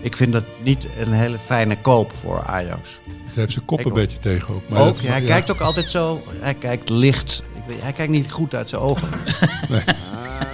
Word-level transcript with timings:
Ik 0.00 0.16
vind 0.16 0.32
dat 0.32 0.44
niet 0.62 0.88
een 0.98 1.12
hele 1.12 1.38
fijne 1.38 1.80
koop 1.80 2.12
voor 2.16 2.42
Ajax. 2.42 3.00
Hij 3.06 3.34
heeft 3.34 3.52
zijn 3.52 3.64
kop 3.64 3.78
Ik 3.78 3.84
een 3.84 3.90
ook. 3.90 3.96
beetje 3.96 4.18
tegen 4.18 4.54
ook. 4.54 4.68
Maar 4.68 4.80
Ook, 4.80 4.86
dat- 4.86 5.00
ja, 5.00 5.10
hij 5.10 5.20
ja. 5.20 5.26
kijkt 5.26 5.50
ook 5.50 5.60
altijd 5.60 5.90
zo, 5.90 6.20
hij 6.40 6.54
kijkt 6.54 6.88
licht. 6.88 7.42
Ik 7.54 7.62
weet, 7.66 7.82
hij 7.82 7.92
kijkt 7.92 8.12
niet 8.12 8.32
goed 8.32 8.54
uit 8.54 8.68
zijn 8.68 8.82
ogen. 8.82 9.08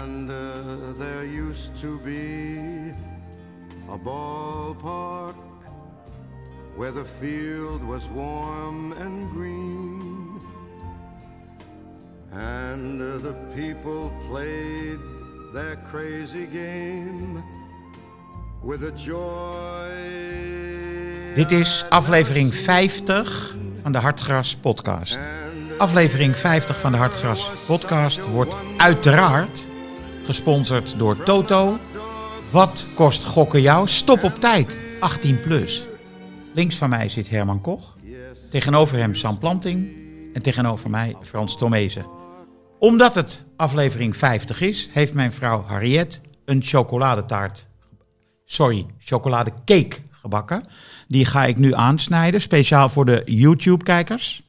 And 0.02 0.30
uh, 0.30 0.36
there 0.98 1.48
used 1.50 1.80
to 1.80 2.00
be 2.04 2.90
a 3.90 3.96
ballpark 4.04 5.34
where 6.76 6.92
the 6.92 7.04
field 7.20 7.82
was 7.86 8.02
warm 8.14 8.92
and 8.92 9.30
green. 9.36 10.00
And 12.32 13.00
uh, 13.00 13.20
the 13.22 13.34
people 13.54 14.10
played 14.30 14.98
their 15.52 15.78
crazy 15.90 16.46
game. 16.52 17.42
Dit 21.34 21.50
is 21.50 21.84
aflevering 21.88 22.54
50 22.54 23.56
van 23.82 23.92
de 23.92 23.98
Hartgras 23.98 24.56
podcast. 24.56 25.18
Aflevering 25.78 26.36
50 26.36 26.80
van 26.80 26.92
de 26.92 26.98
Hartgras 26.98 27.50
podcast 27.66 28.26
wordt 28.26 28.54
uiteraard 28.76 29.68
gesponsord 30.24 30.98
door 30.98 31.22
Toto. 31.22 31.78
Wat 32.50 32.86
kost 32.94 33.24
gokken 33.24 33.60
jou? 33.60 33.88
Stop 33.88 34.22
op 34.22 34.34
tijd, 34.34 34.78
18 35.00 35.40
plus. 35.40 35.86
Links 36.54 36.76
van 36.76 36.90
mij 36.90 37.08
zit 37.08 37.28
Herman 37.28 37.60
Koch. 37.60 37.96
Tegenover 38.50 38.98
hem 38.98 39.14
Sam 39.14 39.38
Planting. 39.38 39.92
En 40.32 40.42
tegenover 40.42 40.90
mij 40.90 41.16
Frans 41.20 41.58
Tomezen. 41.58 42.06
Omdat 42.78 43.14
het 43.14 43.42
aflevering 43.56 44.16
50 44.16 44.60
is, 44.60 44.88
heeft 44.92 45.14
mijn 45.14 45.32
vrouw 45.32 45.62
Harriet 45.66 46.20
een 46.44 46.62
chocoladetaart 46.62 47.70
sorry, 48.52 48.86
chocoladecake 48.98 49.96
gebakken. 50.10 50.62
Die 51.06 51.24
ga 51.24 51.44
ik 51.44 51.58
nu 51.58 51.74
aansnijden, 51.74 52.40
speciaal 52.40 52.88
voor 52.88 53.04
de 53.04 53.22
YouTube-kijkers. 53.24 54.42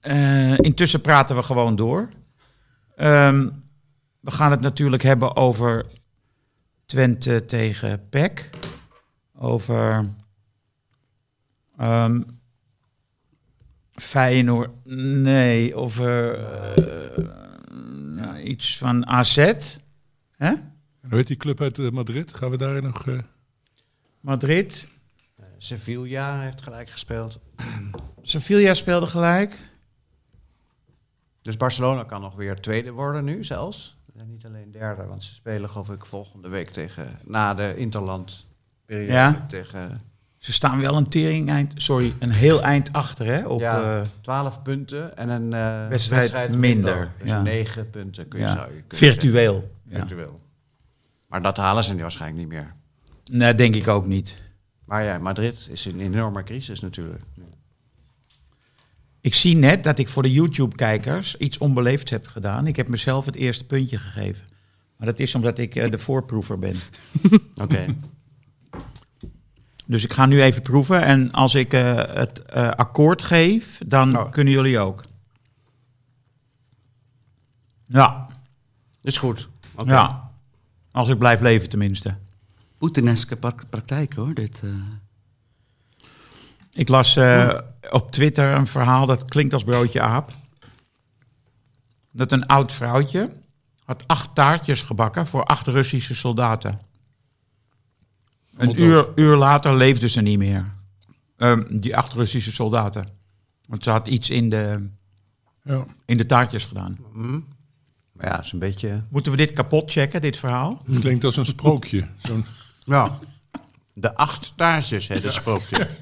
Eh, 0.00 0.58
intussen 0.58 1.00
praten 1.00 1.36
we 1.36 1.42
gewoon 1.42 1.76
door. 1.76 2.08
Ehm, 2.96 3.48
we 4.20 4.30
gaan 4.30 4.50
het 4.50 4.60
natuurlijk 4.60 5.02
hebben 5.02 5.36
over 5.36 5.86
Twente 6.86 7.44
tegen 7.44 8.08
PEC. 8.08 8.50
Over 9.34 10.14
ehm 11.78 12.20
Feyenoord, 13.92 14.70
nee, 14.84 15.74
over 15.74 16.38
eh, 18.18 18.44
iets 18.44 18.78
van 18.78 19.06
AZ. 19.06 19.52
Hè? 20.36 20.54
En 21.06 21.12
hoe 21.12 21.18
heet 21.20 21.26
die 21.26 21.36
club 21.36 21.60
uit 21.60 21.78
eh, 21.78 21.90
Madrid? 21.90 22.34
Gaan 22.34 22.50
we 22.50 22.56
daar 22.56 22.82
nog... 22.82 23.06
eh, 23.06 23.18
Madrid. 24.20 24.88
Sevilla 25.58 26.40
heeft 26.40 26.62
gelijk 26.62 26.90
gespeeld. 26.90 27.38
Sevilla 28.22 28.74
speelde 28.74 29.06
gelijk. 29.06 29.58
Dus 31.42 31.56
Barcelona 31.56 32.02
kan 32.04 32.20
nog 32.20 32.34
weer 32.34 32.60
tweede 32.60 32.90
worden 32.90 33.24
nu 33.24 33.44
zelfs. 33.44 33.96
En 34.16 34.28
niet 34.30 34.44
alleen 34.46 34.70
derde, 34.70 35.04
want 35.04 35.24
ze 35.24 35.34
spelen 35.34 35.68
geloof 35.68 35.90
ik 35.90 36.04
volgende 36.04 36.48
week 36.48 36.70
tegen, 36.70 37.18
na 37.24 37.54
de 37.54 37.76
Interland 37.76 38.46
periode 38.86 39.12
Ja. 39.12 39.46
tegen 39.48 40.00
Ze 40.38 40.52
staan 40.52 40.80
wel 40.80 40.96
een 40.96 41.08
tering 41.08 41.48
eind, 41.48 41.72
sorry, 41.76 42.14
een 42.18 42.30
heel 42.32 42.62
eind 42.62 42.92
achter 42.92 43.26
hè, 43.26 43.46
op 43.46 43.60
ja, 43.60 43.98
eh, 44.00 44.06
12 44.20 44.62
punten 44.62 45.16
en 45.16 45.28
een 45.28 45.52
eh, 45.52 45.88
Wedstrijd 45.88 46.54
minder, 46.54 47.12
Dus 47.18 47.30
ja. 47.30 47.42
9 47.42 47.90
punten 47.90 48.28
kun 48.28 48.40
je, 48.40 48.46
ja, 48.46 48.52
zou 48.52 48.66
je 48.66 48.82
kunnen 48.82 48.96
virtueel. 49.12 49.52
zeggen. 49.54 49.70
Ja. 49.88 49.98
Virtueel. 49.98 50.40
Maar 51.26 51.42
dat 51.42 51.56
halen 51.56 51.84
ze 51.84 51.94
nu 51.94 52.00
waarschijnlijk 52.00 52.40
niet 52.40 52.48
meer. 52.58 52.74
Nee, 53.24 53.54
denk 53.54 53.74
ik 53.74 53.88
ook 53.88 54.06
niet. 54.06 54.36
Maar 54.84 55.02
ja, 55.04 55.18
Madrid 55.18 55.68
is 55.70 55.84
een 55.84 56.00
enorme 56.00 56.44
crisis 56.44 56.80
natuurlijk. 56.80 57.22
Ik 59.20 59.34
zie 59.34 59.56
net 59.56 59.84
dat 59.84 59.98
ik 59.98 60.08
voor 60.08 60.22
de 60.22 60.32
YouTube-kijkers 60.32 61.36
iets 61.36 61.58
onbeleefds 61.58 62.10
heb 62.10 62.26
gedaan. 62.26 62.66
Ik 62.66 62.76
heb 62.76 62.88
mezelf 62.88 63.24
het 63.26 63.34
eerste 63.34 63.66
puntje 63.66 63.98
gegeven. 63.98 64.44
Maar 64.96 65.06
dat 65.06 65.18
is 65.18 65.34
omdat 65.34 65.58
ik 65.58 65.74
eh, 65.74 65.90
de 65.90 65.98
voorproever 65.98 66.58
ben. 66.58 66.76
Oké. 67.62 67.86
Dus 69.86 70.04
ik 70.04 70.12
ga 70.12 70.26
nu 70.26 70.42
even 70.42 70.62
proeven. 70.62 71.02
En 71.02 71.32
als 71.32 71.54
ik 71.54 71.72
eh, 71.72 71.94
het 72.14 72.42
eh, 72.42 72.70
akkoord 72.70 73.22
geef, 73.22 73.80
dan 73.86 74.18
Oh. 74.18 74.30
kunnen 74.30 74.52
jullie 74.52 74.78
ook. 74.78 75.00
Ja, 77.86 78.26
is 79.02 79.18
goed. 79.18 79.48
Oké. 79.74 79.90
ja. 79.92 80.25
Als 80.96 81.08
ik 81.08 81.18
blijf 81.18 81.40
leven 81.40 81.68
tenminste. 81.68 82.16
Poetineske 82.78 83.36
praktijk 83.70 84.14
hoor, 84.14 84.34
dit. 84.34 84.60
eh. 84.64 84.70
Ik 86.72 86.88
las 86.88 87.16
eh, 87.16 87.58
op 87.90 88.10
Twitter 88.10 88.52
een 88.52 88.66
verhaal 88.66 89.06
dat 89.06 89.24
klinkt 89.24 89.54
als 89.54 89.64
broodje 89.64 90.00
aap. 90.00 90.32
Dat 92.10 92.32
een 92.32 92.46
oud 92.46 92.72
vrouwtje 92.72 93.32
had 93.84 94.04
acht 94.06 94.34
taartjes 94.34 94.82
gebakken 94.82 95.26
voor 95.26 95.44
acht 95.44 95.66
Russische 95.66 96.14
soldaten. 96.14 96.78
Een 98.56 98.82
uur, 98.82 99.08
uur 99.14 99.36
later 99.36 99.76
leefden 99.76 100.10
ze 100.10 100.20
niet 100.20 100.38
meer. 100.38 100.62
Ehm, 101.36 101.78
die 101.78 101.96
acht 101.96 102.12
Russische 102.12 102.52
soldaten. 102.52 103.08
Want 103.66 103.84
ze 103.84 103.90
had 103.90 104.08
iets 104.08 104.30
in 104.30 104.50
de, 104.50 104.88
ja. 105.62 105.86
in 106.04 106.16
de 106.16 106.26
taartjes 106.26 106.64
gedaan. 106.64 106.98
Maar 108.16 108.26
ja, 108.26 108.40
is 108.40 108.52
een 108.52 108.58
beetje... 108.58 109.02
Moeten 109.08 109.30
we 109.32 109.38
dit 109.38 109.52
kapot 109.52 109.90
checken, 109.92 110.20
dit 110.20 110.36
verhaal? 110.36 110.82
Het 110.90 110.98
klinkt 110.98 111.24
als 111.24 111.36
een 111.36 111.46
sprookje. 111.46 112.08
Zo'n 112.22 112.44
Ja. 112.84 113.18
De 113.92 114.14
acht 114.14 114.52
taartjes, 114.56 115.08
hè, 115.08 115.20
dat 115.20 115.32
sprookje. 115.32 115.88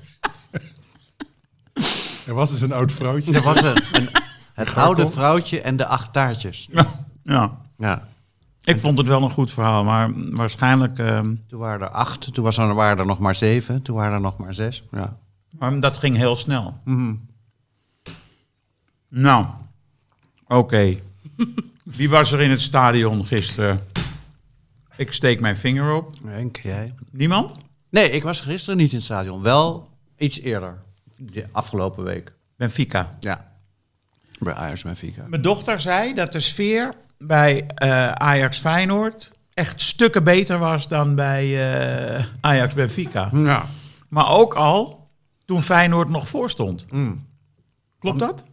Er 2.27 2.35
was 2.35 2.51
dus 2.51 2.61
een 2.61 2.73
oud 2.73 2.93
vrouwtje. 2.93 3.33
Er 3.35 3.43
was 3.43 3.63
een, 3.63 3.83
een, 3.93 4.09
het 4.55 4.75
oude 4.75 5.09
vrouwtje 5.09 5.61
en 5.61 5.77
de 5.77 5.87
acht 5.87 6.13
taartjes. 6.13 6.69
Ja. 7.25 7.59
Ja. 7.79 8.09
Ik 8.65 8.81
vond 8.81 8.99
het 8.99 9.07
wel 9.07 9.23
een 9.23 9.31
goed 9.31 9.53
verhaal, 9.53 9.85
maar 9.85 10.11
waarschijnlijk... 10.15 10.99
ehm, 10.99 11.35
Toen 11.49 11.59
waren 11.61 11.81
er 11.81 11.89
acht, 11.93 12.35
toen 12.35 12.45
was 12.45 12.59
er, 12.59 12.75
waren 12.75 12.99
er 12.99 13.07
nog 13.07 13.19
maar 13.19 13.35
zeven, 13.35 13.83
toen 13.83 13.97
waren 13.97 14.13
er 14.13 14.21
nog 14.21 14.37
maar 14.37 14.55
zes. 14.55 14.83
Ja. 14.91 15.17
Maar 15.51 15.81
dat 15.81 15.99
ging 15.99 16.17
heel 16.17 16.37
snel. 16.37 16.79
Nou, 19.09 19.47
oké. 20.47 20.97
Wie 21.85 22.11
was 22.11 22.33
er 22.33 22.41
in 22.41 22.51
het 22.51 22.61
stadion 22.61 23.25
gisteren? 23.25 23.81
Ik 24.97 25.13
steek 25.13 25.41
mijn 25.41 25.57
vinger 25.57 25.95
op. 25.95 26.15
Henk, 26.27 26.57
jij? 26.57 26.95
Niemand? 27.11 27.53
Nee, 27.91 28.11
ik 28.11 28.23
was 28.23 28.41
gisteren 28.41 28.79
niet 28.79 28.91
in 28.91 28.97
het 28.97 29.05
stadion. 29.05 29.43
Wel 29.43 29.89
iets 30.17 30.41
eerder. 30.41 30.79
De 31.17 31.47
afgelopen 31.53 32.05
week. 32.05 32.33
Benfica. 32.57 33.17
Ja. 33.21 33.53
Bij 34.39 34.55
Ajax 34.55 34.83
Benfica. 34.83 35.25
Mijn 35.29 35.43
dochter 35.43 35.81
zei 35.81 36.15
dat 36.15 36.33
de 36.33 36.41
sfeer 36.41 36.95
bij 37.19 37.67
eh, 37.67 38.13
Ajax 38.13 38.59
Feyenoord 38.59 39.31
echt 39.55 39.81
stukken 39.81 40.25
beter 40.25 40.59
was 40.59 40.89
dan 40.89 41.15
bij 41.15 41.45
eh, 42.17 42.25
Ajax 42.41 42.75
Benfica. 42.75 43.29
Ja. 43.33 43.67
Maar 44.09 44.29
ook 44.29 44.55
al 44.55 45.11
toen 45.45 45.63
Feyenoord 45.63 46.09
nog 46.09 46.29
voor 46.29 46.51
stond. 46.51 46.87
Mm. 46.91 47.27
Klopt 47.99 48.19
dat? 48.19 48.45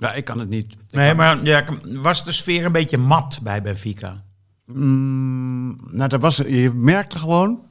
Ja, 0.00 0.12
ik 0.12 0.24
kan 0.24 0.38
het 0.38 0.48
niet. 0.48 0.72
ik 0.72 0.78
Nee, 0.90 1.14
maar 1.14 1.44
ja, 1.44 1.64
was 1.84 2.24
de 2.24 2.32
sfeer 2.32 2.64
een 2.64 2.72
beetje 2.72 2.98
mat 2.98 3.40
bij 3.42 3.62
Benfica? 3.62 4.24
Mm, 4.64 5.78
nou, 5.90 6.08
dat 6.08 6.20
was, 6.20 6.36
je 6.36 6.72
merkte 6.74 7.18
gewoon 7.18 7.62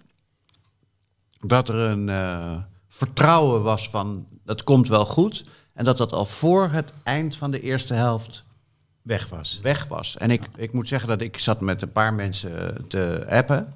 dat 1.41 1.69
er 1.69 1.75
een 1.75 2.09
eh, 2.09 2.57
vertrouwen 2.87 3.63
was 3.63 3.89
van 3.89 4.27
dat 4.43 4.63
komt 4.63 4.87
wel 4.87 5.05
goed. 5.05 5.45
En 5.73 5.83
dat 5.83 5.97
dat 5.97 6.11
al 6.11 6.25
voor 6.25 6.69
het 6.69 6.93
eind 7.03 7.35
van 7.35 7.51
de 7.51 7.61
eerste 7.61 7.93
helft 7.93 8.43
Weg 9.01 9.29
was. 9.29 9.59
weg 9.61 9.87
was. 9.87 10.17
En 10.17 10.31
ik, 10.31 10.41
ik 10.55 10.73
moet 10.73 10.87
zeggen 10.87 11.09
dat 11.09 11.21
ik 11.21 11.37
zat 11.37 11.61
met 11.61 11.81
een 11.81 11.91
paar 11.91 12.13
mensen 12.13 12.87
te 12.87 13.25
appen. 13.29 13.73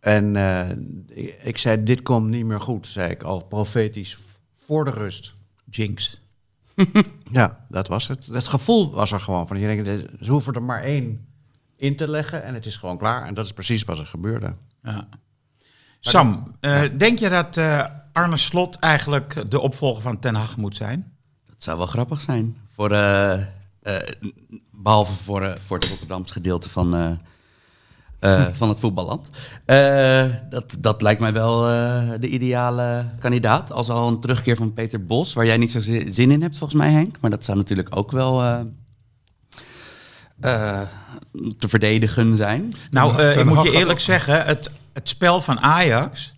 En 0.00 0.36
eh, 0.36 0.70
ik, 1.08 1.38
ik 1.42 1.58
zei, 1.58 1.82
dit 1.82 2.02
komt 2.02 2.28
niet 2.28 2.44
meer 2.44 2.60
goed, 2.60 2.86
zei 2.86 3.10
ik 3.10 3.22
al 3.22 3.44
profetisch 3.44 4.18
voor 4.54 4.84
de 4.84 4.90
rust. 4.90 5.34
Jinx. 5.70 6.18
Ja, 7.32 7.64
dat 7.68 7.88
was 7.88 8.08
het. 8.08 8.28
Dat 8.32 8.48
gevoel 8.48 8.90
was 8.90 9.12
er 9.12 9.20
gewoon 9.20 9.46
van. 9.46 9.58
Je 9.58 9.66
denkt, 9.66 9.88
eh, 9.88 9.94
ze 10.20 10.30
hoeven 10.30 10.54
er 10.54 10.62
maar 10.62 10.82
één 10.82 11.26
in 11.76 11.96
te 11.96 12.08
leggen 12.08 12.42
en 12.42 12.54
het 12.54 12.66
is 12.66 12.76
gewoon 12.76 12.98
klaar. 12.98 13.26
En 13.26 13.34
dat 13.34 13.44
is 13.44 13.52
precies 13.52 13.84
wat 13.84 13.98
er 13.98 14.06
gebeurde. 14.06 14.52
Ja. 14.82 15.08
Sam, 16.00 16.54
eh, 16.60 16.82
denk 16.96 17.18
je 17.18 17.28
dat 17.28 17.56
eh, 17.56 17.84
Arne 18.12 18.36
Slot 18.36 18.78
eigenlijk 18.78 19.50
de 19.50 19.60
opvolger 19.60 20.02
van 20.02 20.18
Ten 20.18 20.34
Hag 20.34 20.56
moet 20.56 20.76
zijn? 20.76 21.12
Dat 21.46 21.62
zou 21.62 21.78
wel 21.78 21.86
grappig 21.86 22.20
zijn. 22.20 22.56
Voor, 22.74 22.90
eh, 22.90 23.32
eh, 23.82 23.96
behalve 24.70 25.12
voor, 25.12 25.56
voor 25.60 25.76
het 25.76 25.88
Rotterdamse 25.88 26.32
gedeelte 26.32 26.70
van, 26.70 27.18
eh, 28.18 28.46
van 28.52 28.68
het 28.68 28.78
voetballand. 28.78 29.30
Eh, 29.64 30.24
dat, 30.50 30.76
dat 30.78 31.02
lijkt 31.02 31.20
mij 31.20 31.32
wel 31.32 31.68
eh, 31.68 32.02
de 32.20 32.28
ideale 32.28 33.04
kandidaat. 33.18 33.72
Als 33.72 33.88
al 33.90 34.08
een 34.08 34.20
terugkeer 34.20 34.56
van 34.56 34.72
Peter 34.72 35.06
Bos, 35.06 35.32
waar 35.32 35.46
jij 35.46 35.56
niet 35.56 35.72
zo 35.72 35.80
zi- 35.80 36.12
zin 36.12 36.30
in 36.30 36.42
hebt 36.42 36.56
volgens 36.58 36.80
mij 36.80 36.90
Henk. 36.90 37.16
Maar 37.20 37.30
dat 37.30 37.44
zou 37.44 37.58
natuurlijk 37.58 37.96
ook 37.96 38.10
wel 38.10 38.66
te 41.58 41.68
verdedigen 41.68 42.36
zijn. 42.36 42.74
Nou, 42.90 43.22
ik 43.22 43.44
moet 43.44 43.62
je 43.64 43.72
eerlijk 43.72 44.00
zeggen, 44.00 44.44
het, 44.44 44.72
het 44.92 45.08
spel 45.08 45.40
van 45.40 45.60
Ajax 45.60 46.34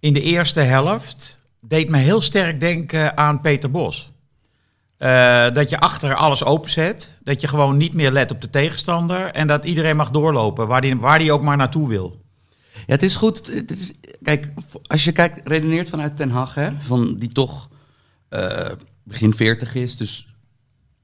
in 0.00 0.12
de 0.12 0.22
eerste 0.22 0.60
helft 0.60 1.38
deed 1.60 1.88
me 1.90 1.98
heel 1.98 2.20
sterk 2.20 2.60
denken 2.60 3.16
aan 3.16 3.40
Peter 3.40 3.70
Bos. 3.70 4.12
Eh, 5.04 5.54
dat 5.54 5.70
je 5.70 5.80
achter 5.80 6.14
alles 6.14 6.44
openzet, 6.44 7.18
dat 7.22 7.40
je 7.40 7.48
gewoon 7.48 7.76
niet 7.76 7.94
meer 7.94 8.10
let 8.10 8.30
op 8.30 8.40
de 8.40 8.50
tegenstander 8.50 9.26
en 9.26 9.46
dat 9.46 9.64
iedereen 9.64 9.96
mag 9.96 10.10
doorlopen 10.10 10.66
waar 10.66 10.80
die, 10.80 10.96
waar 10.96 11.18
die 11.18 11.32
ook 11.32 11.42
maar 11.42 11.56
naartoe 11.56 11.88
wil. 11.88 12.24
Ja, 12.72 12.82
het 12.86 13.02
is 13.02 13.16
goed. 13.16 13.46
Het 13.46 13.70
is, 13.70 13.92
kijk, 14.22 14.52
als 14.86 15.04
je 15.04 15.12
kijkt, 15.12 15.48
redeneert 15.48 15.88
vanuit 15.88 16.16
Ten 16.16 16.30
Hag, 16.30 16.54
hè, 16.54 16.70
van 16.80 17.16
die 17.18 17.28
toch 17.28 17.68
eh, 18.28 18.70
begin 19.02 19.34
40 19.34 19.74
is, 19.74 19.96
dus 19.96 20.34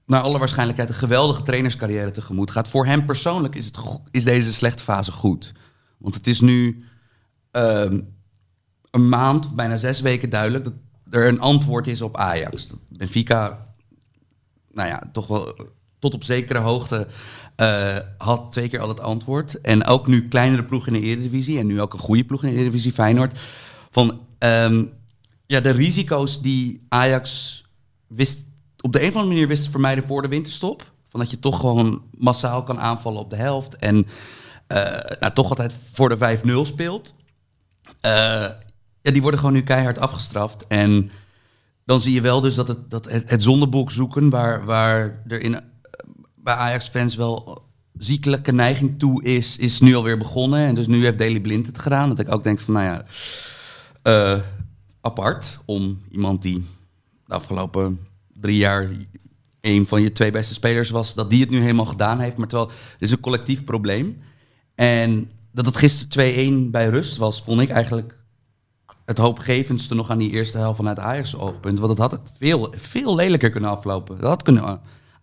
naar 0.06 0.20
alle 0.20 0.38
waarschijnlijkheid 0.38 0.88
een 0.88 0.94
geweldige 0.94 1.42
trainerscarrière 1.42 2.10
tegemoet 2.10 2.50
gaat. 2.50 2.68
Voor 2.68 2.86
hem 2.86 3.04
persoonlijk 3.04 3.54
is, 3.54 3.66
het, 3.66 3.78
is 4.10 4.24
deze 4.24 4.52
slechte 4.52 4.82
fase 4.82 5.12
goed. 5.12 5.52
Want 5.98 6.14
het 6.14 6.26
is 6.26 6.40
nu 6.40 6.84
ehm, 7.50 8.00
een 8.90 9.08
maand, 9.08 9.54
bijna 9.54 9.76
zes 9.76 10.00
weken 10.00 10.30
duidelijk 10.30 10.64
dat 10.64 10.74
er 11.10 11.28
een 11.28 11.40
antwoord 11.40 11.86
is 11.86 12.02
op 12.02 12.16
Ajax. 12.16 12.74
Benfica, 12.88 13.68
nou 14.72 14.88
ja, 14.88 15.02
toch 15.12 15.26
wel 15.26 15.54
tot 15.98 16.14
op 16.14 16.24
zekere 16.24 16.58
hoogte 16.58 17.06
eh, 17.56 17.96
had 18.18 18.52
twee 18.52 18.68
keer 18.68 18.80
al 18.80 18.88
het 18.88 19.00
antwoord. 19.00 19.60
En 19.60 19.84
ook 19.84 20.06
nu 20.06 20.28
kleinere 20.28 20.64
ploeg 20.64 20.86
in 20.86 20.92
de 20.92 21.00
Eredivisie 21.00 21.58
en 21.58 21.66
nu 21.66 21.80
ook 21.80 21.92
een 21.92 21.98
goede 21.98 22.24
ploeg 22.24 22.42
in 22.42 22.48
de 22.48 22.54
Eredivisie, 22.54 22.92
Feyenoord. 22.92 23.38
Van 23.90 24.20
ehm, 24.38 24.84
ja, 25.46 25.60
de 25.60 25.70
risico's 25.70 26.42
die 26.42 26.86
Ajax 26.88 27.62
wist, 28.06 28.44
op 28.80 28.92
de 28.92 29.02
een 29.02 29.08
of 29.08 29.14
andere 29.14 29.32
manier 29.32 29.48
wist 29.48 29.64
te 29.64 29.70
vermijden 29.70 30.04
voor 30.04 30.22
de 30.22 30.28
winterstop. 30.28 30.92
Van 31.08 31.20
dat 31.20 31.30
je 31.30 31.38
toch 31.38 31.60
gewoon 31.60 32.02
massaal 32.10 32.62
kan 32.62 32.80
aanvallen 32.80 33.20
op 33.20 33.30
de 33.30 33.36
helft. 33.36 33.76
En 33.76 34.06
eh, 34.66 35.18
nou, 35.20 35.32
toch 35.32 35.48
altijd 35.48 35.72
voor 35.92 36.08
de 36.08 36.38
5-0 36.46 36.50
speelt. 36.62 37.14
Eh, 38.00 38.12
ja, 39.02 39.10
die 39.12 39.22
worden 39.22 39.40
gewoon 39.40 39.54
nu 39.54 39.62
keihard 39.62 39.98
afgestraft. 39.98 40.66
En 40.66 41.10
dan 41.84 42.00
zie 42.00 42.14
je 42.14 42.20
wel 42.20 42.40
dus 42.40 42.54
dat 42.54 42.68
het, 42.68 42.90
dat 42.90 43.04
het, 43.04 43.30
het 43.30 43.42
zondeboek 43.42 43.90
zoeken, 43.90 44.30
waar, 44.30 44.64
waar 44.64 45.22
er 45.26 45.40
in, 45.40 45.60
bij 46.34 46.54
Ajax-fans 46.54 47.14
wel 47.14 47.62
ziekelijke 47.98 48.52
neiging 48.52 48.98
toe 48.98 49.22
is, 49.22 49.56
is 49.56 49.80
nu 49.80 49.94
alweer 49.94 50.18
begonnen. 50.18 50.66
En 50.66 50.74
dus 50.74 50.86
nu 50.86 51.04
heeft 51.04 51.18
Daley 51.18 51.40
Blind 51.40 51.66
het 51.66 51.78
gedaan. 51.78 52.08
Dat 52.08 52.18
ik 52.18 52.32
ook 52.34 52.44
denk 52.44 52.60
van, 52.60 52.74
nou 52.74 52.86
ja, 52.86 53.04
eh, 54.02 54.40
apart 55.00 55.58
om 55.64 56.02
iemand 56.10 56.42
die 56.42 56.64
de 57.26 57.34
afgelopen 57.34 57.98
drie 58.32 58.56
jaar 58.56 58.90
een 59.60 59.86
van 59.86 60.02
je 60.02 60.12
twee 60.12 60.30
beste 60.30 60.54
spelers 60.54 60.90
was, 60.90 61.14
dat 61.14 61.30
die 61.30 61.40
het 61.40 61.50
nu 61.50 61.60
helemaal 61.60 61.86
gedaan 61.86 62.20
heeft. 62.20 62.36
Maar 62.36 62.48
terwijl, 62.48 62.70
het 62.70 63.00
is 63.02 63.10
een 63.10 63.20
collectief 63.20 63.64
probleem. 63.64 64.22
En 64.74 65.30
dat 65.52 65.66
het 65.66 65.76
gisteren 65.76 66.66
2-1 66.66 66.70
bij 66.70 66.88
rust 66.88 67.16
was, 67.16 67.42
vond 67.42 67.60
ik 67.60 67.68
eigenlijk 67.68 68.18
het 69.10 69.18
hoopgevendste 69.18 69.94
nog 69.94 70.10
aan 70.10 70.18
die 70.18 70.30
eerste 70.30 70.58
helft 70.58 70.76
vanuit 70.76 70.98
Ajax 70.98 71.36
oogpunt. 71.36 71.78
Want 71.78 71.90
het 71.90 71.98
had 71.98 72.10
het 72.10 72.32
veel, 72.38 72.74
veel 72.76 73.14
lelijker 73.14 73.50
kunnen 73.50 73.70
aflopen. 73.70 74.16
Dat 74.18 74.28
had 74.28 74.42
kunnen 74.42 74.62
uh, 74.62 74.72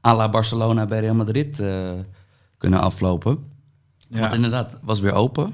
à 0.06 0.16
la 0.16 0.30
Barcelona 0.30 0.86
bij 0.86 1.00
Real 1.00 1.16
Madrid 1.16 1.60
eh, 1.60 1.90
kunnen 2.58 2.80
aflopen. 2.80 3.38
Ja. 4.10 4.20
Want 4.20 4.34
inderdaad, 4.34 4.72
het 4.72 4.82
was 4.84 5.00
weer 5.00 5.14
open. 5.14 5.54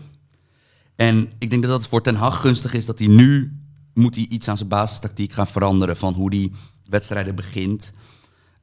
En 0.95 1.31
ik 1.37 1.49
denk 1.49 1.63
dat 1.63 1.77
het 1.77 1.87
voor 1.87 2.01
Ten 2.01 2.15
Hag 2.15 2.41
gunstig 2.41 2.73
is 2.73 2.85
dat 2.85 2.99
hij 2.99 3.07
nu 3.07 3.59
moet 3.93 4.15
hij 4.15 4.25
iets 4.29 4.47
aan 4.47 4.57
zijn 4.57 4.69
basistactiek 4.69 5.33
gaan 5.33 5.47
veranderen 5.47 5.97
van 5.97 6.13
hoe 6.13 6.35
hij 6.35 6.51
wedstrijden 6.89 7.35
begint. 7.35 7.91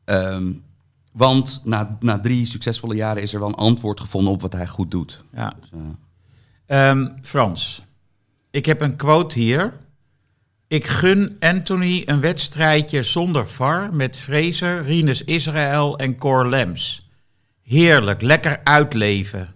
Ehm, 0.05 0.53
want 1.13 1.61
na, 1.65 1.97
na 2.01 2.21
drie 2.21 2.47
succesvolle 2.47 2.95
jaren 2.95 3.23
is 3.23 3.33
er 3.35 3.41
wel 3.41 3.49
een 3.49 3.55
antwoord 3.55 4.01
gevonden 4.01 4.33
op 4.33 4.41
wat 4.41 4.53
hij 4.53 4.69
goed 4.69 4.91
doet. 4.91 5.25
Ja. 5.33 5.53
Dus, 5.61 5.71
eh, 5.73 5.79
Ehm, 6.71 7.07
Frans, 7.23 7.83
ik 8.51 8.67
heb 8.67 8.81
een 8.81 8.97
quote 8.97 9.39
hier. 9.39 9.73
Ik 10.69 10.87
gun 10.87 11.37
Anthony 11.41 12.03
een 12.07 12.21
wedstrijdje 12.21 13.03
zonder 13.03 13.49
VAR 13.49 13.95
met 13.95 14.17
Fraser, 14.17 14.85
Rinus 14.85 15.25
Israël 15.25 15.99
en 15.99 16.17
Cor 16.19 16.49
Lems. 16.49 17.09
Heerlijk, 17.63 18.21
lekker 18.23 18.61
uitleven. 18.65 19.49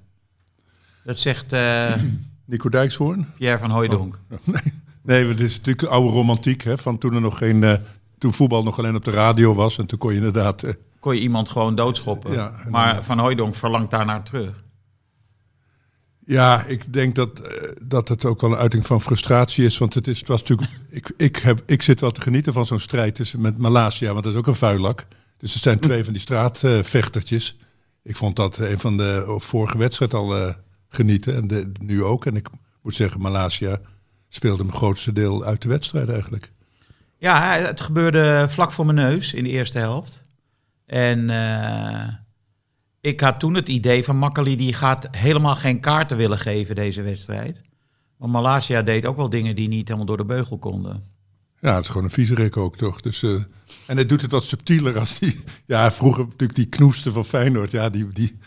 Dat 1.05 1.19
zegt 1.19 1.53
eh, 1.53 1.95
Nico 2.47 2.69
Dijkshoorn? 2.69 3.27
Pierre 3.39 3.59
van 3.59 3.71
Hooijdonk. 3.71 4.19
Nee, 5.03 5.29
het 5.29 5.41
is 5.41 5.57
natuurlijk 5.57 5.89
oude 5.89 6.11
romantiek, 6.11 6.63
hè, 6.63 6.79
van 6.79 6.99
toen 6.99 7.15
er 7.15 7.21
nog 7.21 7.39
geen... 7.39 7.65
eh, 7.65 7.75
toen 8.19 8.33
voetbal 8.35 8.63
nog 8.63 8.79
alleen 8.79 8.95
op 8.95 9.05
de 9.05 9.11
radio 9.11 9.55
was 9.55 9.79
en 9.79 9.87
toen 9.87 9.99
kon 9.99 10.11
je 10.11 10.17
inderdaad... 10.17 10.63
eh, 10.63 10.73
Kon 11.01 11.15
je 11.15 11.21
iemand 11.21 11.49
gewoon 11.49 11.75
doodschoppen. 11.75 12.33
Ja, 12.33 12.53
maar 12.71 13.05
Van 13.05 13.19
Hooijdonk 13.19 13.55
verlangt 13.55 13.91
daarnaar 13.91 14.23
terug. 14.25 14.64
Ja, 16.27 16.65
ik 16.65 16.93
denk 16.93 17.15
dat, 17.15 17.41
eh, 17.41 17.69
dat 17.83 18.09
het 18.09 18.25
ook 18.25 18.41
wel 18.41 18.51
een 18.51 18.59
uiting 18.59 18.87
van 18.87 19.01
frustratie 19.01 19.65
is. 19.65 19.79
Want 19.79 19.95
het, 19.95 20.07
is, 20.07 20.19
het 20.19 20.29
was 20.29 20.41
natuurlijk. 20.41 20.71
Ik, 20.89 21.13
ik, 21.17 21.37
heb, 21.37 21.63
ik 21.67 21.83
zit 21.83 22.01
wel 22.01 22.11
te 22.11 22.21
genieten 22.21 22.53
van 22.53 22.67
zo'n 22.67 22.81
strijd 22.81 23.15
tussen 23.15 23.41
met 23.41 23.59
Malasia, 23.59 24.13
want 24.13 24.25
dat 24.25 24.33
is 24.33 24.39
ook 24.39 24.47
een 24.47 24.55
vuilak. 24.55 25.07
Dus 25.37 25.55
er 25.55 25.61
zijn 25.61 25.81
twee 25.81 26.05
van 26.05 26.13
die 26.13 26.23
straatvechtertjes. 26.23 27.57
ik 28.03 28.17
vond 28.17 28.37
dat 28.37 28.59
een 28.59 28.79
van 28.79 28.97
de 28.97 29.37
vorige 29.39 29.79
wedstrijd 29.79 30.15
al 30.15 30.37
eh, 30.37 30.55
genieten. 30.89 31.35
En 31.35 31.47
de, 31.47 31.73
nu 31.81 32.03
ook. 32.03 32.27
En 32.27 32.37
ik 32.37 32.49
moet 32.83 32.95
zeggen, 32.95 33.21
Malasia 33.21 33.79
speelde 34.29 34.59
hem 34.59 34.67
het 34.67 34.77
grootste 34.77 35.13
deel 35.13 35.45
uit 35.45 35.63
de 35.63 35.69
wedstrijd 35.69 36.09
eigenlijk. 36.09 36.53
Ja, 37.19 37.53
het 37.53 37.81
gebeurde 37.81 38.47
vlak 38.49 38.73
voor 38.73 38.85
mijn 38.87 38.97
neus 38.97 39.35
in 39.35 39.45
de 39.45 39.51
eerste 39.51 39.79
helft. 39.79 40.25
En 40.87 41.31
eh, 41.31 42.15
ik 43.05 43.21
had 43.21 43.41
toen 43.41 43.55
het 43.55 43.69
idee 43.69 44.05
van 44.05 44.17
Makkeli, 44.17 44.57
die 44.57 44.73
gaat 44.73 45.09
helemaal 45.11 45.57
geen 45.57 45.81
kaarten 45.81 46.17
willen 46.17 46.39
geven 46.39 46.75
deze 46.75 47.03
wedstrijd. 47.03 47.61
Want 48.17 48.33
Malasia 48.33 48.83
deed 48.83 49.07
ook 49.07 49.17
wel 49.17 49.29
dingen 49.29 49.55
die 49.55 49.69
niet 49.69 49.87
helemaal 49.87 50.07
door 50.07 50.17
de 50.17 50.25
beugel 50.25 50.59
konden. 50.59 51.05
Ja, 51.61 51.75
het 51.75 51.85
is 51.85 51.91
gewoon 51.91 52.05
een 52.05 52.11
viezerik 52.11 52.57
ook, 52.57 52.77
toch? 52.77 53.01
Dus, 53.01 53.23
eh, 53.23 53.31
en 53.87 53.97
hij 53.97 54.07
doet 54.07 54.23
het 54.23 54.31
wat 54.31 54.45
subtieler 54.45 54.99
als 54.99 55.19
die... 55.19 55.39
Ja, 55.67 55.93
vroeger 55.93 56.25
natuurlijk 56.25 56.55
die 56.55 56.69
knoesten 56.69 57.13
van 57.13 57.25
Feyenoord. 57.25 57.71
Ja, 57.71 57.91
die, 57.91 58.13
die, 58.13 58.39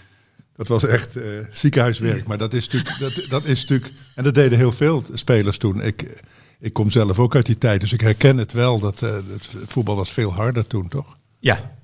dat 0.55 0.67
was 0.67 0.85
echt 0.85 1.15
eh, 1.15 1.23
ziekenhuiswerk. 1.51 2.27
Maar 2.27 2.37
dat 2.37 2.53
is, 2.53 2.67
natuurlijk, 2.69 2.99
dat, 2.99 3.29
dat 3.29 3.45
is 3.45 3.61
natuurlijk... 3.61 3.93
En 4.15 4.23
dat 4.23 4.35
deden 4.35 4.57
heel 4.57 4.71
veel 4.71 5.03
spelers 5.13 5.57
toen. 5.57 5.81
Ik, 5.81 6.23
ik 6.59 6.73
kom 6.73 6.89
zelf 6.89 7.19
ook 7.19 7.35
uit 7.35 7.45
die 7.45 7.57
tijd, 7.57 7.81
dus 7.81 7.93
ik 7.93 8.01
herken 8.01 8.37
het 8.37 8.53
wel. 8.53 8.79
Dat 8.79 9.01
eh, 9.01 9.13
het 9.13 9.55
voetbal 9.65 9.95
was 9.95 10.11
veel 10.11 10.33
harder 10.33 10.67
toen, 10.67 10.87
toch? 10.87 11.17
Ja. 11.39 11.76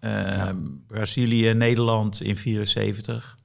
Eh, 0.00 0.48
Brazilië, 0.86 1.52
Nederland 1.54 2.22
in 2.22 2.36
74 2.36 3.36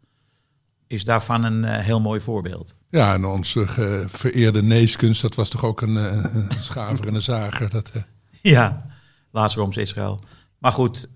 is 0.87 1.03
daarvan 1.03 1.43
een 1.43 1.65
eh, 1.65 1.79
heel 1.83 1.99
mooi 2.01 2.19
voorbeeld. 2.19 2.75
Ja, 2.89 3.13
en 3.13 3.25
onze 3.25 3.67
ge- 3.67 4.05
vereerde 4.07 4.63
Neeskens, 4.63 5.21
dat 5.21 5.35
was 5.35 5.49
toch 5.49 5.63
ook 5.65 5.81
een, 5.81 5.95
een 5.95 6.47
schaver 6.59 7.07
en 7.07 7.15
een 7.15 7.21
zager. 7.21 7.69
Dat, 7.69 7.89
eh, 7.93 8.01
Ja, 8.41 8.85
laatst 9.31 9.57
Roms 9.57 9.77
Israël. 9.77 10.23
Maar 10.57 10.71
goed, 10.71 11.09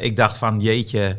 ik 0.00 0.16
dacht 0.16 0.36
van 0.36 0.60
jeetje, 0.60 1.18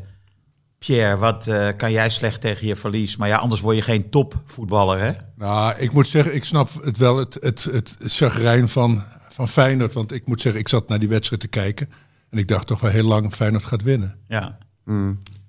Pierre, 0.78 1.18
wat 1.18 1.50
kan 1.78 1.92
jij 1.92 2.10
slecht 2.10 2.42
tegen 2.42 2.68
je 2.68 2.76
verlies? 2.76 3.16
Maar 3.16 3.28
ja, 3.28 3.38
anders 3.38 3.62
word 3.62 3.76
je 3.76 3.82
geen 3.82 4.10
topvoetballer, 4.10 5.00
hè? 5.00 5.12
Nou, 5.36 5.78
ik 5.78 5.92
moet 5.92 6.08
zeggen, 6.08 6.36
ik 6.36 6.44
snap 6.44 6.70
het 6.84 6.98
wel, 6.98 7.18
het, 7.18 7.38
het, 7.42 7.64
het 7.64 7.98
chagrijn 8.00 8.70
van, 8.70 9.04
van 9.30 9.48
Feyenoord. 9.48 9.94
Want 9.94 10.12
ik 10.12 10.26
moet 10.28 10.42
zeggen, 10.42 10.62
ik 10.62 10.68
zat 10.70 10.88
naar 10.90 11.00
die 11.00 11.10
wedstrijd 11.10 11.42
te 11.42 11.48
kijken. 11.48 11.90
En 12.29 12.38
ik 12.38 12.48
dacht 12.48 12.67
toch 12.67 12.79
wel 12.79 12.91
heel 12.91 13.08
lang, 13.08 13.34
Feyenoord 13.34 13.65
gaat 13.65 13.84
winnen. 13.84 14.20
Ja. 14.27 14.58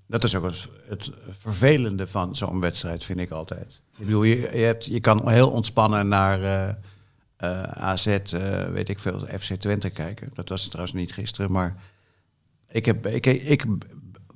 Dat 0.06 0.24
is 0.24 0.34
ook 0.34 0.44
het, 0.44 0.68
het 0.88 1.10
vervelende 1.28 2.06
van 2.06 2.36
zo'n 2.36 2.60
wedstrijd, 2.60 3.04
vind 3.04 3.20
ik 3.20 3.30
altijd. 3.30 3.82
Ik 3.98 4.04
bedoel, 4.04 4.22
je, 4.22 4.36
je, 4.40 4.46
hebt, 4.64 4.84
je 4.86 5.00
kan 5.00 5.28
heel 5.30 5.50
ontspannen 5.50 6.08
naar 6.08 6.42
eh, 6.42 6.68
eh, 7.36 7.62
AZ, 7.62 8.06
eh, 8.06 8.20
weet 8.72 8.88
ik 8.88 8.98
veel, 8.98 9.20
FC 9.38 9.54
Twente 9.54 9.90
kijken. 9.90 10.28
Dat 10.34 10.48
was 10.48 10.66
trouwens 10.68 10.96
niet 10.96 11.12
gisteren, 11.12 11.52
maar 11.52 11.76
ik, 12.70 12.84
heb, 12.84 13.06
ik, 13.06 13.26
ik 13.26 13.64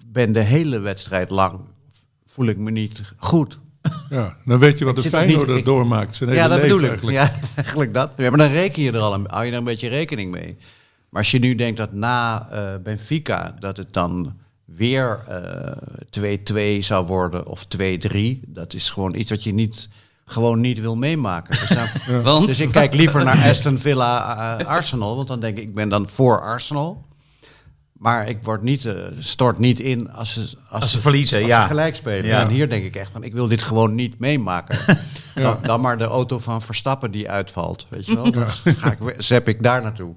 ben 0.07 0.33
de 0.33 0.41
hele 0.41 0.79
wedstrijd 0.79 1.31
lang, 1.31 1.61
voel 2.27 2.47
ik 2.47 2.57
me 2.59 2.71
niet 2.71 3.03
goed. 3.17 3.59
Ja, 4.09 4.37
dan 4.45 4.59
weet 4.59 4.79
je 4.79 4.85
wat 4.85 4.97
de 4.97 5.03
Feyenoorder 5.03 5.57
niet- 5.57 5.65
doormaakt. 5.65 6.15
Zijn 6.17 6.29
hele 6.31 6.41
Ja, 6.43 6.49
dat 6.49 6.57
leven 6.63 6.77
bedoel 6.77 6.85
ik. 6.85 6.91
eigenlijk. 6.91 7.17
Ja, 7.17 7.49
eigenlijk 7.63 7.95
dat. 7.95 8.13
Ja, 8.17 8.29
maar 8.29 8.39
dan 8.39 8.49
reken 8.51 8.83
je 8.83 8.93
er 8.93 8.99
al 9.01 9.15
een, 9.15 9.27
hou 9.29 9.45
je 9.45 9.51
er 9.53 9.59
een 9.59 9.65
beetje 9.65 9.89
rekening 9.89 10.31
mee. 10.31 10.57
Maar 11.11 11.23
als 11.23 11.31
je 11.31 11.39
nu 11.39 11.55
denkt 11.55 11.77
dat 11.77 11.93
na 11.93 12.49
eh, 12.51 12.75
Benfica 12.83 13.55
dat 13.59 13.77
het 13.77 13.93
dan 13.93 14.37
weer 14.65 15.21
eh 15.29 15.77
2-2 16.79 16.79
zou 16.79 17.07
worden 17.07 17.47
of 17.47 17.67
2-3, 17.79 18.41
dat 18.47 18.75
is 18.75 18.91
gewoon 18.91 19.15
iets 19.15 19.31
wat 19.31 19.43
je 19.45 19.53
niet, 19.53 19.89
gewoon 20.25 20.61
niet 20.61 20.81
wil 20.81 20.97
meemaken. 20.97 21.59
Dus, 21.61 21.69
dan- 21.69 22.23
Want? 22.23 22.47
dus 22.47 22.61
ik 22.61 22.71
kijk 22.73 22.95
liever 22.95 23.25
naar 23.25 23.49
Aston 23.49 23.79
Villa 23.79 24.37
eh, 24.59 24.67
Arsenal, 24.67 25.17
want 25.17 25.29
dan 25.29 25.41
denk 25.41 25.59
ik, 25.59 25.69
ik 25.69 25.75
ben 25.75 25.89
dan 25.89 26.09
voor 26.09 26.41
Arsenal. 26.41 27.09
Maar 27.93 28.29
ik 28.29 28.39
word 28.43 28.63
niet, 28.63 28.85
eh, 28.85 28.95
stort 29.19 29.59
niet 29.59 29.81
in 29.81 30.11
als 30.13 30.33
ze, 30.33 30.41
als 30.41 30.83
Als 30.83 30.91
ze 30.91 31.01
verliezen, 31.01 31.39
als 31.39 31.47
ja. 31.49 31.61
ze 31.61 31.67
gelijk 31.67 31.95
spelen. 31.95 32.27
Ja. 32.27 32.41
En 32.41 32.49
hier 32.49 32.69
denk 32.69 32.85
ik 32.85 32.97
echt 32.97 33.13
van, 33.13 33.23
ik 33.23 33.33
wil 33.35 33.49
dit 33.49 33.63
gewoon 33.63 33.95
niet 33.95 34.19
meemaken. 34.19 34.79
dan, 35.35 35.59
dan 35.63 35.81
maar 35.81 35.99
de 35.99 36.05
auto 36.05 36.39
van 36.39 36.63
Verstappen 36.63 37.11
die 37.11 37.31
uitvalt, 37.31 37.87
weet 37.89 38.07
je 38.07 38.15
wel. 38.15 38.31
Dan 38.31 38.49
ga 38.51 38.91
ik, 38.93 39.15
zap 39.19 39.49
ik 39.49 39.63
daar 39.63 39.83
naartoe. 39.83 40.15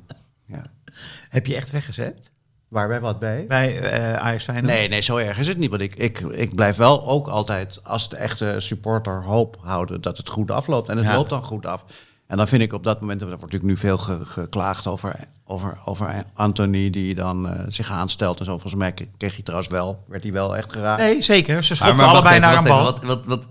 Heb 1.33 1.45
je 1.45 1.55
echt 1.55 1.71
weggezet? 1.71 2.31
Waar 2.67 2.87
bij 2.87 2.99
wat 2.99 3.19
bij? 3.19 3.45
Bij 3.47 3.79
eh 3.79 4.13
Ajax 4.15 4.43
Feyenoord? 4.43 4.73
Nee, 4.73 4.87
nee, 4.89 5.01
zo 5.01 5.17
erg 5.17 5.37
is 5.37 5.47
het 5.47 5.57
niet. 5.57 5.69
Want 5.69 5.81
ik, 5.81 5.95
ik, 5.95 6.19
ik 6.19 6.55
blijf 6.55 6.75
wel 6.75 7.07
ook 7.07 7.27
altijd 7.27 7.79
als 7.83 8.09
de 8.09 8.15
echte 8.17 8.55
supporter 8.57 9.23
hoop 9.23 9.57
houden 9.61 10.01
dat 10.01 10.17
het 10.17 10.29
goed 10.29 10.51
afloopt. 10.51 10.89
En 10.89 10.97
het 10.97 11.05
Ja. 11.05 11.15
loopt 11.15 11.29
dan 11.29 11.43
goed 11.43 11.65
af. 11.65 11.85
En 12.27 12.37
dan 12.37 12.47
vind 12.47 12.61
ik 12.61 12.73
op 12.73 12.83
dat 12.83 12.99
moment, 13.01 13.21
er 13.21 13.27
wordt 13.27 13.41
natuurlijk 13.43 13.71
nu 13.71 13.77
veel 13.77 13.97
ge- 13.97 14.25
geklaagd 14.25 14.87
over, 14.87 15.15
over, 15.45 15.77
over 15.85 16.15
Anthony 16.33 16.89
die 16.89 17.15
dan 17.15 17.49
eh, 17.49 17.59
zich 17.67 17.91
aanstelt 17.91 18.39
en 18.39 18.45
zo. 18.45 18.51
Volgens 18.51 18.75
mij 18.75 18.93
kreeg 19.17 19.33
hij 19.33 19.43
trouwens 19.43 19.71
wel, 19.71 20.03
werd 20.07 20.23
hij 20.23 20.31
wel 20.31 20.57
echt 20.57 20.71
geraakt. 20.73 21.01
Nee, 21.01 21.21
zeker. 21.21 21.63
Ze 21.63 21.75
schopten 21.75 22.05
allebei 22.07 22.35
even, 22.35 22.41
naar 22.47 22.57
een 22.57 22.63
bal. 22.63 22.93
even, 22.93 23.07
Wat, 23.07 23.25
wat, 23.25 23.25
wat, 23.25 23.47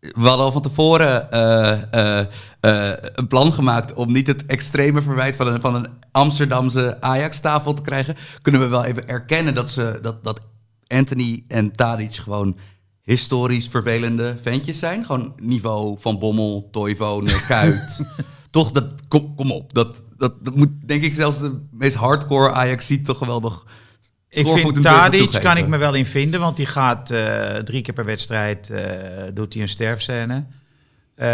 we 0.00 0.26
hadden 0.28 0.44
al 0.44 0.52
van 0.52 0.62
tevoren 0.62 1.30
eh, 1.30 1.92
eh, 1.92 2.26
eh, 2.60 2.96
een 3.12 3.26
plan 3.26 3.52
gemaakt 3.52 3.94
om 3.94 4.12
niet 4.12 4.26
het 4.26 4.46
extreme 4.46 5.02
verwijt 5.02 5.36
van 5.36 5.46
een, 5.46 5.60
van 5.60 5.74
een 5.74 5.88
Amsterdamse 6.10 6.96
Ajax-tafel 7.00 7.74
te 7.74 7.82
krijgen. 7.82 8.16
Kunnen 8.42 8.60
we 8.60 8.66
wel 8.66 8.84
even 8.84 9.08
erkennen 9.08 9.54
dat, 9.54 9.70
ze, 9.70 9.98
dat, 10.02 10.24
dat 10.24 10.46
Anthony 10.86 11.44
en 11.48 11.72
Tadic 11.72 12.14
gewoon 12.14 12.58
historisch 13.02 13.68
vervelende 13.68 14.36
ventjes 14.42 14.78
zijn. 14.78 15.04
Gewoon 15.04 15.32
niveau 15.36 15.96
van 16.00 16.18
Bommel, 16.18 16.68
Toivonen, 16.70 17.44
Kuit. 17.46 18.14
Toch, 18.50 18.70
dat, 18.70 18.84
kom, 19.08 19.34
kom 19.34 19.52
op. 19.52 19.74
Dat, 19.74 20.04
dat, 20.16 20.44
dat 20.44 20.56
moet 20.56 20.70
denk 20.86 21.02
ik 21.02 21.14
zelfs 21.14 21.38
de 21.38 21.60
meest 21.70 21.94
hardcore 21.94 22.52
Ajax 22.52 22.86
ziet 22.86 23.04
toch 23.04 23.18
wel 23.18 23.40
nog... 23.40 23.66
Ik 24.28 24.48
vind 24.48 24.82
Tadic 24.82 25.30
kan 25.30 25.56
ik 25.56 25.66
me 25.66 25.76
wel 25.76 25.94
in 25.94 26.06
vinden, 26.06 26.40
want 26.40 26.56
die 26.56 26.66
gaat 26.66 27.10
eh, 27.10 27.54
drie 27.54 27.82
keer 27.82 27.94
per 27.94 28.04
wedstrijd 28.04 28.70
eh, 28.70 28.82
doet 29.34 29.52
hij 29.52 29.62
een 29.62 29.68
sterfscène. 29.68 30.44
Eh, 31.14 31.26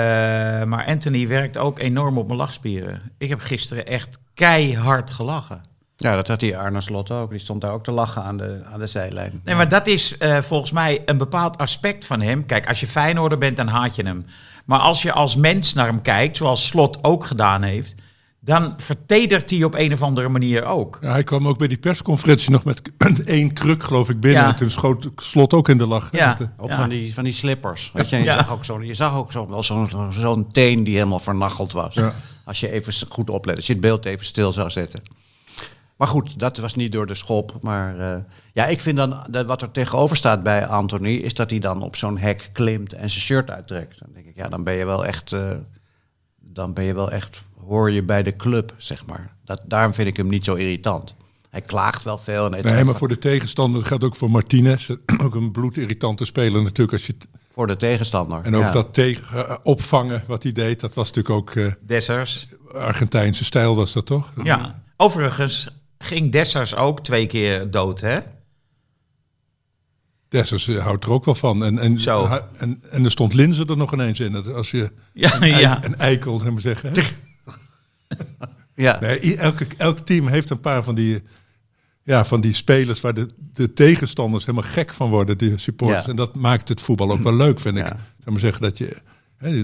maar 0.64 0.84
Anthony 0.86 1.28
werkt 1.28 1.58
ook 1.58 1.78
enorm 1.78 2.18
op 2.18 2.26
mijn 2.26 2.38
lachspieren. 2.38 3.02
Ik 3.18 3.28
heb 3.28 3.40
gisteren 3.40 3.86
echt 3.86 4.18
keihard 4.34 5.10
gelachen. 5.10 5.62
Ja, 5.96 6.14
dat 6.14 6.28
had 6.28 6.40
die 6.40 6.56
Arne 6.56 6.80
Slot 6.80 7.10
ook. 7.10 7.30
Die 7.30 7.38
stond 7.38 7.60
daar 7.60 7.72
ook 7.72 7.84
te 7.84 7.90
lachen 7.90 8.22
aan 8.22 8.36
de, 8.36 8.62
aan 8.72 8.78
de 8.78 8.86
zijlijn. 8.86 9.40
Nee, 9.44 9.54
maar 9.54 9.68
dat 9.68 9.86
is 9.86 10.16
volgens 10.40 10.72
mij 10.72 11.02
een 11.04 11.18
bepaald 11.18 11.58
aspect 11.58 12.06
van 12.06 12.20
hem. 12.20 12.46
Kijk, 12.46 12.68
als 12.68 12.80
je 12.80 12.86
Feyenoorder 12.86 13.38
bent, 13.38 13.56
dan 13.56 13.68
haat 13.68 13.96
je 13.96 14.04
hem. 14.06 14.26
Maar 14.64 14.78
als 14.78 15.02
je 15.02 15.12
als 15.12 15.36
mens 15.36 15.74
naar 15.74 15.86
hem 15.86 16.02
kijkt, 16.02 16.36
zoals 16.36 16.66
Slot 16.66 16.98
ook 17.02 17.24
gedaan 17.24 17.62
heeft... 17.62 17.94
dan 18.44 18.74
vertedert 18.76 19.50
hij 19.50 19.64
op 19.64 19.74
een 19.74 19.92
of 19.92 20.02
andere 20.02 20.28
manier 20.28 20.64
ook. 20.64 20.98
Ja, 21.00 21.10
hij 21.10 21.22
kwam 21.24 21.48
ook 21.48 21.58
bij 21.58 21.68
die 21.68 21.78
persconferentie 21.78 22.50
nog 22.50 22.64
met, 22.64 22.82
met 22.98 23.24
één 23.38 23.52
kruk, 23.52 23.82
geloof 23.82 24.08
ik, 24.08 24.20
binnen. 24.20 24.42
Ja. 24.42 24.48
En 24.48 24.54
toen 24.56 24.70
schoot 24.70 25.08
Slot 25.16 25.52
ook 25.52 25.68
in 25.68 25.78
de 25.78 25.86
lach. 25.86 26.08
Ja. 26.12 26.34
de- 26.34 26.48
Op 26.58 26.68
Ja. 26.70 26.76
van, 26.76 26.88
die, 26.88 27.14
van 27.14 27.24
die 27.24 27.32
slippers. 27.32 27.90
Weet 27.94 28.08
je, 28.10 28.16
en 28.16 28.22
je 28.22 28.28
Ja. 28.28 28.36
zag 28.36 28.52
ook 28.52 28.64
zo'n 28.64 28.86
je 28.86 28.94
zag 28.94 29.16
ook 29.16 29.32
zo, 29.32 29.48
wel 29.48 29.62
zo'n 30.12 30.48
teen 30.52 30.84
die 30.84 30.94
helemaal 30.96 31.18
vernacheld 31.18 31.72
was. 31.72 31.94
Ja. 31.94 32.14
Als 32.44 32.60
je 32.60 32.70
even 32.70 32.92
goed 33.08 33.30
oplet, 33.30 33.56
als 33.56 33.66
je 33.66 33.72
het 33.72 33.82
beeld 33.82 34.04
even 34.04 34.26
stil 34.26 34.52
zou 34.52 34.70
zetten. 34.70 35.02
Maar 35.96 36.08
goed, 36.08 36.38
dat 36.38 36.58
was 36.58 36.74
niet 36.74 36.92
door 36.92 37.06
de 37.06 37.14
schop. 37.14 37.58
Maar 37.60 37.98
eh, 37.98 38.18
ja, 38.52 38.66
ik 38.66 38.80
vind 38.80 38.96
dan 38.96 39.24
dat 39.30 39.46
wat 39.46 39.62
er 39.62 39.70
tegenover 39.70 40.16
staat 40.16 40.42
bij 40.42 40.66
Anthony, 40.66 41.14
is 41.14 41.34
dat 41.34 41.50
hij 41.50 41.58
dan 41.58 41.82
op 41.82 41.96
zo'n 41.96 42.18
hek 42.18 42.50
klimt 42.52 42.92
en 42.92 43.10
zijn 43.10 43.22
shirt 43.22 43.50
uittrekt. 43.50 43.98
Dan 43.98 44.08
denk 44.14 44.26
ik, 44.26 44.36
ja, 44.36 44.48
dan 44.48 44.64
ben 44.64 44.74
je 44.74 44.84
wel 44.84 45.06
echt, 45.06 45.32
eh, 45.32 45.40
dan 46.54 46.72
ben 46.72 46.84
je 46.84 46.94
wel 46.94 47.10
echt, 47.10 47.42
hoor 47.66 47.90
je 47.90 48.02
bij 48.02 48.22
de 48.22 48.36
club, 48.36 48.74
zeg 48.76 49.06
maar. 49.06 49.34
Dat, 49.44 49.62
daarom 49.66 49.94
vind 49.94 50.08
ik 50.08 50.16
hem 50.16 50.28
niet 50.28 50.44
zo 50.44 50.54
irritant. 50.54 51.14
Hij 51.50 51.60
klaagt 51.60 52.02
wel 52.02 52.18
veel. 52.18 52.46
En 52.46 52.52
hij 52.52 52.72
Nee, 52.72 52.84
maar 52.84 52.94
voor 52.94 53.08
de 53.08 53.18
tegenstander 53.18 53.78
dat 53.80 53.88
geldt 53.88 54.04
ook 54.04 54.16
voor 54.16 54.30
Martinez. 54.30 54.90
Ook 55.24 55.34
een 55.34 55.52
bloedirritante 55.52 56.24
speler 56.24 56.62
natuurlijk. 56.62 56.92
Als 56.92 57.06
je 57.06 57.14
voor 57.54 57.66
de 57.66 57.76
tegenstander. 57.76 58.40
en 58.42 58.54
ook 58.56 58.62
ja. 58.62 58.70
dat 58.70 58.94
tegen, 58.94 59.48
eh, 59.48 59.56
opvangen 59.62 60.24
wat 60.26 60.42
hij 60.42 60.52
deed, 60.52 60.80
dat 60.80 60.94
was 60.94 61.12
natuurlijk 61.12 61.34
ook 61.34 61.50
eh, 61.50 61.72
Dessers. 61.80 62.46
Argentijnse 62.72 63.44
stijl 63.44 63.76
was 63.76 63.92
dat 63.92 64.06
toch? 64.06 64.32
Ja. 64.42 64.82
Overigens 64.96 65.68
ging 65.98 66.32
Dessers 66.32 66.74
ook 66.74 67.00
twee 67.00 67.26
keer 67.26 67.70
dood, 67.70 68.00
hè? 68.00 68.18
Dessers 70.34 70.68
eh, 70.68 70.76
houdt 70.84 71.04
er 71.04 71.10
ook 71.10 71.24
wel 71.24 71.34
van. 71.34 71.64
En, 71.64 71.78
en, 71.78 72.00
Zo. 72.00 72.28
en, 72.56 72.82
en 72.90 73.04
er 73.04 73.10
stond 73.10 73.34
Linzen 73.34 73.66
er 73.66 73.76
nog 73.76 73.92
ineens 73.92 74.20
in. 74.20 74.32
Dat 74.32 74.54
Als 74.54 74.70
je 74.70 74.92
Ja, 75.12 75.42
een, 75.42 75.48
ja. 75.58 75.84
een 75.84 75.96
eikel, 75.96 76.40
zeg 76.40 76.50
maar 76.52 76.60
zeggen. 76.60 76.92
hè? 76.92 77.02
Ja. 78.74 78.98
Nee, 79.00 79.36
elke, 79.36 79.66
elk 79.76 79.98
team 79.98 80.26
heeft 80.26 80.50
een 80.50 80.60
paar 80.60 80.84
van 80.84 80.94
die, 80.94 81.22
ja, 82.02 82.24
van 82.24 82.40
die 82.40 82.52
spelers 82.52 83.00
waar 83.00 83.14
de, 83.14 83.28
de 83.52 83.72
tegenstanders 83.72 84.46
helemaal 84.46 84.70
gek 84.70 84.92
van 84.92 85.10
worden, 85.10 85.38
die 85.38 85.58
supporters. 85.58 86.04
Ja. 86.04 86.10
En 86.10 86.16
dat 86.16 86.34
maakt 86.34 86.68
het 86.68 86.80
voetbal 86.80 87.10
ook 87.12 87.22
wel 87.22 87.34
leuk, 87.34 87.60
vind 87.60 87.76
ik. 87.78 87.86
Zeg 87.86 87.96
maar 88.24 88.40
zeggen 88.40 88.62
dat 88.62 88.78
je, 88.78 88.96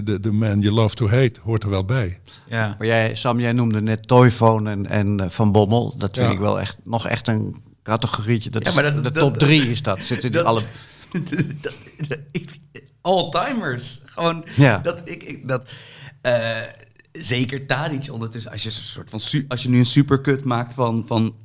de, 0.03 0.19
de 0.19 0.31
man 0.31 0.59
you 0.59 0.73
love 0.73 0.95
to 0.95 1.09
hate 1.09 1.39
hoort 1.43 1.63
er 1.63 1.69
wel 1.69 1.85
bij. 1.85 2.19
ja. 2.47 2.75
Maar 2.77 2.87
jij, 2.87 3.15
Sam, 3.15 3.39
jij 3.39 3.53
noemde 3.53 3.81
net 3.81 4.07
Toyphone 4.07 4.69
en, 4.69 4.87
en 4.87 5.19
eh, 5.19 5.29
Van 5.29 5.51
Bommel. 5.51 5.95
Dat 5.97 6.17
vind 6.17 6.31
ik 6.31 6.39
wel 6.39 6.59
echt 6.59 6.77
nog 6.83 7.07
echt 7.07 7.27
een 7.27 7.55
categorietje. 7.83 8.49
Dat 8.49 8.63
Ja, 8.63 8.69
is- 8.69 8.75
maar 8.75 8.83
dat- 8.83 8.95
de 8.95 9.01
dat- 9.01 9.15
top 9.15 9.37
drie 9.37 9.71
is 9.71 9.81
dat. 9.81 9.99
Zitten 10.05 10.31
die 10.31 10.41
alle... 10.41 10.61
All-timers. 13.01 14.01
Gewoon, 14.05 14.45
Ja. 14.55 14.77
dat 14.77 15.01
ik, 15.03 15.23
ik 15.23 15.47
dat, 15.47 15.69
eh, 16.21 16.57
zeker 17.11 17.65
Tadic 17.65 18.11
ondertussen, 18.11 18.51
als 18.51 18.63
je, 18.63 18.69
een 18.69 18.75
soort 18.75 19.09
van, 19.09 19.21
als 19.47 19.63
je 19.63 19.69
nu 19.69 19.77
een 19.79 19.85
supercut 19.85 20.43
maakt 20.43 20.73
van, 20.73 21.03
van 21.07 21.35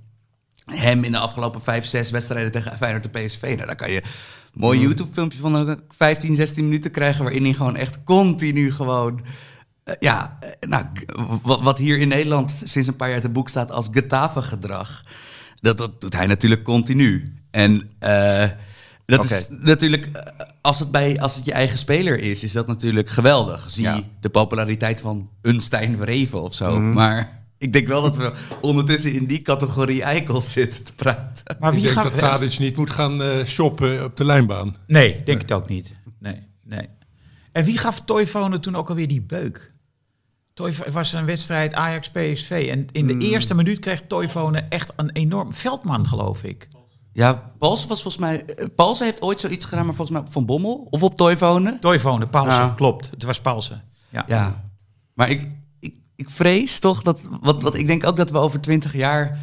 hem 0.64 1.04
in 1.04 1.12
de 1.12 1.18
afgelopen 1.18 1.62
vijf, 1.62 1.84
zes 1.84 2.10
wedstrijden 2.10 2.52
tegen 2.52 2.76
Feyenoord 2.76 3.02
de 3.02 3.08
PSV, 3.24 3.42
nou, 3.42 3.66
dan 3.66 3.76
kan 3.76 3.90
je 3.90 4.02
een 4.02 4.10
mooi 4.52 4.80
YouTube-filmpje 4.80 5.38
van 5.38 5.68
eh, 5.68 5.74
15, 5.96 6.34
16 6.34 6.64
minuten 6.64 6.90
krijgen, 6.90 7.22
waarin 7.24 7.44
hij 7.44 7.52
gewoon 7.52 7.76
echt 7.76 8.04
continu 8.04 8.72
gewoon... 8.72 9.20
eh, 9.84 9.94
ja, 9.98 10.36
eh, 10.40 10.68
nou, 10.68 10.84
wat 11.42 11.78
hier 11.78 11.98
in 11.98 12.08
Nederland 12.08 12.62
sinds 12.64 12.88
een 12.88 12.96
paar 12.96 13.10
jaar 13.10 13.20
te 13.20 13.28
boek 13.28 13.48
staat 13.48 13.70
als 13.70 13.88
Getafe-gedrag, 13.90 15.04
dat, 15.66 15.78
dat 15.78 16.00
doet 16.00 16.14
hij 16.14 16.26
natuurlijk 16.26 16.62
continu. 16.62 17.34
En 17.50 17.90
eh, 17.98 18.44
dat 19.06 19.24
is 19.24 19.46
natuurlijk, 19.50 20.06
eh, 20.12 20.22
als 20.60 20.78
het, 20.78 20.90
bij, 20.90 21.20
als 21.20 21.36
het 21.36 21.44
je 21.44 21.52
eigen 21.52 21.78
speler 21.78 22.18
is, 22.18 22.42
is 22.42 22.52
dat 22.52 22.66
natuurlijk 22.66 23.08
geweldig. 23.10 23.70
Zie 23.70 23.82
Ja. 23.82 24.00
de 24.20 24.28
populariteit 24.28 25.00
van 25.00 25.30
een 25.42 25.60
Stijn 25.60 25.96
Vreven 25.96 26.42
of 26.42 26.54
zo. 26.54 26.80
Mhm. 26.80 26.92
Maar 26.92 27.42
ik 27.58 27.72
denk 27.72 27.86
wel 27.86 28.02
dat 28.02 28.16
we 28.16 28.32
ondertussen 28.60 29.12
in 29.12 29.26
die 29.26 29.42
categorie 29.42 30.02
eikels 30.02 30.52
zitten 30.52 30.84
te 30.84 30.94
praten. 30.94 31.56
Maar 31.58 31.68
ik 31.68 31.74
wie 31.74 31.84
denk 31.84 31.94
gaat... 31.94 32.04
dat 32.04 32.18
Tadic 32.18 32.58
niet 32.58 32.76
moet 32.76 32.90
gaan 32.90 33.22
eh, 33.22 33.44
shoppen 33.44 34.04
op 34.04 34.16
de 34.16 34.24
lijnbaan. 34.24 34.76
Nee, 34.86 35.22
denk 35.22 35.40
het 35.40 35.52
ook 35.52 35.68
niet. 35.68 35.94
Nee, 36.18 36.42
nee. 36.64 36.88
En 37.52 37.64
wie 37.64 37.78
gaf 37.78 38.00
Toivonen 38.04 38.60
toen 38.60 38.76
ook 38.76 38.88
alweer 38.88 39.08
die 39.08 39.22
beuk? 39.22 39.72
Het 40.64 40.92
was 40.92 41.12
een 41.12 41.24
wedstrijd 41.24 41.74
Ajax-PSV. 41.74 42.68
En 42.70 42.86
in 42.92 43.06
de 43.06 43.12
Hmm. 43.12 43.20
eerste 43.22 43.54
minuut 43.54 43.78
kreeg 43.78 44.02
Toivonen 44.08 44.68
echt 44.70 44.92
een 44.96 45.10
enorm... 45.12 45.54
Veldman, 45.54 46.06
geloof 46.08 46.42
ik. 46.42 46.68
Ja, 47.12 47.52
Paulsen 47.58 47.88
was 47.88 48.02
volgens 48.02 48.22
mij... 48.22 48.44
eh, 48.44 48.66
Paulsen 48.76 49.06
heeft 49.06 49.22
ooit 49.22 49.40
zoiets 49.40 49.64
gedaan, 49.64 49.86
maar 49.86 49.94
volgens 49.94 50.18
mij 50.18 50.26
Van 50.32 50.46
Bommel 50.46 50.86
of 50.90 51.02
op 51.02 51.16
Toivonen. 51.16 51.80
Toivonen, 51.80 52.28
Paulsen, 52.30 52.54
Ja. 52.62 52.72
klopt. 52.76 53.10
Het 53.10 53.22
was 53.22 53.40
Paulsen. 53.40 53.82
Ja. 54.08 54.24
Ja, 54.28 54.64
maar 55.14 55.30
ik, 55.30 55.48
ik, 55.80 55.94
ik 56.16 56.30
vrees 56.30 56.78
toch 56.78 57.02
dat... 57.02 57.20
Wat, 57.40 57.62
wat 57.62 57.74
ik 57.76 57.86
denk 57.86 58.06
ook 58.06 58.16
dat 58.16 58.30
we 58.30 58.38
over 58.38 58.60
twintig 58.60 58.94
jaar... 58.94 59.38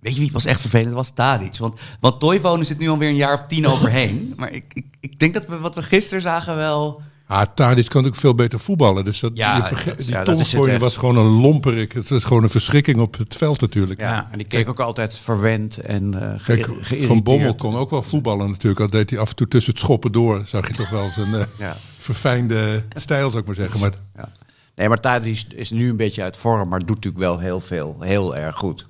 Weet 0.00 0.14
je 0.14 0.20
wie 0.20 0.32
was 0.32 0.44
echt 0.44 0.60
vervelend? 0.60 0.86
Dat 0.88 0.96
was 0.96 1.10
Tadic. 1.10 1.56
Want, 1.56 1.80
want 2.00 2.20
Toivonen 2.20 2.66
zit 2.66 2.78
nu 2.78 2.88
alweer 2.88 3.08
een 3.08 3.14
jaar 3.14 3.34
of 3.34 3.44
tien 3.46 3.66
overheen. 3.72 4.32
Maar 4.36 4.52
ik, 4.52 4.64
ik, 4.72 4.86
ik 5.00 5.18
denk 5.18 5.34
dat 5.34 5.46
we 5.46 5.58
wat 5.58 5.74
we 5.74 5.82
gisteren 5.82 6.22
zagen 6.22 6.56
wel... 6.56 7.02
Ah, 7.32 7.42
Tadic 7.54 7.88
kan 7.88 8.06
ook 8.06 8.14
veel 8.14 8.34
beter 8.34 8.60
voetballen. 8.60 9.04
Dus 9.04 9.20
dat, 9.20 9.30
Ja, 9.34 9.56
je 9.56 9.62
verge- 9.62 9.88
dat- 9.88 9.98
die 9.98 10.08
ja, 10.08 10.24
dat 10.24 10.78
was 10.78 10.96
gewoon 10.96 11.16
een 11.16 11.40
lomperik. 11.40 11.92
Het 11.92 12.10
is 12.10 12.24
gewoon 12.24 12.42
een 12.42 12.50
verschrikking 12.50 13.00
op 13.00 13.18
het 13.18 13.36
veld 13.36 13.60
natuurlijk. 13.60 14.00
Ja, 14.00 14.28
en 14.30 14.38
die 14.38 14.46
keek 14.46 14.68
ook 14.68 14.80
altijd 14.80 15.16
verwend 15.18 15.78
en 15.78 16.14
ge- 16.14 16.42
Kijk, 16.44 16.64
geïrriteerd. 16.64 17.04
Van 17.04 17.22
Bommel 17.22 17.54
kon 17.54 17.74
ook 17.76 17.90
wel 17.90 18.02
voetballen 18.02 18.50
natuurlijk. 18.50 18.80
Al 18.80 18.88
deed 18.90 19.10
hij 19.10 19.18
af 19.18 19.28
en 19.28 19.36
toe 19.36 19.48
tussen 19.48 19.72
het 19.72 19.82
schoppen 19.82 20.12
door. 20.12 20.42
Zag 20.46 20.68
je 20.68 20.74
toch 20.74 20.90
wel 20.90 21.08
zijn 21.08 21.46
Ja. 21.58 21.76
verfijnde 21.98 22.84
stijl, 22.94 23.28
zou 23.28 23.40
ik 23.40 23.46
maar 23.46 23.56
zeggen. 23.56 23.80
Maar 23.80 23.92
Ja. 24.16 24.28
Nee, 24.76 24.88
maar 24.88 25.00
Tadic 25.00 25.44
is 25.54 25.70
nu 25.70 25.88
een 25.90 25.96
beetje 25.96 26.22
uit 26.22 26.36
vorm, 26.36 26.68
maar 26.68 26.78
doet 26.78 26.88
natuurlijk 26.88 27.22
wel 27.22 27.38
heel 27.38 27.60
veel, 27.60 27.96
heel 28.00 28.36
erg 28.36 28.56
goed. 28.56 28.86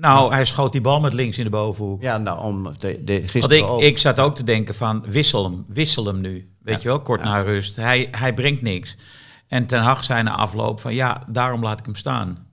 Nou, 0.00 0.32
hij 0.32 0.44
schoot 0.44 0.72
die 0.72 0.80
bal 0.80 1.00
met 1.00 1.12
links 1.12 1.38
in 1.38 1.44
de 1.44 1.50
bovenhoek. 1.50 2.02
Ja, 2.02 2.18
nou, 2.18 2.40
om 2.42 2.72
de, 2.78 3.04
de, 3.04 3.18
Want 3.18 3.30
gisteren 3.30 3.58
ik, 3.58 3.64
ook. 3.64 3.80
ik 3.80 3.98
zat 3.98 4.20
ook 4.20 4.34
te 4.34 4.44
denken 4.44 4.74
van 4.74 5.04
wissel 5.06 5.44
hem, 5.44 5.64
wissel 5.68 6.06
hem 6.06 6.20
nu. 6.20 6.50
Weet 6.62 6.82
je 6.82 6.88
wel, 6.88 7.00
kort 7.00 7.24
na 7.24 7.40
rust. 7.40 7.76
Hij, 7.76 8.08
hij 8.10 8.34
brengt 8.34 8.62
niks. 8.62 8.96
En 9.48 9.66
Ten 9.66 9.80
Hag 9.80 10.04
zei 10.04 10.22
na 10.22 10.36
afloop 10.36 10.80
van 10.80 10.94
ja, 10.94 11.24
daarom 11.26 11.62
laat 11.62 11.78
ik 11.78 11.84
hem 11.84 11.94
staan. 11.94 12.46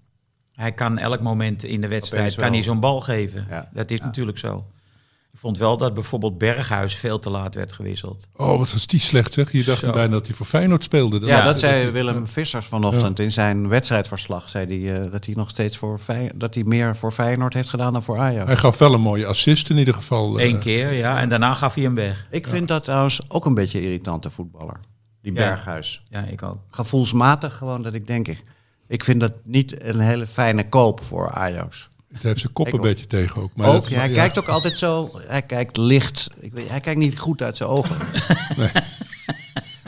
Hij 0.53 0.71
kan 0.71 0.97
elk 0.97 1.21
moment 1.21 1.63
in 1.63 1.81
de 1.81 1.87
wedstrijd 1.87 2.35
kan 2.35 2.51
hij 2.53 2.63
zo'n 2.63 2.79
bal 2.79 3.01
geven. 3.01 3.47
Ja. 3.49 3.69
Dat 3.73 3.91
is 3.91 3.99
natuurlijk 3.99 4.37
zo. 4.37 4.65
Ik 5.37 5.43
vond 5.43 5.57
wel 5.57 5.77
dat 5.77 5.93
bijvoorbeeld 5.93 6.37
Berghuis 6.37 6.95
veel 6.95 7.19
te 7.19 7.29
laat 7.29 7.55
werd 7.55 7.71
gewisseld. 7.71 8.27
oh, 8.35 8.57
wat 8.57 8.71
was 8.73 8.87
die 8.87 8.99
slecht 8.99 9.33
zeg. 9.33 9.51
Je 9.51 9.63
dacht 9.63 9.79
Zo. 9.79 9.91
bijna 9.91 10.11
dat 10.11 10.27
hij 10.27 10.35
voor 10.35 10.45
Feyenoord 10.45 10.83
speelde. 10.83 11.25
ja, 11.25 11.41
dat 11.41 11.59
zei 11.59 11.89
Willem 11.91 12.27
Vissers 12.27 12.67
vanochtend 12.67 13.19
in 13.19 13.31
zijn 13.31 13.67
wedstrijdverslag. 13.67 14.49
Zei 14.49 14.65
hij 14.85 15.01
eh, 15.01 15.11
dat 15.11 15.25
hij 15.25 15.35
nog 15.35 15.49
steeds 15.49 15.77
voor 15.77 15.97
Fey- 15.99 16.31
dat 16.35 16.53
hij 16.53 16.63
meer 16.63 16.95
voor 16.95 17.11
Feyenoord 17.11 17.53
heeft 17.53 17.69
gedaan 17.69 17.93
dan 17.93 18.03
voor 18.03 18.17
Ajax. 18.19 18.45
Hij 18.45 18.55
gaf 18.57 18.77
wel 18.77 18.93
een 18.93 19.01
mooie 19.01 19.25
assist 19.25 19.69
in 19.69 19.77
ieder 19.77 19.93
geval. 19.93 20.39
eh. 20.39 20.45
Eén 20.49 20.59
keer, 20.59 20.93
ja. 20.93 21.19
En 21.19 21.29
daarna 21.29 21.53
gaf 21.53 21.73
hij 21.73 21.83
hem 21.83 21.95
weg. 21.95 22.27
Ik 22.31 22.47
vind 22.47 22.67
dat 22.67 22.83
trouwens 22.83 23.21
ook 23.27 23.45
een 23.45 23.53
beetje 23.53 23.81
irritante 23.81 24.29
voetballer. 24.29 24.79
Die 25.21 25.33
Ja. 25.33 25.37
Berghuis. 25.39 26.03
Ja, 26.09 26.23
ik 26.23 26.43
ook. 26.43 26.57
Gevoelsmatig 26.69 27.57
gewoon 27.57 27.81
dat 27.81 27.93
ik 27.93 28.07
denk, 28.07 28.27
ik, 28.27 28.43
ik 28.87 29.03
vind 29.03 29.19
dat 29.19 29.31
niet 29.43 29.83
een 29.83 29.99
hele 29.99 30.27
fijne 30.27 30.69
koop 30.69 31.01
voor 31.03 31.31
Ajax. 31.31 31.89
Het 32.13 32.23
heeft 32.23 32.39
zijn 32.39 32.53
kop 32.53 32.73
een 32.73 32.81
beetje 32.81 33.07
tegen 33.07 33.41
ook. 33.41 33.51
Maar 33.55 33.67
ook, 33.67 33.73
dat- 33.73 33.87
ja, 33.87 33.97
hij 33.99 34.09
ja. 34.09 34.15
kijkt 34.15 34.39
ook 34.39 34.47
altijd 34.47 34.77
zo, 34.77 35.11
hij 35.27 35.41
kijkt 35.41 35.77
licht. 35.77 36.29
Ik 36.39 36.53
weet, 36.53 36.69
hij 36.69 36.79
kijkt 36.79 36.99
niet 36.99 37.19
goed 37.19 37.41
uit 37.41 37.57
zijn 37.57 37.69
ogen. 37.69 37.95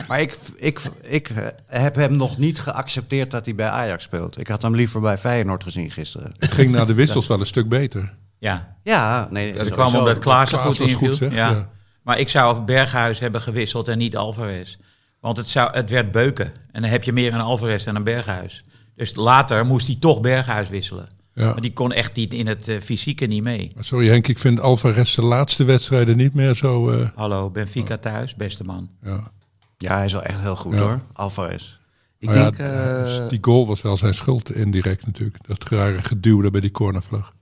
Maar 0.08 0.20
ik, 0.20 0.38
ik, 0.56 0.80
ik 1.02 1.30
heb 1.66 1.94
hem 1.94 2.16
nog 2.16 2.38
niet 2.38 2.60
geaccepteerd 2.60 3.30
dat 3.30 3.44
hij 3.44 3.54
bij 3.54 3.68
Ajax 3.68 4.04
speelt. 4.04 4.38
Ik 4.40 4.48
had 4.48 4.62
hem 4.62 4.74
liever 4.74 5.00
bij 5.00 5.18
Feyenoord 5.18 5.62
gezien 5.62 5.90
gisteren. 5.90 6.32
Het 6.38 6.52
ging 6.52 6.72
na 6.72 6.84
de 6.84 6.94
wissels 7.02 7.26
wel 7.26 7.40
een 7.40 7.46
stuk 7.46 7.68
beter. 7.68 8.14
Ja, 8.38 8.76
Ja, 8.82 9.28
nee, 9.30 9.52
dat 9.52 9.70
kwam 9.70 9.94
omdat 9.94 10.18
Klaassen 10.18 10.58
Klaas 10.58 10.70
goed 10.76 10.78
was 10.78 10.90
inviel. 10.92 11.08
goed, 11.08 11.16
zeg. 11.16 11.34
ja. 11.34 11.50
Ja. 11.50 11.68
Maar 12.02 12.18
ik 12.18 12.28
zou 12.28 12.60
Berghuis 12.62 13.18
hebben 13.18 13.40
gewisseld 13.42 13.88
en 13.88 13.98
niet 13.98 14.16
Alvarez. 14.16 14.76
Want 15.20 15.36
het, 15.36 15.48
zou, 15.48 15.72
het 15.72 15.90
werd 15.90 16.12
beuken. 16.12 16.52
En 16.72 16.82
dan 16.82 16.90
heb 16.90 17.02
je 17.02 17.12
meer 17.12 17.34
een 17.34 17.40
Alvarez 17.40 17.84
dan 17.84 17.94
een 17.96 18.04
Berghuis. 18.04 18.64
Dus 18.96 19.14
later 19.14 19.66
moest 19.66 19.86
hij 19.86 19.96
toch 20.00 20.20
Berghuis 20.20 20.68
wisselen. 20.68 21.08
Ja. 21.40 21.52
Maar 21.52 21.60
die 21.60 21.72
kon 21.72 21.92
echt 21.92 22.14
niet 22.16 22.34
in 22.34 22.46
het 22.46 22.68
eh, 22.68 22.80
fysieke 22.80 23.26
niet 23.26 23.42
mee. 23.42 23.70
Maar 23.74 23.84
Sorry 23.84 24.08
Henk, 24.08 24.28
ik 24.28 24.38
vind 24.38 24.60
Alvarez 24.60 25.14
de 25.14 25.24
laatste 25.24 25.64
wedstrijden 25.64 26.16
niet 26.16 26.34
meer 26.34 26.54
zo... 26.54 26.90
eh, 26.90 27.08
Hallo, 27.14 27.50
Benfica 27.50 27.96
thuis, 27.98 28.34
beste 28.34 28.64
man. 28.64 28.90
ja. 29.02 29.30
Ja, 29.76 29.96
hij 29.96 30.04
is 30.04 30.12
wel 30.12 30.22
echt 30.22 30.40
heel 30.40 30.56
goed 30.56 30.74
Ja. 30.74 30.80
hoor, 30.80 31.00
Alvarez. 31.12 31.78
Ik 32.18 32.28
ja, 32.28 32.34
denk... 32.50 32.56
eh, 32.58 33.02
dus 33.04 33.20
die 33.28 33.38
goal 33.40 33.66
was 33.66 33.82
wel 33.82 33.96
zijn 33.96 34.14
schuld 34.14 34.52
indirect 34.54 35.06
natuurlijk. 35.06 35.36
Dat 35.46 35.64
rare 35.68 36.02
geduw 36.02 36.40
daar 36.42 36.50
bij 36.50 36.60
die 36.60 36.70
cornervlag. 36.70 37.34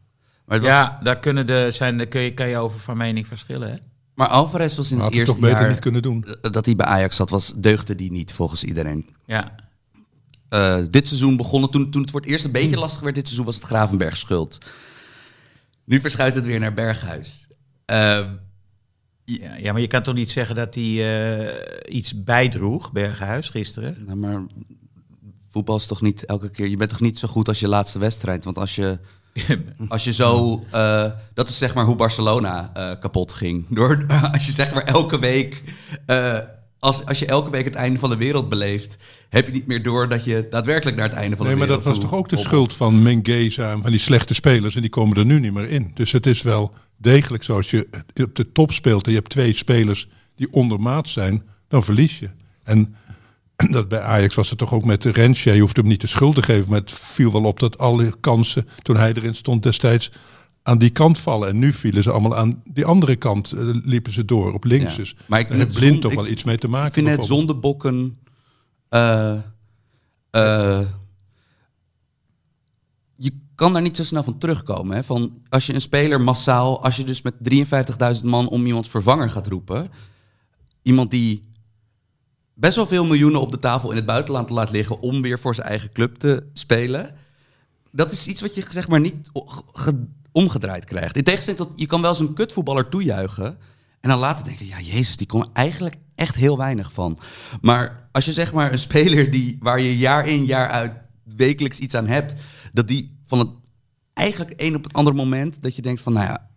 maar, 0.47 0.59
was- 0.61 0.69
Ja, 0.69 0.99
daar 1.03 1.19
kunnen 1.19 1.47
de, 1.47 1.69
zijn, 1.73 1.97
daar 1.97 2.07
kun 2.07 2.21
je, 2.21 2.35
kan 2.35 2.49
je 2.49 2.57
over 2.59 2.79
van 2.81 2.97
mening 2.97 3.27
verschillen. 3.27 3.69
Hè? 3.71 3.75
maar 4.15 4.29
Alvarez 4.29 4.77
was 4.77 4.91
in 4.91 4.97
Maar 4.97 5.07
het 5.07 5.15
eerste 5.15 5.33
toch 5.35 5.43
beter 5.43 5.61
jaar 5.61 5.71
niet 5.71 5.79
kunnen 5.79 6.03
doen. 6.03 6.27
dat 6.41 6.65
hij 6.67 6.77
bij 6.77 6.87
Ajax 6.87 7.17
zat, 7.17 7.31
was, 7.31 7.53
deugde 7.57 7.95
die 7.95 8.11
niet 8.13 8.33
volgens 8.33 8.65
iedereen. 8.65 9.07
Ja. 9.27 9.55
Eh, 10.49 10.79
dit 10.91 11.07
seizoen 11.09 11.37
begonnen, 11.37 11.71
toen, 11.71 11.91
toen 11.91 12.01
het 12.03 12.11
voor 12.11 12.21
het 12.21 12.31
eerst 12.31 12.45
een 12.45 12.53
beetje 12.53 12.69
Hmm. 12.69 12.79
lastig 12.79 13.03
werd, 13.03 13.15
dit 13.15 13.25
seizoen 13.25 13.47
was 13.47 13.55
het 13.55 13.65
Gravenberg 13.65 14.17
schuld. 14.17 14.59
Nu 15.85 16.01
verschuift 16.01 16.35
het 16.35 16.45
weer 16.45 16.61
naar 16.61 16.75
Berghuis. 16.75 17.47
Eh, 17.85 18.21
Ja, 19.25 19.55
ja, 19.57 19.73
maar 19.73 19.81
je 19.81 19.87
kan 19.87 20.03
toch 20.03 20.15
niet 20.15 20.31
zeggen 20.31 20.55
dat 20.55 20.75
hij 20.75 20.85
eh, 20.85 21.95
iets 21.97 22.25
bijdroeg, 22.25 22.93
Berghuis, 22.93 23.49
gisteren? 23.49 23.97
nou, 24.07 24.19
maar 24.19 24.43
voetbal 25.51 25.77
is 25.77 25.87
toch 25.87 26.03
niet 26.03 26.25
elke 26.25 26.51
keer... 26.51 26.67
Je 26.69 26.77
bent 26.77 26.91
toch 26.91 27.01
niet 27.01 27.19
zo 27.19 27.29
goed 27.29 27.49
als 27.49 27.61
je 27.61 27.69
laatste 27.69 27.99
wedstrijd? 27.99 28.45
Want 28.45 28.59
als 28.59 28.75
je, 28.75 28.99
als 29.89 30.05
je 30.05 30.13
zo... 30.13 30.63
dat 31.35 31.49
is 31.49 31.59
zeg 31.59 31.75
maar 31.75 31.85
hoe 31.85 31.97
Barcelona 31.97 32.71
kapot 33.01 33.33
ging. 33.33 33.67
Door, 33.75 34.07
als 34.33 34.47
je 34.47 34.53
zeg 34.53 34.75
maar 34.75 34.85
elke 34.85 35.19
week... 35.19 35.63
als, 36.79 37.07
als 37.07 37.19
je 37.19 37.27
elke 37.27 37.51
week 37.51 37.65
het 37.65 37.75
einde 37.75 37.99
van 37.99 38.11
de 38.11 38.17
wereld 38.17 38.49
beleeft... 38.49 38.99
heb 39.29 39.47
je 39.47 39.53
niet 39.53 39.67
meer 39.67 39.83
door 39.83 40.09
dat 40.09 40.25
je 40.25 40.47
daadwerkelijk 40.51 40.97
naar 40.97 41.09
het 41.09 41.19
einde 41.19 41.37
van 41.37 41.45
Nee, 41.47 41.55
de 41.55 41.61
maar 41.61 41.69
wereld 41.69 41.85
dat 41.85 41.95
was 41.95 42.05
toch 42.05 42.19
ook 42.19 42.29
de 42.29 42.37
schuld 42.37 42.73
van 42.73 43.03
Mengeza 43.03 43.71
en 43.71 43.83
van 43.83 43.91
die 43.91 44.01
slechte 44.01 44.35
spelers. 44.35 44.75
En 44.75 44.81
die 44.81 44.91
komen 44.91 45.17
er 45.17 45.25
nu 45.25 45.41
niet 45.41 45.53
meer 45.53 45.69
in. 45.69 45.91
Dus 45.95 46.13
het 46.13 46.27
is 46.27 46.43
wel 46.43 46.75
degelijk 46.97 47.45
zo. 47.45 47.57
Als 47.57 47.71
je 47.71 47.89
op 48.23 48.35
de 48.35 48.53
top 48.53 48.73
speelt 48.73 49.05
en 49.05 49.11
je 49.11 49.19
hebt 49.19 49.31
twee 49.31 49.55
spelers 49.57 50.09
die 50.37 50.53
ondermaat 50.53 51.09
zijn, 51.09 51.43
dan 51.69 51.85
verlies 51.85 52.19
je. 52.19 52.31
En 52.63 52.95
dat 53.71 53.89
bij 53.89 54.01
Ajax 54.01 54.35
was 54.35 54.51
het 54.51 54.59
toch 54.59 54.75
ook 54.75 54.85
met 54.85 55.05
Rensje. 55.05 55.55
Je 55.55 55.61
hoeft 55.61 55.77
hem 55.77 55.87
niet 55.87 56.01
de 56.01 56.07
schuld 56.07 56.35
te 56.35 56.43
geven. 56.43 56.71
Maar 56.71 56.81
het 56.81 56.93
viel 56.93 57.33
wel 57.33 57.45
op 57.45 57.61
dat 57.61 57.79
alle 57.79 58.13
kansen, 58.21 58.69
toen 58.83 58.97
hij 58.97 59.13
erin 59.13 59.35
stond 59.35 59.63
destijds, 59.63 60.11
aan 60.69 60.79
die 60.79 60.91
kant 60.91 61.19
vallen. 61.19 61.49
En 61.49 61.59
nu 61.59 61.73
vielen 61.73 62.03
ze 62.03 62.11
allemaal 62.11 62.37
aan 62.37 62.63
die 62.65 62.85
andere 62.85 63.17
kant, 63.17 63.53
eh, 63.53 63.61
liepen 63.73 64.13
ze 64.13 64.25
door, 64.25 64.53
op 64.53 64.65
links. 64.65 64.91
Ja. 64.91 64.99
Dus 64.99 65.17
Maar 65.27 65.41
ik 65.41 65.49
het 65.49 65.73
Blind 65.73 66.01
toch 66.01 66.15
wel 66.15 66.27
iets 66.27 66.45
mee 66.45 66.59
te 66.59 66.69
maken. 66.69 66.87
Ik 66.87 67.07
vind 67.07 67.17
het 67.17 67.27
zondebokken. 67.27 68.19
eh, 68.89 69.33
eh, 70.31 70.87
je 73.17 73.33
kan 73.55 73.73
daar 73.73 73.83
niet 73.83 73.97
zo 73.97 74.05
snel 74.05 74.23
van 74.23 74.39
terugkomen. 74.39 74.97
Hè? 74.97 75.05
Van 75.05 75.43
als 75.49 75.67
je 75.67 75.75
een 75.75 75.81
speler 75.81 76.21
massaal, 76.21 76.85
als 76.85 76.97
je 76.97 77.05
dus 77.05 77.23
met 77.23 77.35
53.000 77.43 78.25
man 78.25 78.49
om 78.49 78.67
iemand 78.67 78.89
vervanger 78.89 79.31
gaat 79.31 79.47
roepen. 79.47 79.91
Iemand 80.83 81.11
die 81.11 81.51
best 82.55 82.77
wel 82.77 82.87
veel 82.87 83.05
miljoenen 83.05 83.41
op 83.41 83.51
de 83.51 83.59
tafel 83.59 83.91
in 83.91 83.97
het 83.97 84.07
buitenland 84.07 84.51
laat 84.51 84.71
liggen 84.71 85.01
om 85.01 85.23
weer 85.23 85.39
voor 85.39 85.55
zijn 85.55 85.69
eigen 85.69 85.93
club 85.93 86.17
te 86.17 86.47
spelen. 86.53 87.15
Dat 87.91 88.13
is 88.13 88.27
iets 88.27 88.41
wat 88.41 88.55
je 88.55 88.65
zeg 88.71 88.89
maar 88.89 89.01
niet 89.01 89.31
omgedraaid 90.39 90.85
krijgt. 90.85 91.17
In 91.17 91.25
tegenstelling 91.25 91.63
tot, 91.63 91.81
je 91.81 91.87
kan 91.87 92.01
wel 92.01 92.11
eens 92.11 92.19
een 92.21 92.35
kutvoetballer 92.35 92.89
toejuichen. 92.89 93.59
En 94.01 94.11
dan 94.11 94.19
later 94.19 94.45
denken, 94.45 94.67
ja 94.67 94.81
jezus, 94.81 95.17
die 95.17 95.27
kon 95.27 95.43
er 95.43 95.49
eigenlijk 95.53 95.97
echt 96.15 96.35
heel 96.35 96.57
weinig 96.57 96.93
van. 96.93 97.19
Maar 97.61 98.09
als 98.13 98.25
je 98.25 98.33
zeg 98.33 98.53
maar 98.53 98.73
een 98.73 98.79
speler 98.79 99.31
die, 99.31 99.59
waar 99.61 99.81
je 99.81 99.99
jaar 99.99 100.29
in 100.29 100.45
jaar 100.45 100.69
uit 100.69 100.93
wekelijks 101.37 101.79
iets 101.79 101.95
aan 101.95 102.07
hebt. 102.07 102.35
Dat 102.73 102.89
die 102.89 103.17
van 103.27 103.39
het 103.39 103.49
eigenlijk 104.15 104.53
een 104.57 104.75
op 104.75 104.83
het 104.83 104.93
andere 104.93 105.17
moment 105.17 105.63
dat 105.63 105.77
je 105.77 105.83
denkt 105.83 106.01
van, 106.01 106.13
nou 106.13 106.27
ja, 106.27 106.49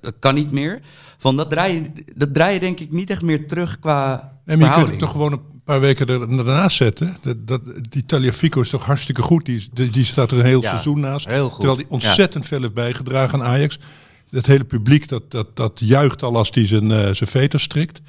dat 0.00 0.14
kan 0.18 0.34
niet 0.34 0.50
meer. 0.50 0.80
Van 1.18 1.36
dat 1.36 1.50
draai, 1.50 1.74
je, 1.74 2.04
dat 2.16 2.34
draai 2.34 2.54
je 2.54 2.60
denk 2.60 2.80
ik 2.80 2.92
niet 2.92 3.10
echt 3.10 3.22
meer 3.22 3.48
terug 3.48 3.78
qua 3.78 4.06
maar 4.44 4.54
je 4.56 4.62
kunt 4.62 4.62
verhouding. 4.62 4.98
toch 4.98 5.10
gewoon 5.10 5.32
een 5.32 5.59
paar 5.70 5.80
weken 5.80 6.06
er- 6.06 6.36
daarnaast 6.36 6.76
zetten. 6.76 7.16
Dat, 7.20 7.36
dat, 7.46 7.60
die 7.88 8.04
Taliafico 8.06 8.60
is 8.60 8.70
toch 8.70 8.84
hartstikke 8.84 9.22
goed. 9.22 9.44
Die, 9.46 9.68
die, 9.72 9.90
die 9.90 10.04
staat 10.04 10.30
er 10.30 10.38
een 10.38 10.44
heel 10.44 10.62
Ja, 10.62 10.70
seizoen 10.70 11.00
naast. 11.00 11.26
heel 11.26 11.48
goed. 11.48 11.56
Terwijl 11.56 11.76
die 11.76 11.86
ontzettend 11.88 12.46
veel 12.46 12.60
heeft 12.60 12.74
bijgedragen 12.74 13.40
aan 13.42 13.46
Ajax. 13.46 13.78
Het 14.30 14.46
hele 14.46 14.64
publiek 14.64 15.08
dat, 15.08 15.30
dat, 15.30 15.56
dat 15.56 15.80
juicht 15.84 16.22
al 16.22 16.36
als 16.36 16.48
hij 16.52 16.66
zijn, 16.66 16.90
eh 16.90 16.98
zijn 16.98 17.30
veter 17.30 17.60
strikt. 17.60 18.00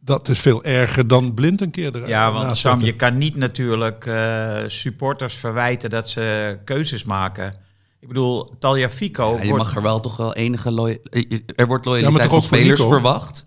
Dat 0.00 0.28
is 0.28 0.38
veel 0.38 0.62
erger 0.64 1.06
dan 1.06 1.34
blind 1.34 1.60
een 1.60 1.70
keer 1.70 1.94
er, 2.02 2.08
Ja, 2.08 2.32
want 2.32 2.44
Sam, 2.44 2.70
zetten. 2.70 2.84
je 2.86 2.96
kan 2.96 3.18
niet 3.18 3.36
natuurlijk 3.36 4.06
eh, 4.06 4.56
supporters 4.66 5.34
verwijten 5.34 5.90
dat 5.90 6.08
ze 6.08 6.56
keuzes 6.64 7.04
maken. 7.04 7.54
Ik 8.00 8.08
bedoel, 8.08 8.54
Talia 8.58 8.90
Fico 8.90 9.34
Ja, 9.36 9.42
je 9.42 9.48
wordt... 9.48 9.64
mag 9.64 9.76
er 9.76 9.82
wel 9.82 10.00
toch 10.00 10.16
wel 10.16 10.34
enige 10.34 10.98
eh, 11.10 11.38
Er 11.56 11.66
wordt 11.66 11.84
loyaliteit 11.84 12.30
van 12.30 12.42
spelers 12.42 12.80
verwacht. 12.80 13.44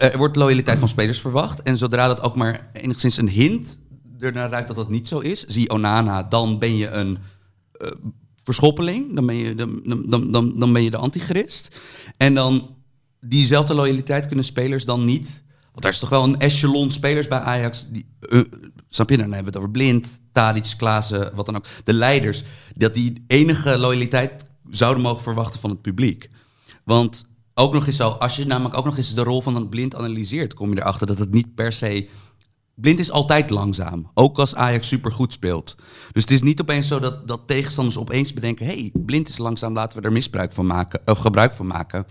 Eh, 0.00 0.12
Er 0.12 0.18
wordt 0.18 0.36
loyaliteit 0.36 0.78
van 0.78 0.88
spelers 0.88 1.20
verwacht. 1.20 1.62
En 1.62 1.78
zodra 1.78 2.06
dat 2.06 2.20
ook 2.20 2.34
maar 2.36 2.70
enigszins 2.72 3.16
een 3.16 3.28
hint 3.28 3.80
ernaar 4.18 4.50
ruikt 4.50 4.66
dat 4.66 4.76
dat 4.76 4.88
niet 4.88 5.08
zo 5.08 5.18
is, 5.18 5.44
zie 5.46 5.70
Onana, 5.70 6.22
dan 6.22 6.58
ben 6.58 6.76
je 6.76 6.88
een 6.88 7.18
eh, 7.72 7.90
verschoppeling. 8.42 9.14
Dan 9.14 9.26
ben 9.26 9.34
je, 9.34 9.54
dan, 9.54 9.82
dan, 10.06 10.30
dan, 10.30 10.58
dan 10.58 10.72
ben 10.72 10.82
je 10.82 10.90
de 10.90 10.96
antichrist. 10.96 11.76
En 12.16 12.34
dan 12.34 12.76
diezelfde 13.20 13.74
loyaliteit 13.74 14.26
kunnen 14.26 14.44
spelers 14.44 14.84
dan 14.84 15.04
niet. 15.04 15.42
Want 15.72 15.84
er 15.84 15.90
is 15.90 15.98
toch 15.98 16.08
wel 16.08 16.24
een 16.24 16.38
echelon 16.38 16.90
spelers 16.90 17.28
bij 17.28 17.38
Ajax. 17.38 17.88
Die, 17.88 18.06
eh, 18.20 18.40
snap 18.88 19.10
je? 19.10 19.16
Dan 19.16 19.32
hebben 19.32 19.52
we 19.52 19.58
het 19.58 19.58
over 19.58 19.70
Blind, 19.70 20.20
Tadic, 20.32 20.74
Klaassen, 20.76 21.34
wat 21.34 21.46
dan 21.46 21.56
ook. 21.56 21.66
De 21.84 21.94
leiders. 21.94 22.42
Dat 22.76 22.94
die 22.94 23.24
enige 23.26 23.78
loyaliteit 23.78 24.44
zouden 24.70 25.02
mogen 25.02 25.22
verwachten 25.22 25.60
van 25.60 25.70
het 25.70 25.82
publiek. 25.82 26.28
Want 26.84 27.28
ook 27.54 27.72
nog 27.72 27.86
eens 27.86 27.96
zo, 27.96 28.08
als 28.08 28.36
je 28.36 28.46
namelijk 28.46 28.76
ook 28.76 28.84
nog 28.84 28.96
eens 28.96 29.14
de 29.14 29.22
rol 29.22 29.40
van 29.40 29.56
een 29.56 29.68
blind 29.68 29.94
analyseert, 29.94 30.54
kom 30.54 30.70
je 30.70 30.80
erachter 30.80 31.06
dat 31.06 31.18
het 31.18 31.30
niet 31.32 31.54
per 31.54 31.72
se. 31.72 32.08
Blind 32.74 32.98
is 32.98 33.10
altijd 33.10 33.50
langzaam, 33.50 34.10
ook 34.14 34.38
als 34.38 34.54
Ajax 34.54 34.88
supergoed 34.88 35.32
speelt. 35.32 35.74
Dus 36.12 36.22
het 36.22 36.32
is 36.32 36.42
niet 36.42 36.60
opeens 36.60 36.86
zo 36.86 36.98
dat, 36.98 37.28
dat 37.28 37.40
tegenstanders 37.46 37.98
opeens 37.98 38.32
bedenken: 38.32 38.66
hey, 38.66 38.92
blind 38.94 39.28
is 39.28 39.38
langzaam, 39.38 39.72
laten 39.72 39.98
we 39.98 40.04
er 40.04 40.12
misbruik 40.12 40.52
van 40.52 40.66
maken, 40.66 41.00
of 41.04 41.18
gebruik 41.18 41.54
van 41.54 41.66
maken. 41.66 42.04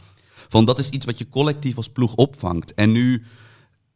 Van 0.49 0.65
dat 0.65 0.79
is 0.79 0.89
iets 0.89 1.05
wat 1.05 1.17
je 1.17 1.29
collectief 1.29 1.77
als 1.77 1.89
ploeg 1.89 2.15
opvangt. 2.15 2.73
En 2.73 2.91
nu 2.91 3.23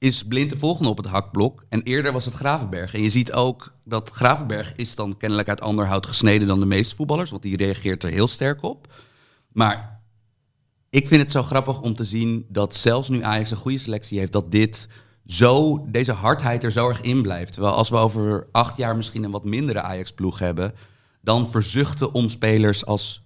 is 0.04 0.24
Blind 0.24 0.50
de 0.50 0.58
volgende 0.58 0.90
op 0.90 0.98
het 0.98 1.08
hakblok. 1.08 1.66
En 1.70 1.82
eerder 1.82 2.12
was 2.12 2.26
het 2.26 2.34
Gravenberg. 2.34 2.94
En 2.94 3.02
je 3.02 3.10
ziet 3.10 3.34
ook 3.34 3.74
dat 3.84 4.10
Gravenberg 4.10 4.74
is 4.76 4.96
dan 4.96 5.18
kennelijk 5.18 5.50
uit 5.50 5.62
ander 5.62 5.88
hout 5.88 6.06
gesneden 6.06 6.48
dan 6.48 6.60
de 6.60 6.66
meeste 6.66 6.96
voetballers. 6.96 7.30
Want 7.30 7.42
die 7.42 7.58
reageert 7.58 8.04
er 8.04 8.10
heel 8.10 8.28
sterk 8.28 8.64
op. 8.64 8.94
Maar 9.52 10.03
ik 10.94 11.08
vind 11.08 11.22
het 11.22 11.32
zo 11.32 11.44
grappig 11.44 11.82
om 11.82 11.96
te 11.96 12.06
zien 12.06 12.46
dat 12.50 12.76
zelfs 12.76 13.10
nu 13.10 13.24
Ajax 13.24 13.52
een 13.52 13.58
goede 13.58 13.78
selectie 13.78 14.20
heeft, 14.20 14.32
dat 14.32 14.52
dit 14.52 14.88
zo, 15.26 15.86
deze 15.90 16.12
hardheid 16.12 16.64
er 16.64 16.72
zo 16.72 16.90
erg 16.90 17.02
in 17.02 17.22
blijft. 17.22 17.54
Terwijl 17.54 17.74
als 17.74 17.90
we 17.90 17.98
over 17.98 18.48
acht 18.52 18.78
jaar 18.78 18.96
misschien 18.96 19.24
een 19.24 19.32
wat 19.32 19.44
mindere 19.44 19.82
Ajax-ploeg 19.82 20.40
hebben, 20.40 20.74
dan 21.22 21.52
verzuchten 21.52 22.14
om 22.14 22.30
spelers 22.30 22.86
als 22.86 23.22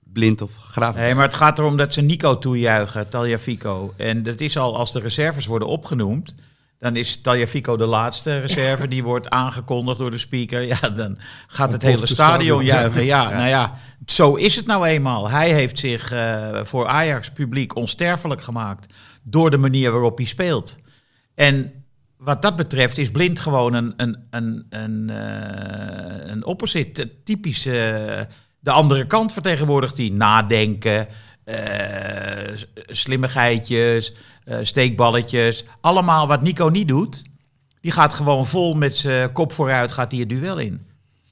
Blind 0.00 0.42
of 0.42 0.56
Gravenberg. 0.56 1.06
Nee, 1.06 1.14
maar 1.14 1.24
het 1.24 1.34
gaat 1.34 1.58
erom 1.58 1.76
dat 1.76 1.92
ze 1.92 2.00
Nico 2.00 2.38
toejuichen, 2.38 3.08
Taljafico. 3.08 3.92
En 3.96 4.22
dat 4.22 4.40
is 4.40 4.56
al 4.56 4.76
als 4.76 4.92
de 4.92 5.00
reserves 5.00 5.46
worden 5.46 5.68
opgenoemd. 5.68 6.34
Dan 6.80 6.96
is 6.96 7.20
Taljafico 7.20 7.76
de 7.76 7.86
laatste 7.86 8.38
reserve. 8.40 8.88
Die 8.88 9.02
wordt 9.02 9.30
aangekondigd 9.30 9.98
door 9.98 10.10
de 10.10 10.18
speaker. 10.18 10.62
Ja, 10.62 10.88
dan 10.94 11.18
gaat 11.46 11.72
het 11.72 11.82
hele 11.82 12.06
stadion 12.06 12.64
juichen. 12.64 13.04
Ja, 13.04 13.30
nou 13.30 13.48
ja, 13.48 13.74
zo 14.06 14.34
is 14.34 14.56
het 14.56 14.66
nou 14.66 14.86
eenmaal. 14.86 15.28
Hij 15.30 15.52
heeft 15.52 15.78
zich 15.78 16.12
eh, 16.12 16.48
voor 16.64 16.86
Ajax 16.86 17.30
publiek 17.30 17.76
onsterfelijk 17.76 18.42
gemaakt. 18.42 18.94
Door 19.22 19.50
de 19.50 19.56
manier 19.56 19.90
waarop 19.92 20.16
hij 20.16 20.26
speelt. 20.26 20.78
En 21.34 21.72
wat 22.16 22.42
dat 22.42 22.56
betreft 22.56 22.98
is 22.98 23.10
Blind 23.10 23.40
gewoon 23.40 23.74
een, 23.74 23.94
een, 23.96 24.26
een, 24.30 24.66
een, 24.70 25.10
eh, 25.10 26.30
een 26.30 26.44
opposite. 26.44 27.10
Typisch 27.24 27.66
eh, 27.66 27.74
de 28.60 28.70
andere 28.70 29.06
kant 29.06 29.32
vertegenwoordigt 29.32 29.96
die 29.96 30.12
nadenken, 30.12 31.06
s- 32.54 32.66
slimmigheidjes, 32.86 34.14
eh, 34.44 34.58
steekballetjes. 34.62 35.64
Allemaal 35.80 36.26
wat 36.26 36.42
Nico 36.42 36.68
niet 36.68 36.88
doet. 36.88 37.22
Die 37.80 37.92
gaat 37.92 38.12
gewoon 38.12 38.46
vol 38.46 38.74
met 38.74 38.96
zijn 38.96 39.32
kop 39.32 39.52
vooruit, 39.52 39.92
gaat 39.92 40.10
hij 40.10 40.20
het 40.20 40.28
duel 40.28 40.58
in. 40.58 40.80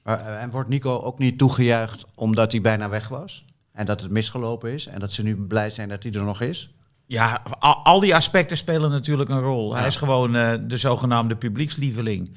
Eh, 0.03 0.41
en 0.41 0.49
wordt 0.49 0.69
Nico 0.69 0.99
ook 0.99 1.19
niet 1.19 1.37
toegejuicht 1.37 2.05
omdat 2.15 2.51
hij 2.51 2.61
bijna 2.61 2.89
weg 2.89 3.07
was? 3.07 3.45
En 3.73 3.85
dat 3.85 4.01
het 4.01 4.11
misgelopen 4.11 4.73
is? 4.73 4.87
En 4.87 4.99
dat 4.99 5.13
ze 5.13 5.23
nu 5.23 5.35
blij 5.35 5.69
zijn 5.69 5.89
dat 5.89 6.03
hij 6.03 6.11
er 6.11 6.23
nog 6.23 6.41
is? 6.41 6.73
Ja, 7.05 7.41
al, 7.59 7.75
al 7.75 7.99
die 7.99 8.15
aspecten 8.15 8.57
spelen 8.57 8.91
natuurlijk 8.91 9.29
een 9.29 9.39
rol. 9.39 9.75
Hij 9.75 9.87
is 9.87 9.95
gewoon 9.95 10.35
eh, 10.35 10.53
de 10.67 10.77
zogenaamde 10.77 11.35
publiekslieveling. 11.35 12.35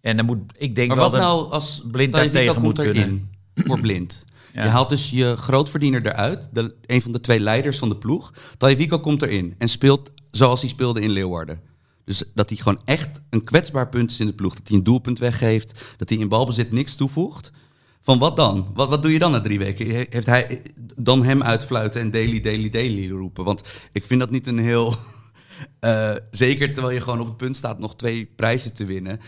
En 0.00 0.16
dan 0.16 0.26
moet, 0.26 0.38
ik 0.56 0.74
denk 0.74 0.88
Maar 0.88 0.96
wel 0.96 1.10
wat 1.10 1.20
nou 1.20 1.50
als 1.50 1.82
Blind 1.90 2.12
daar 2.12 2.30
tegen 2.30 2.62
moet 2.62 2.78
kunnen. 2.78 3.30
voor 3.54 3.80
Blind? 3.80 4.24
Je 4.62 4.68
haalt 4.68 4.88
dus 4.88 5.10
je 5.10 5.36
grootverdiener 5.36 6.06
eruit, 6.06 6.48
de, 6.52 6.74
een 6.86 7.02
van 7.02 7.12
de 7.12 7.20
twee 7.20 7.40
leiders 7.40 7.78
van 7.78 7.88
de 7.88 7.96
ploeg. 7.96 8.32
Tagliafico 8.58 8.98
komt 8.98 9.22
erin 9.22 9.54
en 9.58 9.68
speelt 9.68 10.10
zoals 10.30 10.60
hij 10.60 10.70
speelde 10.70 11.00
in 11.00 11.10
Leeuwarden. 11.10 11.60
Dus 12.04 12.22
dat 12.34 12.48
hij 12.48 12.58
gewoon 12.58 12.80
echt 12.84 13.22
een 13.30 13.44
kwetsbaar 13.44 13.88
punt 13.88 14.10
is 14.10 14.20
in 14.20 14.26
de 14.26 14.32
ploeg. 14.32 14.54
Dat 14.54 14.68
hij 14.68 14.76
een 14.76 14.84
doelpunt 14.84 15.18
weggeeft, 15.18 15.80
dat 15.96 16.08
hij 16.08 16.18
in 16.18 16.28
balbezit 16.28 16.72
niks 16.72 16.94
toevoegt. 16.94 17.52
Van 18.00 18.18
wat 18.18 18.36
dan? 18.36 18.70
Wat, 18.74 18.88
wat 18.88 19.02
doe 19.02 19.12
je 19.12 19.18
dan 19.18 19.30
na 19.30 19.40
drie 19.40 19.58
weken? 19.58 19.86
He- 19.90 20.06
Heeft 20.10 20.26
hij 20.26 20.62
dan 20.96 21.24
hem 21.24 21.42
uitfluiten 21.42 22.00
en 22.00 22.10
daily, 22.10 22.40
daily, 22.40 22.70
daily 22.70 23.10
roepen? 23.10 23.44
Want 23.44 23.62
ik 23.92 24.04
vind 24.04 24.20
dat 24.20 24.30
niet 24.30 24.46
een 24.46 24.58
heel... 24.58 24.94
eh, 25.80 26.10
zeker 26.30 26.72
terwijl 26.72 26.94
je 26.94 27.00
gewoon 27.00 27.20
op 27.20 27.26
het 27.26 27.36
punt 27.36 27.56
staat 27.56 27.78
nog 27.78 27.96
twee 27.96 28.32
prijzen 28.36 28.74
te 28.74 28.84
winnen... 28.84 29.20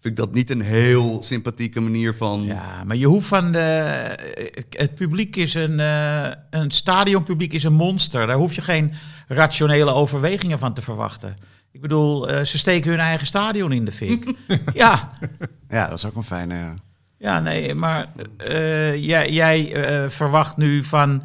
vind 0.00 0.18
ik 0.18 0.24
dat 0.24 0.34
niet 0.34 0.50
een 0.50 0.60
heel 0.60 1.22
sympathieke 1.22 1.80
manier 1.80 2.14
van... 2.14 2.42
Ja, 2.44 2.84
maar 2.84 2.96
je 2.96 3.06
hoeft 3.06 3.26
van 3.28 3.52
de, 3.52 3.58
het 4.70 4.94
publiek 4.94 5.36
is 5.36 5.54
een, 5.54 5.80
eh, 5.80 6.30
een 6.50 6.70
stadionpubliek 6.70 7.52
is 7.52 7.64
een 7.64 7.72
monster. 7.72 8.26
Daar 8.26 8.36
hoef 8.36 8.54
je 8.54 8.62
geen 8.62 8.92
rationele 9.28 9.92
overwegingen 9.92 10.58
van 10.58 10.74
te 10.74 10.82
verwachten. 10.82 11.36
Ik 11.72 11.80
bedoel, 11.80 12.28
eh, 12.28 12.44
ze 12.44 12.58
steken 12.58 12.90
hun 12.90 13.00
eigen 13.00 13.26
stadion 13.26 13.72
in 13.72 13.84
de 13.84 13.92
fik. 13.92 14.34
ja, 14.74 15.08
Ja, 15.68 15.88
dat 15.88 15.98
is 15.98 16.06
ook 16.06 16.14
een 16.16 16.22
fijne... 16.22 16.74
ja, 17.18 17.40
nee, 17.40 17.74
maar 17.74 18.12
eh, 18.36 19.04
jij, 19.04 19.30
jij 19.32 19.72
verwacht 20.08 20.56
nu 20.56 20.84
van 20.84 21.22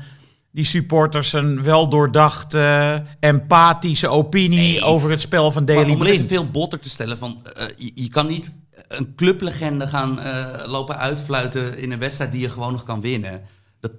die 0.51 0.65
supporters 0.65 1.33
een 1.33 1.63
weldoordachte, 1.63 3.03
empathische 3.19 4.07
opinie 4.07 4.57
Nee. 4.59 4.81
over 4.83 5.09
het 5.09 5.21
spel 5.21 5.51
van 5.51 5.63
Maar 5.63 5.75
Daily 5.75 5.91
om 5.91 5.99
het 5.99 6.09
Blind. 6.09 6.27
veel 6.27 6.49
botter 6.49 6.79
te 6.79 6.89
stellen, 6.89 7.17
van, 7.17 7.38
eh, 7.53 7.65
je, 7.77 7.91
je 7.93 8.09
kan 8.09 8.27
niet 8.27 8.51
een 8.88 9.13
clublegende 9.15 9.88
gaan 9.88 10.19
eh, 10.19 10.67
lopen 10.67 10.97
uitfluiten 10.97 11.77
in 11.77 11.91
een 11.91 11.99
wedstrijd 11.99 12.31
die 12.31 12.41
je 12.41 12.49
gewoon 12.49 12.71
nog 12.71 12.83
kan 12.83 13.01
winnen. 13.01 13.41
Dat 13.79 13.91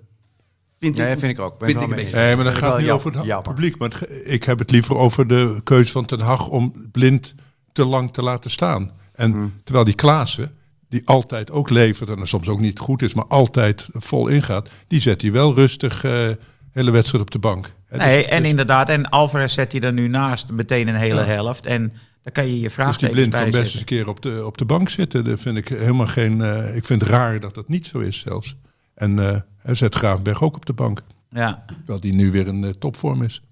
vind 0.79 0.97
Ja, 0.97 1.03
ik, 1.05 1.09
dat 1.11 1.19
vind 1.19 1.33
ik 1.39 1.45
ook. 1.45 1.59
Ben 1.59 1.69
Vind 1.69 1.83
ik 1.83 1.91
een 1.91 1.97
beetje. 1.97 2.17
Nee, 2.17 2.37
maar 2.37 2.45
dat 2.45 2.55
gaat 2.55 2.79
niet 2.79 2.91
over 2.91 3.13
het 3.13 3.25
jammer. 3.25 3.53
publiek. 3.55 3.79
Maar 3.79 3.91
het 3.99 4.09
ik 4.25 4.45
heb 4.45 4.59
het 4.59 4.71
liever 4.71 4.97
over 4.97 5.27
de 5.27 5.61
keuze 5.65 5.93
van 5.93 6.05
Ten 6.05 6.21
Hag 6.21 6.49
om 6.49 6.89
blind 6.93 7.35
te 7.73 7.85
lang 7.85 8.13
te 8.13 8.23
laten 8.23 8.51
staan. 8.51 8.91
En 9.15 9.31
Hmm. 9.33 9.55
terwijl 9.65 9.85
die 9.87 9.95
Klaassen, 9.95 10.57
die 10.89 11.03
altijd 11.05 11.51
ook 11.51 11.71
levert 11.71 12.11
en 12.11 12.27
soms 12.27 12.49
ook 12.49 12.61
niet 12.61 12.79
goed 12.79 13.03
is, 13.03 13.15
maar 13.15 13.27
altijd 13.27 13.89
vol 13.93 14.29
ingaat, 14.29 14.69
die 14.87 15.01
zet 15.01 15.23
hij 15.23 15.33
wel 15.33 15.55
rustig 15.55 16.05
eh 16.05 16.29
hele 16.73 16.91
wedstrijd 16.91 17.23
op 17.25 17.31
de 17.31 17.39
bank. 17.39 17.73
Nee, 17.91 18.23
dus- 18.23 18.31
en 18.31 18.41
dus- 18.41 18.51
inderdaad, 18.51 18.89
en 18.89 19.09
Alvarez 19.09 19.55
zet 19.55 19.73
hij 19.73 19.81
er 19.81 19.93
nu 19.93 20.09
naast 20.09 20.53
meteen 20.53 20.89
een 20.89 20.95
hele 20.95 21.21
Ja. 21.21 21.27
helft. 21.27 21.67
En 21.67 21.93
dan 22.25 22.33
kan 22.33 22.45
je 22.45 22.51
je 22.51 22.53
Dus 22.55 22.61
die 22.61 22.71
vraagtekens 22.71 23.19
blind 23.19 23.35
kan 23.35 23.51
best 23.51 23.63
eens 23.73 23.79
een 23.79 23.85
keer 23.85 24.09
op 24.09 24.23
de, 24.23 24.47
op 24.47 24.59
de 24.59 24.65
bank 24.65 24.89
zitten. 24.89 25.25
Dat 25.25 25.41
vind 25.41 25.57
ik 25.57 25.69
helemaal 25.69 26.07
geen. 26.07 26.41
eh, 26.41 26.77
ik 26.77 26.85
vind 26.85 27.01
het 27.01 27.11
raar 27.11 27.41
dat 27.41 27.55
dat 27.55 27.69
niet 27.69 27.87
zo 27.87 27.99
is 27.99 28.19
zelfs. 28.19 28.57
En 28.95 29.19
eh, 29.19 29.41
hij 29.59 29.75
zet 29.75 29.95
Graafberg 29.95 30.43
ook 30.43 30.57
op 30.57 30.67
de 30.67 30.73
bank. 30.73 31.03
Ja, 31.31 31.65
Terwijl 31.67 32.01
die 32.01 32.13
nu 32.15 32.31
weer 32.31 32.47
in 32.47 32.65
eh, 32.65 32.71
topvorm 32.71 33.23
is. 33.23 33.43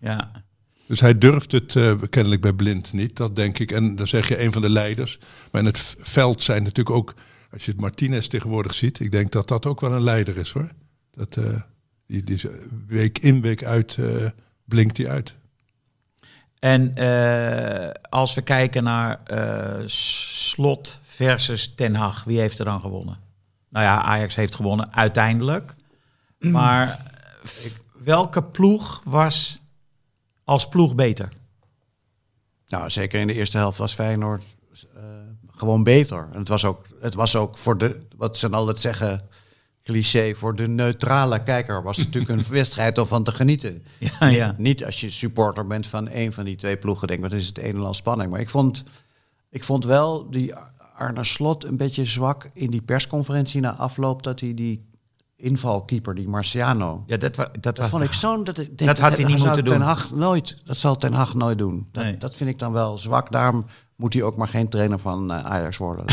ja. 0.00 0.30
Dus 0.86 1.00
hij 1.00 1.18
durft 1.18 1.52
het 1.52 1.76
eh, 1.76 1.94
kennelijk 2.10 2.40
bij 2.40 2.52
Blind 2.52 2.92
niet, 2.92 3.16
dat 3.16 3.36
denk 3.36 3.58
ik. 3.58 3.72
En 3.72 3.96
dan 3.96 4.06
zeg 4.06 4.28
je 4.28 4.42
een 4.42 4.52
van 4.52 4.62
de 4.62 4.70
leiders. 4.70 5.18
Maar 5.50 5.60
in 5.60 5.66
het 5.66 5.94
veld 5.98 6.42
zijn 6.42 6.62
natuurlijk 6.62 6.96
ook, 6.96 7.14
als 7.52 7.64
je 7.64 7.70
het 7.70 7.80
Martinez 7.80 8.26
tegenwoordig 8.26 8.74
ziet, 8.74 9.00
ik 9.00 9.10
denk 9.10 9.32
dat 9.32 9.48
dat 9.48 9.66
ook 9.66 9.80
wel 9.80 9.92
een 9.92 10.02
leider 10.02 10.36
is 10.36 10.50
hoor. 10.50 10.70
Dat, 11.10 11.36
eh, 11.36 11.60
die, 12.06 12.48
eh, 12.48 12.54
week 12.86 13.18
in, 13.18 13.40
week 13.40 13.64
uit 13.64 13.96
eh, 13.96 14.06
blinkt 14.64 14.96
hij 14.96 15.08
uit. 15.08 15.36
En 16.60 16.94
eh, 16.94 17.90
als 18.08 18.34
we 18.34 18.42
kijken 18.42 18.84
naar 18.84 19.20
eh, 19.24 19.82
Slot 19.86 21.00
versus 21.02 21.72
Ten 21.74 21.94
Hag, 21.94 22.24
wie 22.24 22.38
heeft 22.38 22.58
er 22.58 22.64
dan 22.64 22.80
gewonnen? 22.80 23.18
Nou 23.68 23.84
ja, 23.84 24.02
Ajax 24.02 24.34
heeft 24.34 24.54
gewonnen 24.54 24.94
uiteindelijk. 24.94 25.74
Maar 26.38 26.88
eh, 26.88 27.70
welke 27.98 28.42
ploeg 28.42 29.02
was 29.04 29.60
als 30.44 30.68
ploeg 30.68 30.94
beter? 30.94 31.28
Nou, 32.66 32.90
zeker 32.90 33.20
in 33.20 33.26
de 33.26 33.34
eerste 33.34 33.58
helft 33.58 33.78
was 33.78 33.94
Feyenoord 33.94 34.44
eh, 34.94 35.02
gewoon 35.46 35.82
beter. 35.82 36.28
En 36.32 36.38
het 36.38 36.48
was 36.48 36.64
ook, 36.64 36.86
het 37.00 37.14
was 37.14 37.36
ook 37.36 37.58
voor 37.58 37.78
de, 37.78 38.06
wat 38.16 38.36
ze 38.36 38.48
altijd 38.48 38.80
zeggen, 38.80 39.28
cliché, 39.82 40.34
voor 40.34 40.56
de 40.56 40.68
neutrale 40.68 41.42
kijker 41.42 41.82
was 41.82 41.96
natuurlijk 41.98 42.28
een 42.30 42.44
wedstrijd 42.58 42.98
om 42.98 43.06
van 43.06 43.24
te 43.24 43.32
genieten. 43.32 43.82
Ja, 43.98 44.26
ja. 44.28 44.54
Niet 44.58 44.84
als 44.84 45.00
je 45.00 45.10
supporter 45.10 45.66
bent 45.66 45.86
van 45.86 46.08
één 46.08 46.32
van 46.32 46.44
die 46.44 46.56
twee 46.56 46.76
ploegen, 46.76 47.08
denk 47.08 47.20
maar 47.20 47.30
dan 47.30 47.38
is 47.38 47.46
het 47.46 47.58
een 47.58 47.64
en 47.74 47.84
al 47.84 47.94
spanning. 47.94 48.30
Maar 48.30 48.40
ik 48.40 48.50
vond, 48.50 48.84
ik 49.50 49.64
vond 49.64 49.84
wel 49.84 50.30
die 50.30 50.54
Arne 50.96 51.24
Slot 51.24 51.64
een 51.64 51.76
beetje 51.76 52.04
zwak 52.04 52.48
in 52.52 52.70
die 52.70 52.82
persconferentie 52.82 53.60
na 53.60 53.74
afloop 53.74 54.22
dat 54.22 54.40
hij 54.40 54.54
die 54.54 54.88
invalkeeper, 55.36 56.14
die 56.14 56.28
Marciano, 56.28 57.02
Ja, 57.06 57.16
dat, 57.16 57.36
wa- 57.36 57.44
dat, 57.52 57.62
dat 57.62 57.78
was 57.78 57.88
vond 57.88 58.02
ik 58.02 58.12
zo'n... 58.12 58.44
Dat, 58.44 58.58
ik 58.58 58.78
denk, 58.78 58.90
Dat 58.90 58.98
had 58.98 59.16
hij 59.16 59.24
niet 59.26 59.36
moeten 59.38 59.54
Ten 59.54 59.64
doen. 59.64 59.80
Hag 59.80 60.10
nooit, 60.10 60.56
dat 60.64 60.76
zal 60.76 60.96
Ten 60.96 61.12
Hag 61.12 61.34
nooit 61.34 61.58
doen. 61.58 61.86
Dat, 61.92 62.04
Nee. 62.04 62.16
dat 62.16 62.34
vind 62.36 62.50
ik 62.50 62.58
dan 62.58 62.72
wel 62.72 62.98
zwak. 62.98 63.32
Daarom 63.32 63.64
moet 64.00 64.14
hij 64.14 64.22
ook 64.22 64.36
maar 64.36 64.48
geen 64.48 64.68
trainer 64.68 64.98
van 64.98 65.32
eh, 65.32 65.44
Ajax 65.44 65.76
worden. 65.76 66.04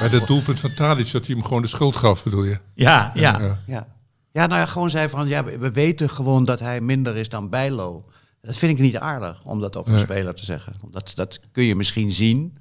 Maar 0.00 0.10
dat 0.18 0.26
doelpunt 0.26 0.60
van 0.60 0.74
Tadic, 0.74 1.12
dat 1.12 1.26
hij 1.26 1.34
hem 1.34 1.44
gewoon 1.44 1.62
de 1.62 1.68
schuld 1.68 1.96
gaf, 1.96 2.22
bedoel 2.22 2.44
je? 2.44 2.58
Ja, 2.74 3.10
ja. 3.14 3.38
Ja. 3.38 3.58
ja. 3.66 3.86
ja, 4.32 4.46
nou 4.46 4.60
ja, 4.60 4.66
gewoon 4.66 4.90
zei 4.90 5.08
van... 5.08 5.28
Ja, 5.28 5.44
we 5.44 5.58
we 5.58 5.70
weten 5.70 6.10
gewoon 6.10 6.44
dat 6.44 6.60
hij 6.60 6.80
minder 6.80 7.16
is 7.16 7.28
dan 7.28 7.48
Bijlo. 7.48 8.04
Dat 8.40 8.56
vind 8.56 8.72
ik 8.72 8.78
niet 8.78 8.98
aardig, 8.98 9.44
om 9.44 9.60
dat 9.60 9.76
over 9.76 9.92
een 9.92 9.98
speler 9.98 10.34
te 10.34 10.44
zeggen. 10.44 10.72
Dat, 10.90 11.12
dat 11.14 11.40
kun 11.52 11.64
je 11.64 11.76
misschien 11.76 12.12
zien... 12.12 12.58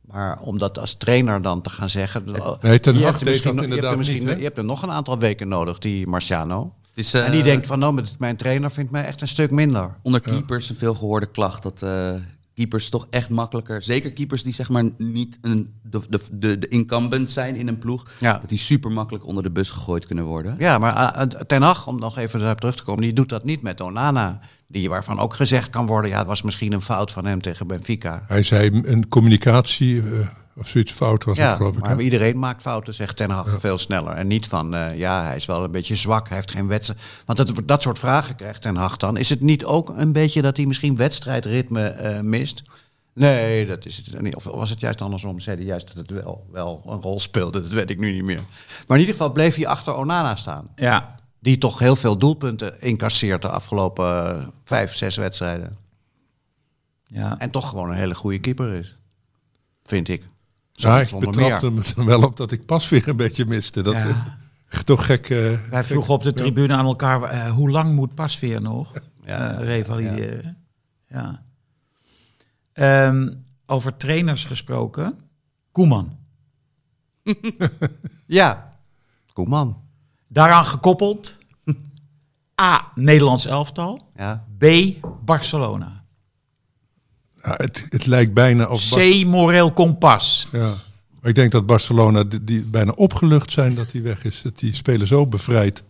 Maar 0.00 0.40
om 0.40 0.58
dat 0.58 0.78
als 0.78 0.94
trainer 0.94 1.42
dan 1.42 1.62
te 1.62 1.70
gaan 1.70 1.88
zeggen... 1.88 2.24
Nee, 2.60 2.80
Ten 2.80 2.98
je 2.98 3.04
Hag 3.04 3.18
er 3.18 3.24
deed 3.24 3.28
misschien, 3.28 3.56
dat 3.56 3.64
je 3.64 3.70
hebt 3.70 3.84
er 3.84 3.90
inderdaad 3.90 3.96
niet, 3.96 4.22
hè? 4.22 4.34
Je 4.34 4.42
hebt 4.42 4.58
er 4.58 4.64
nog 4.64 4.82
een 4.82 4.90
aantal 4.90 5.18
weken 5.18 5.48
nodig, 5.48 5.78
die 5.78 6.06
Marciano. 6.06 6.74
Eh, 6.94 7.26
en 7.26 7.32
die 7.32 7.42
denkt 7.42 7.66
van, 7.66 7.78
nou, 7.78 8.04
mijn 8.18 8.36
trainer 8.36 8.70
vindt 8.70 8.90
mij 8.90 9.04
echt 9.04 9.20
een 9.20 9.28
stuk 9.28 9.50
minder. 9.50 9.96
onder 10.02 10.20
keepers 10.20 10.68
een 10.70 10.76
veel 10.76 10.94
gehoorde 10.94 11.26
klacht 11.26 11.62
dat 11.62 11.82
eh, 11.82 12.14
keepers 12.60 12.88
toch 12.88 13.06
echt 13.10 13.28
makkelijker, 13.30 13.82
zeker 13.82 14.12
keepers 14.12 14.42
die 14.42 14.52
zeg 14.52 14.68
maar 14.68 14.84
niet 14.98 15.38
een, 15.40 15.72
de, 15.82 16.00
de, 16.08 16.20
de, 16.32 16.58
de 16.58 16.68
incumbent 16.68 17.30
zijn 17.30 17.56
in 17.56 17.68
een 17.68 17.78
ploeg, 17.78 18.10
Ja. 18.18 18.38
dat 18.38 18.48
die 18.48 18.58
super 18.58 18.92
makkelijk 18.92 19.26
onder 19.26 19.42
de 19.42 19.50
bus 19.50 19.70
gegooid 19.70 20.06
kunnen 20.06 20.24
worden. 20.24 20.54
Ja, 20.58 20.78
maar 20.78 21.16
uh, 21.16 21.22
Ten 21.22 21.62
Hag, 21.62 21.86
om 21.86 21.98
nog 21.98 22.18
even 22.18 22.38
daarop 22.40 22.60
terug 22.60 22.76
te 22.76 22.84
komen, 22.84 23.02
die 23.02 23.12
doet 23.12 23.28
dat 23.28 23.44
niet 23.44 23.62
met 23.62 23.80
Onana. 23.80 24.40
Die 24.66 24.88
waarvan 24.88 25.18
ook 25.18 25.34
gezegd 25.34 25.70
kan 25.70 25.86
worden, 25.86 26.10
ja, 26.10 26.18
het 26.18 26.26
was 26.26 26.42
misschien 26.42 26.72
een 26.72 26.80
fout 26.80 27.12
van 27.12 27.24
hem 27.26 27.40
tegen 27.42 27.66
Benfica. 27.66 28.24
Hij 28.28 28.42
zei 28.42 28.80
een 28.84 29.08
communicatie 29.08 30.00
eh, 30.02 30.28
of 30.56 30.68
zoiets 30.68 30.92
fout 30.92 31.24
was 31.24 31.38
het 31.38 31.46
Ja, 31.46 31.54
geloof 31.56 31.74
ik. 31.76 31.80
maar 31.80 31.96
hè? 31.96 32.02
iedereen 32.02 32.38
maakt 32.38 32.62
fouten, 32.62 32.94
zegt 32.94 33.16
Ten 33.16 33.30
Hag 33.30 33.60
veel 33.60 33.78
sneller. 33.78 34.12
En 34.14 34.26
niet 34.26 34.46
van, 34.46 34.74
eh, 34.74 34.98
ja, 34.98 35.24
hij 35.24 35.36
is 35.36 35.46
wel 35.46 35.64
een 35.64 35.70
beetje 35.70 35.94
zwak, 35.94 36.26
hij 36.28 36.36
heeft 36.36 36.50
geen 36.50 36.66
wedstrijd. 36.68 37.00
Want 37.26 37.38
dat, 37.38 37.52
dat 37.68 37.82
soort 37.82 37.98
vragen 37.98 38.36
krijgt 38.36 38.62
Ten 38.62 38.76
Hag 38.76 38.96
dan. 38.96 39.16
Is 39.16 39.28
het 39.30 39.40
niet 39.40 39.64
ook 39.64 39.88
een 39.96 40.12
beetje 40.12 40.42
dat 40.42 40.56
hij 40.56 40.66
misschien 40.66 40.96
wedstrijdritme 40.96 41.86
eh, 41.88 42.20
mist? 42.20 42.62
Nee, 43.12 43.66
dat 43.66 43.86
is 43.86 43.96
het 43.96 44.20
niet. 44.20 44.36
Of 44.36 44.44
was 44.44 44.70
het 44.70 44.80
juist 44.80 45.00
andersom? 45.02 45.40
Zei 45.40 45.56
hij 45.56 45.66
juist 45.66 45.86
dat 45.86 45.96
het 45.96 46.10
wel, 46.22 46.46
wel 46.52 46.82
een 46.86 47.00
rol 47.00 47.20
speelde? 47.20 47.60
Dat 47.60 47.70
weet 47.70 47.90
ik 47.90 47.98
nu 47.98 48.12
niet 48.12 48.24
meer. 48.24 48.42
Maar 48.86 48.96
in 48.96 49.00
ieder 49.04 49.14
geval 49.14 49.32
bleef 49.32 49.54
hij 49.56 49.66
achter 49.66 49.94
Onana 49.94 50.36
staan. 50.36 50.68
Ja, 50.76 51.14
Die 51.38 51.58
toch 51.58 51.78
heel 51.78 51.96
veel 51.96 52.16
doelpunten 52.16 52.80
incasseert 52.80 53.42
de 53.42 53.48
afgelopen 53.48 54.36
eh, 54.40 54.46
vijf, 54.64 54.94
zes 54.94 55.16
wedstrijden. 55.16 55.76
ja. 57.04 57.38
En 57.38 57.50
toch 57.50 57.68
gewoon 57.68 57.90
een 57.90 57.96
hele 57.96 58.14
goede 58.14 58.38
keeper 58.38 58.74
is. 58.74 58.98
Vind 59.82 60.08
ik. 60.08 60.22
Ja, 60.82 61.00
ik 61.00 61.08
Zonder 61.08 61.30
betrapte 61.30 61.70
me 61.70 61.82
er 61.96 62.04
wel 62.04 62.22
op 62.22 62.36
dat 62.36 62.52
ik 62.52 62.66
pas 62.66 62.88
weer 62.88 63.08
een 63.08 63.16
beetje 63.16 63.46
miste. 63.46 63.82
Dat 63.82 63.94
Ja. 63.94 64.08
eh, 64.68 64.78
toch 64.80 65.06
gek. 65.06 65.30
eh, 65.30 65.52
Wij 65.70 65.84
vroegen 65.84 66.14
op 66.14 66.22
de 66.22 66.32
tribune 66.32 66.74
aan 66.74 66.84
elkaar, 66.84 67.22
eh, 67.22 67.50
hoe 67.50 67.70
lang 67.70 67.94
moet 67.94 68.14
Pasveer 68.14 68.62
nog 68.62 68.92
Ja, 69.24 69.46
revalideren? 69.50 70.56
Ja. 71.06 71.42
Ehm, 72.72 73.32
over 73.66 73.96
trainers 73.96 74.44
gesproken, 74.44 75.18
Koeman. 75.72 76.18
Ja, 78.26 78.68
Koeman. 79.32 79.76
Daaraan 80.28 80.66
gekoppeld, 80.66 81.38
A, 82.62 82.90
Nederlands 82.94 83.46
elftal, 83.46 84.10
Ja. 84.16 84.46
B, 84.58 84.64
Barcelona. 85.24 85.99
Ja, 87.42 87.54
het, 87.56 87.86
het 87.88 88.06
lijkt 88.06 88.34
bijna. 88.34 88.66
Bar- 88.66 89.70
C, 89.70 89.74
kompas. 89.74 90.48
ja. 90.52 90.74
Maar 91.20 91.30
ik 91.30 91.34
denk 91.36 91.52
dat 91.52 91.66
Barcelona 91.66 92.24
die, 92.24 92.44
die 92.44 92.64
bijna 92.64 92.92
opgelucht 92.92 93.52
zijn 93.52 93.74
dat 93.74 93.92
hij 93.92 94.02
weg 94.02 94.24
is. 94.24 94.42
Dat 94.42 94.58
die 94.58 94.74
spelen 94.74 95.06
zo 95.06 95.26
bevrijd. 95.26 95.82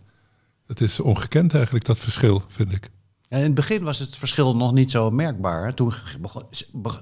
Het 0.67 0.81
is 0.81 0.99
ongekend 0.99 1.53
eigenlijk, 1.53 1.85
dat 1.85 1.99
verschil, 1.99 2.43
vind 2.47 2.73
ik. 2.73 2.89
En 3.29 3.37
in 3.37 3.43
het 3.45 3.53
begin 3.53 3.83
was 3.83 3.99
het 3.99 4.15
verschil 4.17 4.55
nog 4.55 4.73
niet 4.73 4.91
zo 4.91 5.11
merkbaar. 5.11 5.65
hè. 5.65 5.73
Toen 5.73 5.93
begon- 6.19 6.43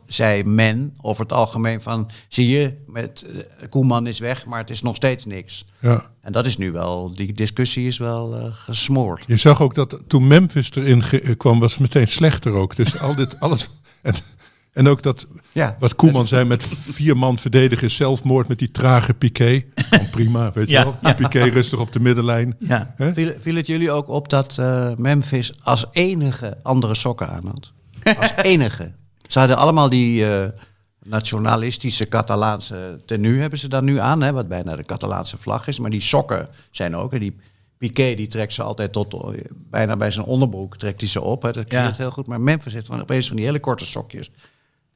zei 0.05 0.43
men 0.43 0.93
over 1.01 1.23
het 1.23 1.33
algemeen 1.33 1.81
van... 1.81 2.09
zie 2.27 2.47
je, 2.47 2.73
met, 2.87 3.25
eh, 3.59 3.69
Koeman 3.69 4.07
is 4.07 4.19
weg, 4.19 4.45
maar 4.45 4.59
het 4.59 4.69
is 4.69 4.81
nog 4.81 4.95
steeds 4.95 5.25
niks. 5.25 5.65
Ja. 5.79 6.11
En 6.21 6.31
dat 6.31 6.45
is 6.45 6.57
nu 6.57 6.71
wel, 6.71 7.15
die 7.15 7.33
discussie 7.33 7.87
is 7.87 7.97
wel 7.97 8.35
eh, 8.35 8.45
gesmoord. 8.51 9.23
Je 9.27 9.37
zag 9.37 9.61
ook 9.61 9.75
dat 9.75 9.99
toen 10.07 10.27
Memphis 10.27 10.71
erin 10.71 11.01
eh, 11.01 11.37
kwam, 11.37 11.59
was 11.59 11.71
het 11.71 11.81
meteen 11.81 12.07
slechter 12.07 12.51
ook. 12.51 12.75
Dus 12.75 12.99
al 12.99 13.15
dit, 13.15 13.39
alles. 13.39 13.69
En, 14.01 14.13
en 14.73 14.87
ook 14.87 15.03
dat, 15.03 15.27
Ja. 15.51 15.75
wat 15.79 15.95
Koeman 15.95 16.27
zei 16.27 16.45
met 16.45 16.63
vier 16.79 17.17
man 17.17 17.37
verdedigen, 17.37 17.87
is 17.87 17.95
zelfmoord 17.95 18.47
met 18.47 18.59
die 18.59 18.71
trage 18.71 19.13
Piqué. 19.13 19.63
Prima, 20.11 20.51
weet 20.53 20.67
je 20.67 20.73
Ja, 20.73 20.83
wel. 20.83 20.95
ja. 21.01 21.13
Piqué 21.13 21.43
rustig 21.43 21.79
op 21.79 21.91
de 21.93 21.99
middenlijn. 21.99 22.55
Ja. 22.59 22.93
Viel, 22.97 23.33
viel 23.39 23.55
het 23.55 23.67
jullie 23.67 23.91
ook 23.91 24.07
op 24.07 24.29
dat 24.29 24.57
eh, 24.57 24.91
Memphis 24.95 25.53
als 25.63 25.85
enige 25.91 26.57
andere 26.63 26.95
sokken 26.95 27.27
aan 27.29 27.45
had? 27.45 27.71
Als 28.17 28.33
enige. 28.53 28.91
Ze 29.27 29.39
hadden 29.39 29.57
allemaal 29.57 29.89
die 29.89 30.25
eh, 30.35 30.47
nationalistische 31.03 32.07
Catalaanse 32.07 32.99
tenue 33.05 33.39
hebben 33.39 33.59
ze 33.59 33.67
dan 33.67 33.83
nu 33.83 33.97
aan, 33.99 34.21
hè, 34.21 34.31
wat 34.31 34.47
bijna 34.47 34.75
de 34.75 34.83
Catalaanse 34.83 35.37
vlag 35.37 35.67
is. 35.67 35.79
Maar 35.79 35.89
die 35.89 36.01
sokken 36.01 36.47
zijn 36.71 36.95
ook. 36.95 37.13
En 37.13 37.19
die 37.19 37.35
Piqué 37.77 38.13
die 38.15 38.27
trekt 38.27 38.53
ze 38.53 38.63
altijd 38.63 38.91
tot 38.91 39.13
eh, 39.13 39.19
bijna 39.69 39.95
bij 39.97 40.11
zijn 40.11 40.25
onderbroek 40.25 40.77
trekt 40.77 40.99
hij 41.01 41.09
ze 41.09 41.21
op. 41.21 41.41
Hè. 41.41 41.51
Dat 41.51 41.71
Ja. 41.71 41.79
klinkt 41.81 41.97
heel 41.97 42.11
goed. 42.11 42.27
Maar 42.27 42.41
Memphis 42.41 42.73
heeft 42.73 42.85
van 42.87 43.01
opeens 43.01 43.27
van 43.27 43.35
die 43.35 43.45
hele 43.45 43.59
korte 43.59 43.85
sokjes. 43.85 44.31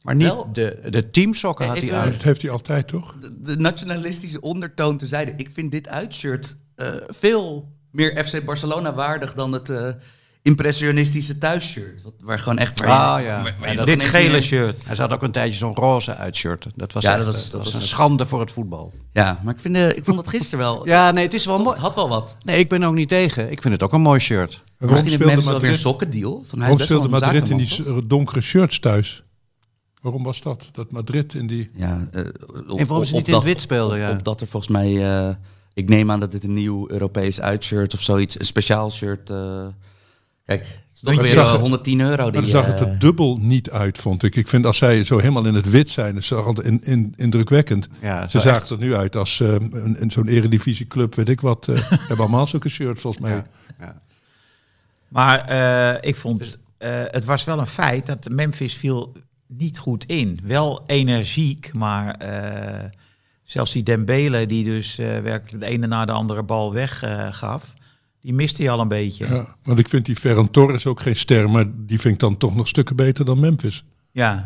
Maar 0.03 0.15
niet 0.15 0.27
Wel- 0.27 0.49
de, 0.53 0.79
de 0.89 1.09
teamsokken 1.09 1.65
had 1.67 1.77
hij 1.81 1.93
aan. 1.93 2.11
Dat 2.11 2.21
heeft 2.21 2.41
hij 2.41 2.51
altijd, 2.51 2.87
toch? 2.87 3.15
de, 3.21 3.41
de 3.41 3.57
nationalistische 3.57 4.41
ondertoon 4.41 4.97
te 4.97 5.05
zijde. 5.07 5.33
Ik 5.37 5.49
vind 5.53 5.71
dit 5.71 5.87
uitshirt 5.87 6.55
eh, 6.75 6.87
veel 7.07 7.71
meer 7.91 8.25
FC 8.25 8.45
Barcelona 8.45 8.93
waardig 8.93 9.33
dan 9.33 9.51
het 9.51 9.69
eh, 9.69 9.87
impressionistische 10.41 11.37
thuisshirt. 11.37 12.01
Wat, 12.01 12.13
waar 12.19 12.39
gewoon 12.39 12.57
echt... 12.57 12.79
Waar 12.79 12.89
Ah, 12.89 13.19
je- 13.19 13.25
ja. 13.25 13.43
waar- 13.43 13.53
waar 13.59 13.65
Ja, 13.65 13.71
je 13.71 13.77
dat- 13.77 13.85
Dit 13.85 14.03
gele 14.03 14.29
meer- 14.31 14.41
shirt. 14.43 14.77
Hij 14.85 14.95
zat 14.95 15.13
ook 15.13 15.23
een 15.23 15.31
tijdje 15.31 15.57
zo'n 15.57 15.75
roze 15.75 16.15
uitshirt. 16.15 16.67
Dat 16.75 16.93
was, 16.93 17.03
Ja, 17.03 17.15
echt, 17.15 17.25
dat 17.25 17.27
eh, 17.27 17.33
was- 17.33 17.49
dat 17.51 17.63
was 17.63 17.71
was 17.73 17.81
een 17.81 17.87
schande 17.87 18.25
voor 18.25 18.39
het 18.39 18.51
voetbal. 18.51 18.93
Ja, 19.13 19.39
maar 19.43 19.53
ik, 19.53 19.59
vind, 19.59 19.75
eh, 19.75 19.87
ik 19.89 20.03
vond 20.05 20.17
dat 20.17 20.27
gisteren 20.27 20.59
wel... 20.59 20.87
Ja, 20.87 21.11
nee, 21.11 21.23
het 21.23 21.33
is 21.33 21.45
wel 21.45 21.57
mooi. 21.57 21.69
het 21.69 21.77
had 21.79 21.95
wel 21.95 22.09
wat. 22.09 22.37
Nee, 22.43 22.59
ik 22.59 22.69
ben 22.69 22.83
ook 22.83 22.93
niet 22.93 23.09
tegen. 23.09 23.51
Ik 23.51 23.61
vind 23.61 23.73
het 23.73 23.83
ook 23.83 23.93
een 23.93 24.01
mooi 24.01 24.19
shirt. 24.19 24.51
Waarom 24.53 24.63
Misschien 24.77 24.97
heeft 24.97 25.13
speelde 25.13 25.25
Memphis 25.25 25.45
wel 25.51 25.59
weer 25.59 25.69
een 25.69 25.75
sokkendeal. 25.75 26.45
Waarom 26.51 26.77
wel 26.77 26.85
speelde 26.85 27.09
Madrid 27.09 27.49
in 27.49 27.57
die 27.57 28.07
donkere 28.07 28.41
shirts 28.41 28.79
thuis? 28.79 29.23
Waarom 30.03 30.23
was 30.23 30.41
dat? 30.41 30.69
Dat 30.71 30.91
Madrid 30.91 31.33
in 31.33 31.47
die... 31.47 31.69
Ja, 31.73 32.07
eh, 32.11 32.21
op- 32.67 32.79
En 32.79 32.85
waarom 32.87 33.05
ze 33.05 33.15
niet 33.15 33.27
in 33.27 33.33
het 33.33 33.43
wit 33.43 33.61
speelden, 33.61 33.97
ja. 33.97 34.11
Op 34.11 34.23
dat 34.23 34.41
er 34.41 34.47
volgens 34.47 34.71
mij... 34.71 35.11
eh, 35.27 35.35
ik 35.73 35.89
neem 35.89 36.11
aan 36.11 36.19
dat 36.19 36.31
dit 36.31 36.43
een 36.43 36.53
nieuw 36.53 36.89
Europees 36.89 37.41
uitshirt 37.41 37.93
of 37.93 38.01
zoiets, 38.01 38.39
een 38.39 38.45
speciaal 38.45 38.91
shirt... 38.91 39.29
eh, 39.29 39.65
kijk, 40.45 40.59
het 40.61 40.69
is 40.93 40.99
toch 40.99 41.13
Maar 41.13 41.23
weer 41.23 41.33
je 41.33 41.37
zag 41.37 41.45
eh, 41.45 41.51
het- 41.51 41.61
110 41.61 41.99
euro. 42.01 42.23
Maar 42.23 42.31
Die, 42.31 42.41
dan 42.41 42.49
zag 42.49 42.65
het 42.65 42.79
er 42.79 42.99
dubbel 42.99 43.37
niet 43.41 43.69
uit, 43.71 43.97
vond 43.97 44.23
ik. 44.23 44.35
Ik 44.35 44.47
vind 44.47 44.65
als 44.65 44.77
zij 44.77 45.03
zo 45.03 45.17
helemaal 45.17 45.45
in 45.45 45.53
het 45.55 45.69
wit 45.69 45.89
zijn, 45.89 46.15
is 46.17 46.27
dat 46.27 46.45
altijd 46.45 46.67
in, 46.67 46.83
in, 46.83 47.13
indrukwekkend. 47.15 47.87
Ja, 48.01 48.27
Ze 48.27 48.39
zagen 48.39 48.75
er 48.77 48.83
nu 48.83 48.95
uit 48.95 49.15
als 49.15 49.39
eh, 49.39 49.53
een, 49.53 49.95
een 50.01 50.11
zo'n 50.11 50.27
eredivisieclub, 50.27 51.15
weet 51.15 51.29
ik 51.29 51.41
wat. 51.41 51.67
eh 51.67 51.75
hebben 51.89 52.17
allemaal 52.17 52.47
zulke 52.47 52.69
shirts 52.69 53.01
volgens 53.01 53.23
mij. 53.23 53.43
Ja. 53.79 54.01
Maar 55.07 55.45
eh, 55.47 56.09
ik 56.09 56.15
vond, 56.15 56.57
eh, 56.77 56.89
het 57.05 57.25
was 57.25 57.43
wel 57.43 57.59
een 57.59 57.67
feit 57.67 58.05
dat 58.05 58.29
Memphis 58.29 58.73
viel 58.75 59.13
niet 59.57 59.77
goed 59.77 60.05
in. 60.05 60.39
Wel 60.43 60.83
energiek, 60.87 61.73
maar 61.73 62.15
eh, 62.15 62.89
zelfs 63.43 63.71
die 63.71 63.83
Dembele, 63.83 64.45
die 64.45 64.63
dus 64.63 64.97
eh, 64.97 65.19
werkelijk 65.19 65.63
de 65.63 65.69
ene 65.69 65.87
na 65.87 66.05
de 66.05 66.11
andere 66.11 66.43
bal 66.43 66.73
weggaf, 66.73 67.73
die 68.21 68.33
miste 68.33 68.61
hij 68.61 68.71
al 68.71 68.79
een 68.79 68.87
beetje. 68.87 69.25
Ja, 69.25 69.33
Ja, 69.33 69.55
want 69.63 69.79
ik 69.79 69.89
vind 69.89 70.05
die 70.05 70.15
Ferran 70.15 70.51
Torres 70.51 70.85
ook 70.85 71.01
geen 71.01 71.15
ster, 71.15 71.49
maar 71.49 71.65
die 71.75 71.99
vind 71.99 72.13
ik 72.13 72.19
dan 72.19 72.37
toch 72.37 72.55
nog 72.55 72.67
stukken 72.67 72.95
beter 72.95 73.25
dan 73.25 73.39
Memphis. 73.39 73.83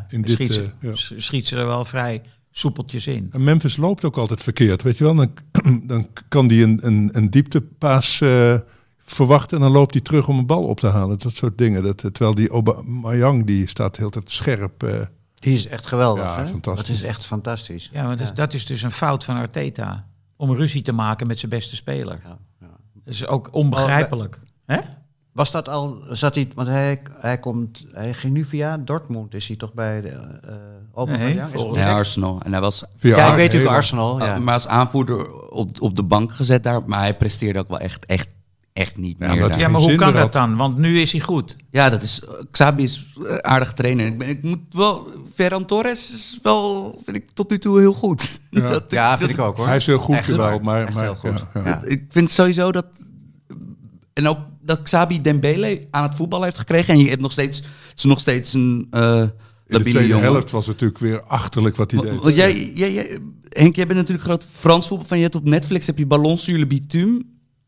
In 0.09 0.21
dit, 0.21 0.31
schiet, 0.31 0.53
ze, 0.53 0.63
eh, 0.63 0.89
ja. 0.89 0.91
schiet 0.95 1.47
ze 1.47 1.55
er 1.57 1.65
wel 1.65 1.85
vrij 1.85 2.21
soepeltjes 2.51 3.07
in. 3.07 3.29
En 3.31 3.43
Memphis 3.43 3.77
loopt 3.77 4.05
ook 4.05 4.17
altijd 4.17 4.43
verkeerd, 4.43 4.83
weet 4.83 4.97
je 4.97 5.03
wel. 5.03 5.15
Dan, 5.15 5.31
dan 5.87 6.07
kan 6.27 6.47
die 6.47 6.63
een, 6.63 6.79
een, 6.81 7.09
een 7.11 7.29
dieptepaas 7.29 8.21
eh, 8.21 8.57
verwachten 9.11 9.57
en 9.57 9.63
dan 9.63 9.71
loopt 9.71 9.93
hij 9.93 10.01
terug 10.01 10.27
om 10.27 10.37
een 10.37 10.45
bal 10.45 10.63
op 10.63 10.79
te 10.79 10.87
halen. 10.87 11.19
Dat 11.19 11.35
soort 11.35 11.57
dingen. 11.57 11.83
Dat, 11.83 11.97
terwijl 11.97 12.35
die 12.35 12.49
Aubameyang, 12.49 13.45
die 13.45 13.67
staat 13.67 13.91
de 13.93 13.99
hele 13.99 14.11
tijd 14.11 14.31
scherp. 14.31 14.83
eh. 14.83 14.93
Die 15.33 15.53
is 15.53 15.67
echt 15.67 15.85
geweldig. 15.87 16.23
Ja, 16.23 16.37
hè? 16.37 16.45
fantastisch. 16.47 16.87
Dat 16.87 16.95
is 16.95 17.03
echt 17.03 17.25
fantastisch. 17.25 17.89
Ja, 17.93 18.03
maar 18.07 18.17
dat, 18.17 18.27
is- 18.27 18.33
dat 18.33 18.53
is 18.53 18.65
dus 18.65 18.81
een 18.81 18.91
fout 18.91 19.23
van 19.23 19.35
Arteta. 19.35 20.05
Om 20.35 20.53
ruzie 20.53 20.81
te 20.81 20.91
maken 20.91 21.27
met 21.27 21.39
zijn 21.39 21.51
beste 21.51 21.75
speler. 21.75 22.19
Ja, 22.23 22.37
ja. 22.59 22.67
Dat 23.03 23.13
is 23.13 23.27
ook 23.27 23.49
onbegrijpelijk. 23.53 24.39
Hè? 24.65 24.77
Was 25.31 25.51
dat 25.51 25.69
al, 25.69 25.97
zat 26.09 26.35
hij, 26.35 26.47
want 26.55 26.67
hij, 26.67 27.01
hij 27.19 27.37
komt, 27.39 27.85
hij 27.93 28.13
ging 28.13 28.33
nu 28.33 28.45
via 28.45 28.77
Dortmund, 28.77 29.33
is 29.33 29.47
hij 29.47 29.57
toch 29.57 29.73
bij 29.73 30.01
de 30.01 30.09
uh, 30.09 30.53
Open 30.93 31.19
Nee? 31.19 31.41
Arsenal. 31.85 32.41
En 32.41 32.51
hij 32.51 32.61
was 32.61 32.83
Via 32.97 33.15
Ja, 33.17 33.23
ik 33.23 33.29
Ar- 33.29 33.35
weet 33.35 33.43
natuurlijk 33.45 33.69
heel- 33.69 33.77
Arsenal. 33.79 34.19
Ja. 34.19 34.35
Ah, 34.35 34.41
maar 34.41 34.53
als 34.53 34.67
aanvoerder 34.67 35.31
op, 35.49 35.81
op 35.81 35.95
de 35.95 36.03
bank 36.03 36.33
gezet 36.33 36.63
daar. 36.63 36.81
Maar 36.85 36.99
hij 36.99 37.13
presteerde 37.17 37.59
ook 37.59 37.67
wel 37.69 37.79
echt, 37.79 38.05
echt, 38.05 38.29
echt 38.77 38.97
niet 38.97 39.15
Ja, 39.19 39.27
meer. 39.33 39.39
maar. 39.49 39.59
Ja, 39.59 39.67
maar 39.67 39.81
hoe 39.81 39.95
kan 39.95 40.11
dat 40.13 40.21
had. 40.21 40.33
dan? 40.33 40.55
Want 40.55 40.77
nu 40.77 40.99
is 41.01 41.11
hij 41.11 41.21
goed. 41.21 41.55
Ja, 41.71 41.89
dat 41.89 42.01
is. 42.01 42.21
Xabi 42.51 42.83
is 42.83 43.07
een 43.19 43.43
aardige 43.43 43.73
trainer. 43.73 44.05
Ik, 44.05 44.17
ben, 44.17 44.27
ik 44.29 44.43
moet 44.43 44.59
wel. 44.71 45.11
Ferran 45.35 45.65
Torres 45.65 46.13
is 46.13 46.39
wel. 46.41 47.01
Vind 47.05 47.17
ik 47.17 47.29
tot 47.33 47.49
nu 47.49 47.59
toe 47.59 47.79
heel 47.79 47.93
goed. 47.93 48.39
Ja. 48.51 48.67
Dat- 48.67 48.83
ja, 48.89 49.09
dat- 49.09 49.19
vind 49.19 49.31
ik 49.31 49.39
ook 49.39 49.57
hoor. 49.57 49.67
Hij 49.67 49.75
is 49.75 49.85
heel 49.85 49.97
goed 49.99 50.15
Echt 50.15 50.35
wel, 50.35 50.59
maar, 50.59 50.85
Echt 50.85 50.93
maar 50.93 51.03
heel 51.03 51.15
goed. 51.15 51.43
ja, 51.53 51.61
ja. 51.61 51.67
Ja. 51.69 51.81
Ik 51.83 52.05
vind 52.09 52.31
sowieso 52.31 52.71
dat. 52.71 52.85
En 54.13 54.27
ook 54.27 54.37
dat 54.61 54.81
Xabi 54.81 55.21
Dembele 55.21 55.87
aan 55.91 56.03
het 56.03 56.15
voetbal 56.15 56.43
heeft 56.43 56.57
gekregen. 56.57 56.93
En 56.93 56.99
je 56.99 57.09
hebt 57.09 57.21
nog 57.21 57.31
steeds. 57.31 57.57
Het 57.89 57.97
is 57.97 58.03
nog 58.03 58.19
steeds 58.19 58.53
een. 58.53 58.87
eh 58.91 59.01
In 59.01 59.03
de 59.19 59.33
labiele 59.67 59.89
tweede 59.91 60.07
jongen. 60.07 60.23
helft 60.31 60.51
was 60.51 60.65
het 60.67 60.73
natuurlijk 60.73 60.99
weer 60.99 61.21
achterlijk 61.23 61.75
wat 61.75 61.91
hij 61.91 62.01
deed. 62.01 62.35
jij, 62.35 62.71
jij, 62.75 62.93
jij- 62.93 63.19
Henk, 63.49 63.75
jij 63.75 63.85
bent 63.87 63.99
natuurlijk 63.99 64.25
groot 64.27 64.47
Frans 64.51 64.87
voetbal 64.87 65.07
van. 65.07 65.17
Je 65.17 65.23
hebt 65.23 65.35
op 65.35 65.43
Netflix 65.45 65.87
heb 65.87 65.97
je 65.97 66.05
Ballon 66.05 66.37
sur 66.37 66.57
le 66.59 66.67
bitume. 66.67 67.21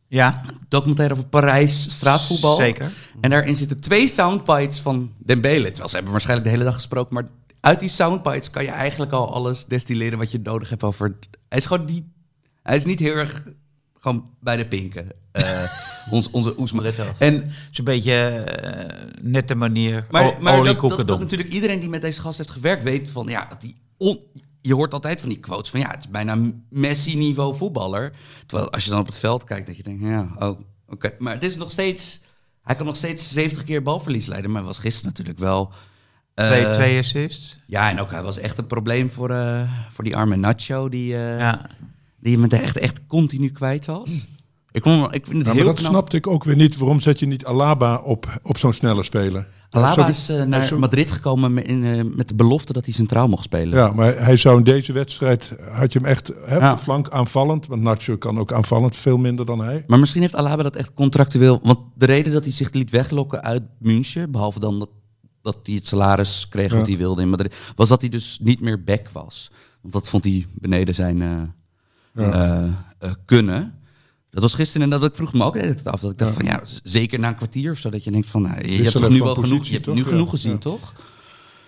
Ja, 0.09 0.41
Documentaire 0.67 1.13
over 1.13 1.25
Parijs 1.25 1.81
straatvoetbal. 1.93 2.55
zeker. 2.55 2.91
En 3.21 3.29
daarin 3.29 3.55
zitten 3.55 3.79
twee 3.81 4.07
soundbites 4.07 4.79
van 4.79 5.11
Dembele. 5.17 5.65
Terwijl 5.65 5.87
ze 5.87 5.93
hebben 5.95 6.11
waarschijnlijk 6.11 6.47
de 6.49 6.53
hele 6.55 6.67
dag 6.69 6.73
gesproken. 6.75 7.13
Maar 7.13 7.27
uit 7.59 7.79
die 7.79 7.89
soundbites 7.89 8.49
kan 8.49 8.63
je 8.63 8.69
eigenlijk 8.71 9.11
al 9.11 9.33
alles 9.33 9.65
destilleren 9.65 10.17
wat 10.17 10.31
je 10.31 10.39
nodig 10.43 10.69
hebt 10.69 10.83
over... 10.83 11.15
Hij 11.49 11.57
is 11.57 11.65
gewoon 11.65 11.85
die... 11.85 12.11
Hij 12.63 12.75
is 12.75 12.85
niet 12.85 12.99
heel 12.99 13.15
erg 13.15 13.43
gewoon 13.99 14.29
bij 14.39 14.57
de 14.57 14.65
pinken. 14.65 15.07
Eh, 15.31 15.63
ons, 16.11 16.29
onze 16.37 16.59
Oesma. 16.59 16.83
En, 16.83 17.33
Het 17.33 17.45
is 17.71 17.77
een 17.77 17.83
beetje 17.83 18.13
eh, 18.13 19.05
nette 19.21 19.55
manier. 19.55 20.05
maar 20.09 20.37
maar 20.41 20.63
dat, 20.63 20.79
dat, 20.79 21.07
dat 21.07 21.19
natuurlijk 21.19 21.53
iedereen 21.53 21.79
die 21.79 21.89
met 21.89 22.01
deze 22.01 22.21
gast 22.21 22.37
heeft 22.37 22.49
gewerkt 22.51 22.83
weet 22.83 23.09
van... 23.09 23.27
Ja, 23.27 23.45
dat 23.49 23.61
die 23.61 23.75
on- 23.97 24.19
je 24.61 24.73
hoort 24.73 24.93
altijd 24.93 25.19
van 25.19 25.29
die 25.29 25.39
quotes 25.39 25.69
van... 25.69 25.79
Ja, 25.79 25.89
het 25.91 25.99
is 25.99 26.09
bijna 26.09 26.37
Messi-niveau 26.69 27.55
voetballer. 27.55 28.13
Terwijl 28.45 28.71
als 28.71 28.83
je 28.83 28.89
dan 28.89 28.99
op 28.99 29.05
het 29.05 29.19
veld 29.19 29.43
kijkt, 29.43 29.67
dat 29.67 29.77
je 29.77 29.83
denkt... 29.83 30.01
Ja, 30.03 30.29
oh, 30.39 30.59
oké. 30.87 31.13
Maar 31.19 31.33
het 31.33 31.43
is 31.43 31.55
nog 31.55 31.71
steeds... 31.71 32.21
Hij 32.63 32.75
kan 32.75 32.85
nog 32.85 32.95
steeds 32.97 33.31
70 33.31 33.63
keer 33.63 33.81
balverlies 33.83 34.25
leiden. 34.27 34.51
Maar 34.51 34.59
hij 34.59 34.69
was 34.69 34.77
gisteren 34.79 35.09
natuurlijk 35.09 35.39
wel... 35.39 35.71
eh, 36.33 36.45
twee, 36.45 36.69
twee 36.71 36.99
assists. 36.99 37.59
Ja, 37.67 37.89
en 37.89 37.99
ook 37.99 38.11
hij 38.11 38.23
was 38.23 38.37
echt 38.37 38.57
een 38.57 38.67
probleem 38.67 39.11
voor, 39.11 39.29
eh, 39.31 39.71
voor 39.91 40.03
die 40.03 40.15
arme 40.15 40.35
Nacho, 40.35 40.89
die, 40.89 41.15
eh 41.15 41.37
Ja. 41.39 41.69
die 42.19 42.37
hem 42.39 42.49
echt, 42.49 42.77
echt 42.77 43.05
continu 43.07 43.51
kwijt 43.51 43.85
was. 43.85 44.25
Ik, 44.71 44.83
vond, 44.83 45.15
ik 45.15 45.25
vind 45.25 45.37
het 45.37 45.47
Ja, 45.47 45.53
maar 45.53 45.63
dat 45.63 45.79
knap. 45.79 45.91
snapte 45.91 46.17
ik 46.17 46.27
ook 46.27 46.43
weer 46.43 46.55
niet. 46.55 46.77
Waarom 46.77 46.99
zet 46.99 47.19
je 47.19 47.25
niet 47.25 47.45
Alaba 47.45 47.95
op, 47.97 48.39
op 48.43 48.57
zo'n 48.57 48.73
snelle 48.73 49.03
speler? 49.03 49.47
Alaba 49.69 50.07
is 50.07 50.29
eh, 50.29 50.43
naar 50.43 50.79
Madrid 50.79 51.11
gekomen 51.11 51.53
met, 51.53 51.67
in, 51.67 51.83
eh, 51.85 52.03
met 52.15 52.27
de 52.27 52.35
belofte 52.35 52.73
dat 52.73 52.85
hij 52.85 52.93
centraal 52.93 53.27
mocht 53.27 53.43
spelen. 53.43 53.77
Ja, 53.77 53.91
maar 53.91 54.15
hij 54.23 54.37
zou 54.37 54.57
in 54.57 54.63
deze 54.63 54.93
wedstrijd, 54.93 55.53
had 55.71 55.93
je 55.93 55.99
hem 55.99 56.07
echt 56.07 56.31
hè, 56.45 56.57
Ja. 56.57 56.73
de 56.73 56.79
flank 56.79 57.09
aanvallend. 57.09 57.67
Want 57.67 57.81
Nacho 57.81 58.17
kan 58.17 58.39
ook 58.39 58.53
aanvallend 58.53 58.95
veel 58.95 59.17
minder 59.17 59.45
dan 59.45 59.59
hij. 59.59 59.83
Maar 59.87 59.99
misschien 59.99 60.21
heeft 60.21 60.35
Alaba 60.35 60.63
dat 60.63 60.75
echt 60.75 60.93
contractueel. 60.93 61.59
Want 61.63 61.79
de 61.95 62.05
reden 62.05 62.33
dat 62.33 62.43
hij 62.43 62.53
zich 62.53 62.71
liet 62.73 62.89
weglokken 62.91 63.43
uit 63.43 63.63
München, 63.79 64.31
behalve 64.31 64.59
dan 64.59 64.79
dat, 64.79 64.89
dat 65.41 65.57
hij 65.63 65.75
het 65.75 65.87
salaris 65.87 66.47
kreeg 66.49 66.73
wat 66.73 66.87
hij 66.87 66.97
wilde 66.97 67.21
in 67.21 67.29
Madrid, 67.29 67.55
was 67.75 67.89
dat 67.89 68.01
hij 68.01 68.09
dus 68.09 68.39
niet 68.41 68.61
meer 68.61 68.83
back 68.83 69.09
was. 69.13 69.51
Want 69.81 69.93
dat 69.93 70.09
vond 70.09 70.23
hij 70.23 70.45
beneden 70.53 70.95
zijn 70.95 71.17
Ja. 71.17 72.31
eh, 72.99 73.09
kunnen. 73.25 73.73
Dat 74.31 74.41
was 74.41 74.53
gisteren 74.53 74.81
en 74.91 74.99
dat 74.99 75.09
ik 75.09 75.15
vroeg 75.15 75.33
me 75.33 75.43
ook 75.43 75.53
de 75.53 75.59
hele 75.59 75.73
tijd 75.73 75.87
af. 75.87 75.99
Dat 75.99 76.11
ik 76.11 76.17
dacht 76.17 76.33
van 76.33 76.45
ja, 76.45 76.61
zeker 76.83 77.19
na 77.19 77.27
een 77.27 77.35
kwartier 77.35 77.71
of 77.71 77.77
zo, 77.77 77.89
dat 77.89 78.03
je 78.03 78.11
denkt 78.11 78.29
van 78.29 78.41
nou, 78.41 78.67
je, 78.67 78.81
hebt 78.81 78.91
toch 78.91 79.09
nu 79.09 79.19
wel 79.21 79.35
genoeg, 79.35 79.65
je 79.65 79.71
hebt 79.73 79.83
toch? 79.83 79.95
nu 79.95 80.01
Ja. 80.01 80.07
genoeg 80.07 80.29
gezien, 80.29 80.51
Ja. 80.51 80.57
toch? 80.57 80.93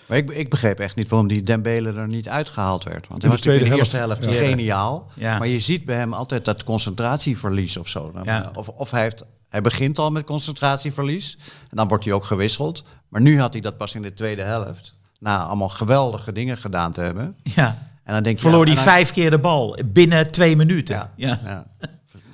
Maar 0.08 0.18
ik, 0.18 0.30
ik 0.30 0.50
begreep 0.50 0.80
echt 0.80 0.96
niet 0.96 1.10
waarom 1.10 1.28
die 1.28 1.44
Dembele 1.44 1.94
er 1.94 2.08
niet 2.08 2.30
uitgehaald 2.30 2.84
werd. 2.84 3.08
Want 3.08 3.24
In 3.24 3.30
hij 3.30 3.38
de 3.38 3.44
was 3.44 3.46
natuurlijk 3.46 3.66
in 3.66 3.72
de 3.72 3.78
eerste 3.78 3.98
helft 3.98 4.24
ja. 4.24 4.48
geniaal. 4.48 5.12
Ja. 5.16 5.38
Maar 5.38 5.48
je 5.48 5.60
ziet 5.60 5.86
bij 5.86 5.96
hem 5.96 6.14
altijd 6.14 6.46
dat 6.46 6.64
concentratieverlies 6.64 7.78
of 7.78 7.88
zo. 7.88 8.12
Ja. 8.24 8.52
Of, 8.56 8.68
of 8.68 8.92
hij, 8.92 9.02
heeft, 9.02 9.24
hij 9.50 9.62
begint 9.62 10.00
al 10.00 10.12
met 10.12 10.24
concentratieverlies. 10.24 11.38
En 11.70 11.78
dan 11.78 11.88
wordt 11.88 12.06
hij 12.06 12.14
ook 12.14 12.24
gewisseld. 12.24 12.84
Maar 13.10 13.22
nu 13.22 13.40
had 13.40 13.54
hij 13.54 13.62
dat 13.62 13.78
pas 13.78 13.96
in 13.96 14.02
de 14.02 14.14
tweede 14.14 14.42
helft. 14.42 14.92
Na 15.20 15.44
allemaal 15.46 15.70
geweldige 15.70 16.32
dingen 16.32 16.58
gedaan 16.58 16.92
te 16.92 17.02
hebben. 17.02 17.36
Ja. 17.44 17.90
En 18.04 18.14
dan 18.14 18.24
denk 18.24 18.36
je... 18.36 18.42
Verloor 18.42 18.68
ja, 18.68 18.72
hij 18.74 18.82
en 18.82 18.88
hij- 18.88 18.94
vijf 18.96 19.12
keer 19.12 19.30
de 19.30 19.40
bal 19.40 19.78
binnen 19.86 20.32
twee 20.32 20.56
minuten. 20.56 21.10
Ja. 21.16 21.66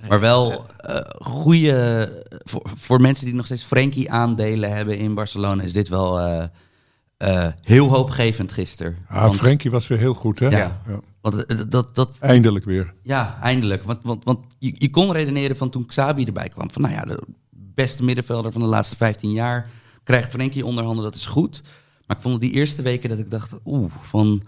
Maar 0.10 0.20
wel 0.20 0.66
eh 0.78 0.96
goede. 1.20 2.26
Voor, 2.44 2.70
voor 2.76 3.02
mensen 3.02 3.26
die 3.26 3.36
nog 3.36 3.46
steeds 3.46 3.64
Frenkie 3.64 4.12
aandelen 4.12 4.76
hebben 4.76 4.98
in 4.98 5.14
Barcelona, 5.14 5.64
is 5.64 5.74
dit 5.74 5.88
wel 5.88 6.20
eh, 6.20 6.44
eh, 7.18 7.54
heel 7.62 7.90
hoopgevend 7.90 8.52
gisteren. 8.52 8.98
Ah, 9.08 9.22
Want- 9.22 9.36
Frenkie 9.36 9.72
was 9.72 9.88
weer 9.88 9.98
heel 9.98 10.14
goed, 10.14 10.40
hè? 10.40 10.48
Ja. 10.48 10.82
Ja. 10.88 11.00
Want 11.22 11.72
dat, 11.72 11.96
dat, 11.96 12.18
Eindelijk 12.20 12.66
weer. 12.66 12.94
ja, 13.04 13.38
eindelijk. 13.42 13.84
Want, 13.84 14.00
want, 14.04 14.24
want 14.24 14.40
je, 14.60 14.74
je 14.78 14.90
kon 14.90 15.12
redeneren 15.12 15.58
van 15.58 15.70
toen 15.70 15.86
Xabi 15.86 16.26
erbij 16.26 16.50
kwam. 16.50 16.72
Van 16.72 16.82
nou 16.82 16.94
ja, 16.94 17.02
de 17.02 17.20
beste 17.50 18.04
middenvelder 18.04 18.52
van 18.52 18.62
de 18.62 18.68
laatste 18.68 18.96
15 18.96 19.32
jaar 19.32 19.70
krijgt 20.04 20.32
Frenkie 20.32 20.66
onderhanden, 20.66 21.04
dat 21.04 21.16
is 21.16 21.26
goed. 21.26 21.62
Maar 22.06 22.18
ik 22.18 22.24
vond 22.24 22.42
die 22.42 22.52
eerste 22.52 22.82
weken 22.82 23.10
dat 23.10 23.20
ik 23.20 23.30
dacht, 23.32 23.54
oeh, 23.66 23.92
van... 24.10 24.44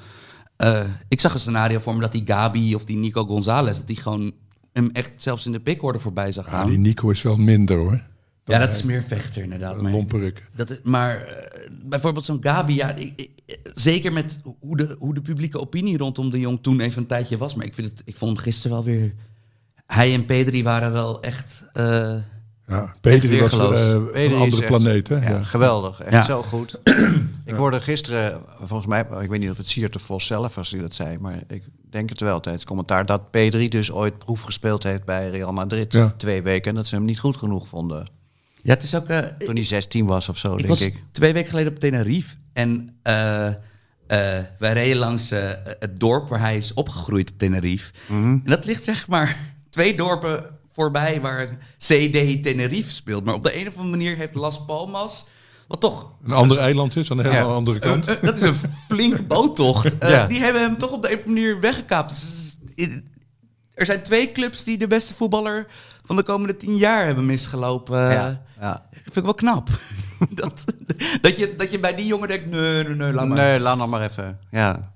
ik 1.08 1.22
zag 1.22 1.34
een 1.34 1.40
scenario 1.40 1.80
voor 1.80 1.94
me 1.96 2.02
dat 2.02 2.12
die 2.12 2.24
Gabi 2.26 2.76
of 2.76 2.84
die 2.86 2.98
Nico 2.98 3.26
Gonzalez, 3.26 3.78
dat 3.78 3.88
die 3.88 4.02
gewoon 4.02 4.34
hem 4.74 4.90
echt 4.94 5.12
zelfs 5.16 5.46
in 5.46 5.52
de 5.52 5.60
pickorde 5.60 6.00
voorbij 6.00 6.32
zag 6.32 6.46
Ja, 6.46 6.52
gaan. 6.52 6.62
Ah, 6.62 6.68
die 6.68 6.78
Nico 6.78 7.10
is 7.10 7.22
wel 7.22 7.38
minder, 7.38 7.78
hoor. 7.78 8.04
Ja, 8.46 8.60
dat 8.60 8.74
is 8.74 8.84
meer 8.84 9.04
vechter 9.04 9.44
inderdaad. 9.44 9.76
Een 9.76 9.82
Maar, 9.84 9.92
lomperik. 9.92 10.50
dat, 10.56 10.70
is- 10.70 10.78
maar 10.84 11.22
eh, 11.22 11.70
bijvoorbeeld 11.84 12.26
zo'n 12.26 12.38
Gabi, 12.44 12.76
ja, 12.76 12.94
ik- 12.96 13.14
ik- 13.16 13.60
zeker 13.74 14.14
met 14.14 14.42
hoe 14.60 14.78
de, 14.78 14.96
hoe 15.00 15.14
de 15.14 15.22
publieke 15.22 15.60
opinie 15.60 15.98
rondom 15.98 16.30
de 16.30 16.40
jong 16.40 16.60
toen 16.62 16.80
even 16.80 17.02
een 17.02 17.08
tijdje 17.08 17.38
was. 17.38 17.56
Maar 17.56 17.66
ik, 17.66 17.74
vind 17.74 17.90
het, 17.90 18.02
ik 18.06 18.16
vond 18.16 18.32
hem 18.36 18.42
gisteren 18.44 18.72
wel 18.72 18.86
weer... 18.86 19.14
Hij 19.86 20.14
en 20.14 20.26
Pedri 20.26 20.64
waren 20.64 20.92
wel 20.92 21.22
echt... 21.22 21.66
eh, 21.74 22.16
Ja, 22.70 22.94
Pedri 23.02 23.40
was 23.40 23.50
Pedri 23.58 24.26
een 24.26 24.34
andere 24.34 24.62
echt- 24.62 24.66
planeet, 24.66 25.08
hè? 25.08 25.16
Ja, 25.16 25.30
Ja. 25.30 25.44
geweldig. 25.44 26.00
Echt 26.02 26.12
Ja. 26.12 26.24
zo 26.24 26.42
goed. 26.42 26.80
ik 27.46 27.54
hoorde 27.56 27.82
gisteren, 27.82 28.42
volgens 28.60 28.88
mij, 28.88 29.06
ik 29.22 29.30
weet 29.30 29.40
niet 29.40 29.50
of 29.50 29.58
het 29.58 29.70
Sierte 29.70 30.00
Vos 30.00 30.26
zelf 30.26 30.56
was 30.56 30.70
die 30.70 30.82
dat 30.82 30.94
zei, 30.94 31.18
maar 31.20 31.44
ik 31.48 31.64
denk 31.90 32.10
het 32.10 32.20
wel 32.20 32.40
tijdens 32.40 32.64
het 32.64 32.66
commentaar, 32.66 33.06
dat 33.06 33.22
P3 33.22 33.68
dus 33.68 33.92
ooit 33.92 34.18
proef 34.18 34.42
gespeeld 34.42 34.84
heeft 34.84 35.06
bij 35.06 35.30
Real 35.30 35.54
Madrid. 35.54 35.94
Ja. 35.94 36.14
Twee 36.18 36.42
weken 36.42 36.70
en 36.70 36.76
dat 36.76 36.88
ze 36.88 36.96
hem 36.96 37.06
niet 37.06 37.20
goed 37.20 37.38
genoeg 37.38 37.68
vonden. 37.68 38.08
ja, 38.56 38.74
het 38.74 38.84
is 38.84 38.96
ook... 38.96 39.08
eh, 39.08 39.20
Toen 39.20 39.56
hij 39.56 39.64
16 39.64 40.06
was 40.06 40.30
of 40.30 40.38
zo, 40.38 40.52
ik 40.52 40.58
denk 40.58 40.70
was 40.70 40.82
ik. 40.82 40.96
twee 41.12 41.34
weken 41.34 41.50
geleden 41.50 41.72
op 41.74 41.80
Tenerife. 41.80 42.36
En 42.54 42.98
eh, 43.04 43.48
eh, 43.48 43.54
wij 44.60 44.74
reden 44.74 44.98
langs 44.98 45.30
het 45.80 45.92
dorp 46.00 46.30
waar 46.30 46.40
hij 46.40 46.58
is 46.58 46.74
opgegroeid 46.74 47.32
op 47.32 47.38
Tenerife. 47.38 47.92
Mhm. 48.08 48.24
En 48.24 48.42
dat 48.46 48.66
ligt 48.66 48.84
zeg 48.84 49.08
maar 49.08 49.38
twee 49.70 49.96
dorpen 49.98 50.58
voorbij 50.84 51.22
waar 51.22 51.58
CD 51.78 52.44
Tenerife 52.44 52.92
speelt. 52.92 53.24
Maar 53.24 53.34
op 53.34 53.44
de 53.44 53.60
een 53.60 53.68
of 53.68 53.74
andere 53.78 53.98
manier 53.98 54.16
heeft 54.18 54.36
Las 54.36 54.66
Palmas... 54.66 55.26
Wat 55.68 55.80
toch 55.80 56.12
Een 56.26 56.32
ander 56.32 56.58
eiland 56.58 56.96
is 56.96 57.12
aan 57.12 57.18
de 57.18 57.24
hele 57.24 57.36
Ja. 57.36 57.42
andere 57.44 57.80
kant. 57.80 58.08
Eh, 58.08 58.16
eh, 58.16 58.22
dat 58.24 58.36
is 58.36 58.42
een 58.42 58.56
flinke 58.88 59.24
boottocht. 59.24 59.98
Eh, 60.00 60.10
Ja. 60.10 60.28
Die 60.28 60.40
hebben 60.40 60.62
hem 60.62 60.78
toch 60.78 60.92
op 60.92 61.02
de 61.02 61.12
een 61.12 61.18
of 61.18 61.26
andere 61.26 61.42
manier 61.46 61.60
weggekaapt. 61.62 62.10
Dus 62.10 62.58
in- 62.76 63.08
er 63.74 63.86
zijn 63.86 64.04
twee 64.04 64.32
clubs 64.32 64.64
die 64.64 64.78
de 64.78 64.88
beste 64.88 65.16
voetballer 65.16 65.68
van 66.06 66.16
de 66.16 66.24
komende 66.24 66.56
tien 66.56 66.76
jaar 66.76 67.06
hebben 67.06 67.26
misgelopen. 67.26 68.00
ja, 68.00 68.42
ja. 68.60 68.86
vind 69.04 69.16
ik 69.16 69.24
wel 69.24 69.34
knap. 69.34 69.70
dat, 70.30 70.66
dat, 71.22 71.38
je, 71.38 71.56
dat 71.58 71.72
je 71.72 71.80
bij 71.80 71.96
die 71.96 72.06
jongen 72.06 72.28
denkt, 72.28 72.46
nee, 72.50 72.84
nee, 72.84 72.96
nee, 72.96 73.14
laat 73.14 73.28
maar. 73.28 73.38
Nee, 73.38 73.60
laat 73.60 73.88
maar 73.88 74.04
even. 74.04 74.40
Ja. 74.52 74.94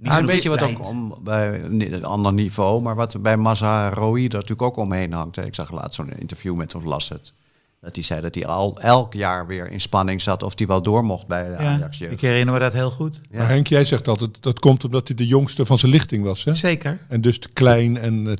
Niet 0.00 0.12
Ah, 0.12 0.18
een 0.18 0.26
beetje 0.26 0.48
wat 0.48 0.62
ook 0.62 0.88
om, 0.88 1.14
bij 1.22 1.62
een 1.64 2.04
ander 2.04 2.32
niveau, 2.32 2.82
maar 2.82 2.94
wat 2.94 3.22
bij 3.22 3.36
Mazraoui 3.36 4.24
er 4.26 4.32
natuurlijk 4.32 4.62
ook 4.62 4.76
omheen 4.76 5.12
hangt. 5.12 5.36
hè. 5.36 5.44
Ik 5.44 5.54
zag 5.54 5.70
laatst 5.72 5.94
zo'n 5.94 6.12
interview 6.18 6.54
met 6.56 6.74
of 6.74 6.84
las 6.84 7.08
het. 7.08 7.32
Dat 7.80 7.94
hij 7.94 8.04
zei 8.04 8.20
dat 8.20 8.34
hij 8.34 8.46
al 8.46 8.78
elk 8.80 9.12
jaar 9.14 9.46
weer 9.46 9.70
in 9.70 9.80
spanning 9.80 10.22
zat 10.22 10.42
of 10.42 10.52
hij 10.56 10.66
wel 10.66 10.82
door 10.82 11.04
mocht 11.04 11.26
bij 11.26 11.44
de 11.44 11.50
Ja, 11.50 11.58
Ajax 11.58 11.98
jeugd. 11.98 12.12
ik 12.12 12.20
herinner 12.20 12.54
me 12.54 12.60
dat 12.60 12.72
heel 12.72 12.90
goed. 12.90 13.20
Ja. 13.30 13.38
Maar 13.38 13.48
Henk, 13.48 13.66
jij 13.66 13.84
zegt 13.84 14.08
altijd, 14.08 14.30
dat 14.40 14.58
komt 14.58 14.84
omdat 14.84 15.08
hij 15.08 15.16
de 15.16 15.26
jongste 15.26 15.66
van 15.66 15.78
zijn 15.78 15.92
lichting 15.92 16.24
was, 16.24 16.44
hè? 16.44 16.54
Zeker. 16.54 16.98
En 17.08 17.20
dus 17.20 17.38
te 17.38 17.48
klein 17.52 17.98
en... 17.98 18.38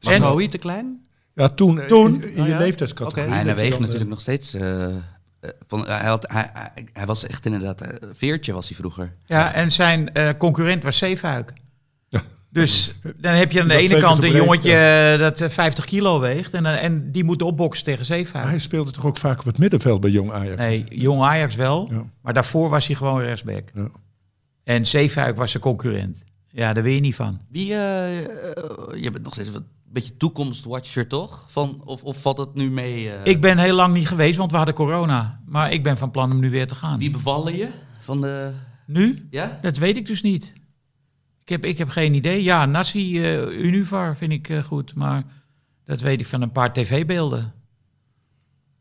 Mazraoui 0.00 0.48
te 0.48 0.58
klein? 0.58 1.06
ja, 1.34 1.48
toen, 1.48 1.80
eh, 1.80 1.86
Toen? 1.86 2.14
in, 2.22 2.32
in 2.34 2.40
Oh, 2.40 2.46
je 2.46 2.52
ja? 2.52 2.58
leeftijdscategorie. 2.58 3.34
En 3.34 3.46
hij 3.46 3.54
weegt 3.54 3.70
dan, 3.70 3.78
eh, 3.78 3.80
natuurlijk 3.84 4.10
nog 4.10 4.20
steeds. 4.20 4.54
Van, 5.66 5.86
hij, 5.86 6.06
had, 6.06 6.30
hij, 6.32 6.50
hij, 6.52 6.86
hij 6.92 7.06
was 7.06 7.26
echt 7.26 7.46
inderdaad. 7.46 7.80
eh, 7.80 8.08
veertje 8.12 8.52
was 8.52 8.68
hij 8.68 8.76
vroeger. 8.76 9.14
Ja, 9.26 9.52
en 9.52 9.72
zijn 9.72 10.12
eh, 10.12 10.28
concurrent 10.38 10.82
was 10.82 10.98
Zeefuik. 10.98 11.52
Ja. 12.08 12.22
Dus 12.50 12.94
dan 13.16 13.32
heb 13.34 13.52
je 13.52 13.60
aan 13.62 13.68
de 13.68 13.76
ene 13.76 13.98
kant 13.98 14.22
een 14.22 14.30
breed, 14.30 14.42
jongetje 14.42 14.72
eh, 15.12 15.18
dat 15.18 15.40
eh, 15.40 15.48
50 15.48 15.84
kilo 15.84 16.20
weegt. 16.20 16.54
En, 16.54 16.66
eh, 16.66 16.84
en 16.84 17.12
die 17.12 17.24
moet 17.24 17.42
opboksen 17.42 17.84
tegen 17.84 18.04
Zeefuik. 18.04 18.44
hij 18.48 18.58
speelde 18.58 18.90
toch 18.90 19.06
ook 19.06 19.16
vaak 19.16 19.38
op 19.38 19.44
het 19.44 19.58
middenveld 19.58 20.00
bij 20.00 20.10
Jong 20.10 20.32
Ajax? 20.32 20.56
Nee, 20.56 20.84
jong 20.88 21.22
Ajax 21.22 21.54
wel. 21.54 21.88
Ja. 21.92 22.04
Maar 22.20 22.34
daarvoor 22.34 22.68
was 22.68 22.86
hij 22.86 22.96
gewoon 22.96 23.20
rechtsback. 23.20 23.68
Ja. 23.74 23.88
En 24.64 24.86
Zeefuik 24.86 25.36
was 25.36 25.50
zijn 25.50 25.62
concurrent. 25.62 26.24
Ja, 26.48 26.72
daar 26.72 26.82
weet 26.82 26.94
je 26.94 27.00
niet 27.00 27.14
van. 27.14 27.40
Wie, 27.50 27.72
eh, 27.72 28.18
eh, 28.18 28.24
je 28.94 29.10
bent 29.10 29.24
nog 29.24 29.32
steeds 29.32 29.50
wat, 29.50 29.62
beetje 30.00 30.16
toekomstwatcher, 30.16 31.06
toch? 31.08 31.44
Van, 31.48 31.82
of, 31.84 32.02
of 32.02 32.20
valt 32.22 32.38
het 32.38 32.54
nu 32.54 32.70
mee? 32.70 33.10
eh, 33.12 33.20
Ik 33.32 33.40
ben 33.40 33.58
heel 33.58 33.74
lang 33.74 33.94
niet 33.94 34.08
geweest, 34.08 34.38
want 34.38 34.50
we 34.50 34.56
hadden 34.56 34.74
corona. 34.74 35.40
Maar 35.46 35.72
ik 35.72 35.82
ben 35.82 35.96
van 35.98 36.10
plan 36.10 36.30
om 36.32 36.40
nu 36.40 36.50
weer 36.50 36.66
te 36.66 36.74
gaan. 36.74 36.98
Wie 36.98 37.10
bevallen 37.10 37.56
je? 37.56 37.68
Van 38.00 38.20
de, 38.20 38.52
Nu? 38.86 39.26
ja? 39.30 39.58
Dat 39.62 39.76
weet 39.76 39.96
ik 39.96 40.06
dus 40.06 40.22
niet. 40.22 40.52
Ik 41.42 41.48
heb, 41.48 41.64
ik 41.64 41.78
heb 41.78 41.88
geen 41.88 42.14
idee. 42.14 42.42
Ja, 42.42 42.66
Nassi 42.66 43.22
eh 43.22 43.64
Univar 43.64 44.16
vind 44.16 44.32
ik 44.32 44.48
eh, 44.48 44.62
goed. 44.62 44.94
Maar 44.94 45.22
dat 45.84 46.00
weet 46.00 46.20
ik 46.20 46.26
van 46.26 46.42
een 46.42 46.52
paar 46.52 46.72
tv-beelden. 46.72 47.52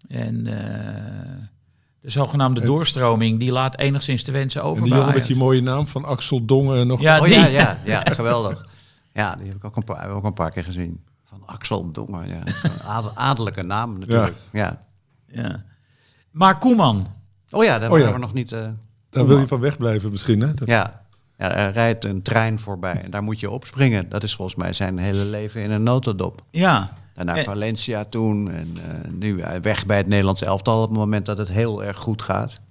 En 0.08 0.48
eh, 0.48 1.44
de 2.02 2.10
zogenaamde 2.10 2.60
En- 2.62 2.66
doorstroming, 2.68 3.40
die 3.40 3.52
laat 3.52 3.78
enigszins 3.80 4.24
te 4.24 4.32
wensen 4.32 4.64
over 4.64 4.84
En 4.84 4.90
die 4.90 4.98
jongen 4.98 5.14
met 5.14 5.26
die 5.28 5.36
mooie 5.36 5.62
naam 5.62 5.88
van 5.88 6.06
Axel 6.06 6.46
Dongen 6.46 6.88
nog. 6.88 7.02
Ja, 7.02 7.18
Oh 7.20 7.24
die. 7.26 7.34
ja, 7.34 7.48
ja, 7.48 7.80
ja, 7.86 8.04
geweldig. 8.06 8.66
Ja, 9.16 9.36
die 9.36 9.48
heb 9.48 9.56
ik 9.56 9.64
ook 9.66 9.76
een 9.76 9.84
paar, 9.84 10.10
ook 10.10 10.24
een 10.24 10.34
paar 10.34 10.52
keer 10.52 10.64
gezien. 10.64 11.04
Van 11.24 11.42
Axel 11.46 11.92
Dongen, 11.92 12.28
ja. 12.28 12.40
Adel- 12.96 13.12
adellijke 13.16 13.64
naam 13.64 14.00
natuurlijk. 14.00 14.36
Ja. 14.52 14.80
Ja. 15.28 15.64
Maar 16.32 16.58
Koeman, 16.58 17.08
Oh 17.52 17.64
ja, 17.64 17.80
daar 17.80 17.92
Oh 17.92 17.98
ja. 17.98 18.04
waren 18.04 18.20
we 18.20 18.26
nog 18.26 18.34
niet... 18.34 18.52
eh, 18.52 18.68
Daar 19.10 19.26
wil 19.28 19.40
je 19.40 19.48
van 19.48 19.60
wegblijven 19.60 20.12
misschien, 20.12 20.40
hè? 20.42 20.54
Dat- 20.54 20.68
ja. 20.68 21.02
ja, 21.38 21.52
er 21.52 21.72
rijdt 21.72 22.04
een 22.06 22.22
trein 22.22 22.60
voorbij 22.60 23.02
en 23.04 23.12
daar 23.12 23.24
moet 23.24 23.40
je 23.40 23.50
opspringen. 23.50 24.10
Dat 24.10 24.24
is 24.24 24.36
volgens 24.36 24.58
mij 24.58 24.74
zijn 24.74 24.98
hele 24.98 25.26
leven 25.26 25.62
in 25.62 25.72
een 25.72 25.84
notendop. 25.84 26.42
ja. 26.52 26.94
En 27.16 27.26
naar 27.26 27.38
Eh. 27.38 27.44
Valencia 27.44 28.04
toen 28.04 28.52
en 28.52 28.74
eh, 28.78 29.12
nu 29.12 29.40
eh, 29.40 29.60
weg 29.62 29.86
bij 29.86 29.98
het 29.98 30.08
Nederlands 30.08 30.42
elftal 30.42 30.82
op 30.82 30.90
het 30.90 30.98
moment 30.98 31.26
dat 31.26 31.38
het 31.38 31.48
heel 31.50 31.84
erg 31.84 31.98
goed 31.98 32.22
gaat. 32.22 32.62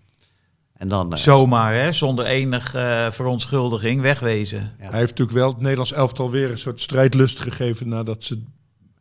En 0.75 0.89
dan... 0.89 1.13
eh, 1.13 1.19
Zomaar, 1.19 1.75
hè, 1.75 1.93
zonder 1.93 2.25
enige 2.25 2.79
eh, 2.79 3.11
verontschuldiging, 3.11 4.01
wegwezen. 4.01 4.59
Ja. 4.79 4.91
Hij 4.91 4.99
heeft 4.99 5.11
natuurlijk 5.11 5.39
wel 5.39 5.49
het 5.49 5.61
Nederlands 5.61 5.93
elftal 5.93 6.31
weer 6.31 6.51
een 6.51 6.59
soort 6.59 6.81
strijdlust 6.81 7.41
gegeven 7.41 7.89
nadat 7.89 8.25
ze 8.25 8.43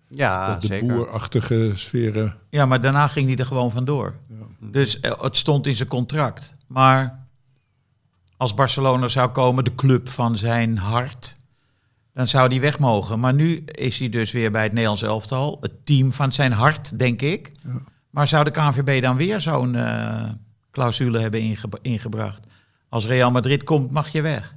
ja, 0.07 0.55
de 0.55 0.67
zeker. 0.67 0.87
boerachtige 0.87 1.71
sferen. 1.75 2.35
Ja, 2.49 2.65
maar 2.65 2.81
daarna 2.81 3.07
ging 3.07 3.27
hij 3.27 3.37
er 3.37 3.45
gewoon 3.45 3.71
vandoor. 3.71 4.15
Dus 4.59 4.99
eh, 4.99 5.21
het 5.21 5.37
stond 5.37 5.67
in 5.67 5.75
zijn 5.75 5.89
contract. 5.89 6.55
Maar 6.67 7.25
als 8.37 8.53
Barcelona 8.53 9.07
zou 9.07 9.29
komen, 9.29 9.63
de 9.63 9.75
club 9.75 10.09
van 10.09 10.37
zijn 10.37 10.77
hart, 10.77 11.37
dan 12.13 12.27
zou 12.27 12.47
hij 12.47 12.59
weg 12.61 12.79
mogen. 12.79 13.19
Maar 13.19 13.33
nu 13.33 13.63
is 13.65 13.99
hij 13.99 14.09
dus 14.09 14.31
weer 14.31 14.51
bij 14.51 14.63
het 14.63 14.71
Nederlands 14.71 15.01
elftal, 15.01 15.57
het 15.61 15.85
team 15.85 16.13
van 16.13 16.31
zijn 16.31 16.51
hart, 16.51 16.99
denk 16.99 17.21
ik. 17.21 17.51
Maar 18.09 18.27
zou 18.27 18.43
de 18.43 18.51
KNVB 18.51 19.01
dan 19.01 19.15
weer 19.15 19.41
zo'n 19.41 19.75
eh, 19.75 20.23
clausule 20.73 21.19
hebben 21.19 21.57
ingebracht? 21.81 22.39
Als 22.89 23.05
Real 23.05 23.31
Madrid 23.31 23.63
komt, 23.63 23.91
mag 23.91 24.09
je 24.09 24.21
weg. 24.21 24.53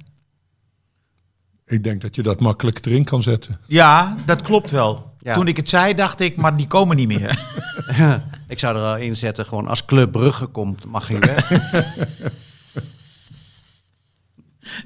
Ik 1.65 1.83
denk 1.83 2.01
dat 2.01 2.15
je 2.15 2.21
dat 2.21 2.39
makkelijk 2.39 2.85
erin 2.85 3.03
kan 3.03 3.23
zetten. 3.23 3.59
Ja, 3.67 4.15
dat 4.25 4.41
klopt 4.41 4.71
wel. 4.71 5.13
Ja. 5.19 5.33
Toen 5.33 5.47
ik 5.47 5.57
het 5.57 5.69
zei, 5.69 5.93
dacht 5.93 6.19
ik, 6.19 6.35
maar 6.35 6.57
die 6.57 6.67
komen 6.67 6.95
niet 6.95 7.07
meer. 7.07 7.39
Ik 8.47 8.59
zou 8.59 8.77
er 8.77 8.83
al 8.83 8.97
in 8.97 9.17
zetten, 9.17 9.45
gewoon 9.45 9.67
als 9.67 9.85
Club 9.85 10.11
Brugge 10.11 10.45
komt, 10.45 10.85
mag 10.85 11.07
hij 11.07 11.19
weg. 11.19 11.49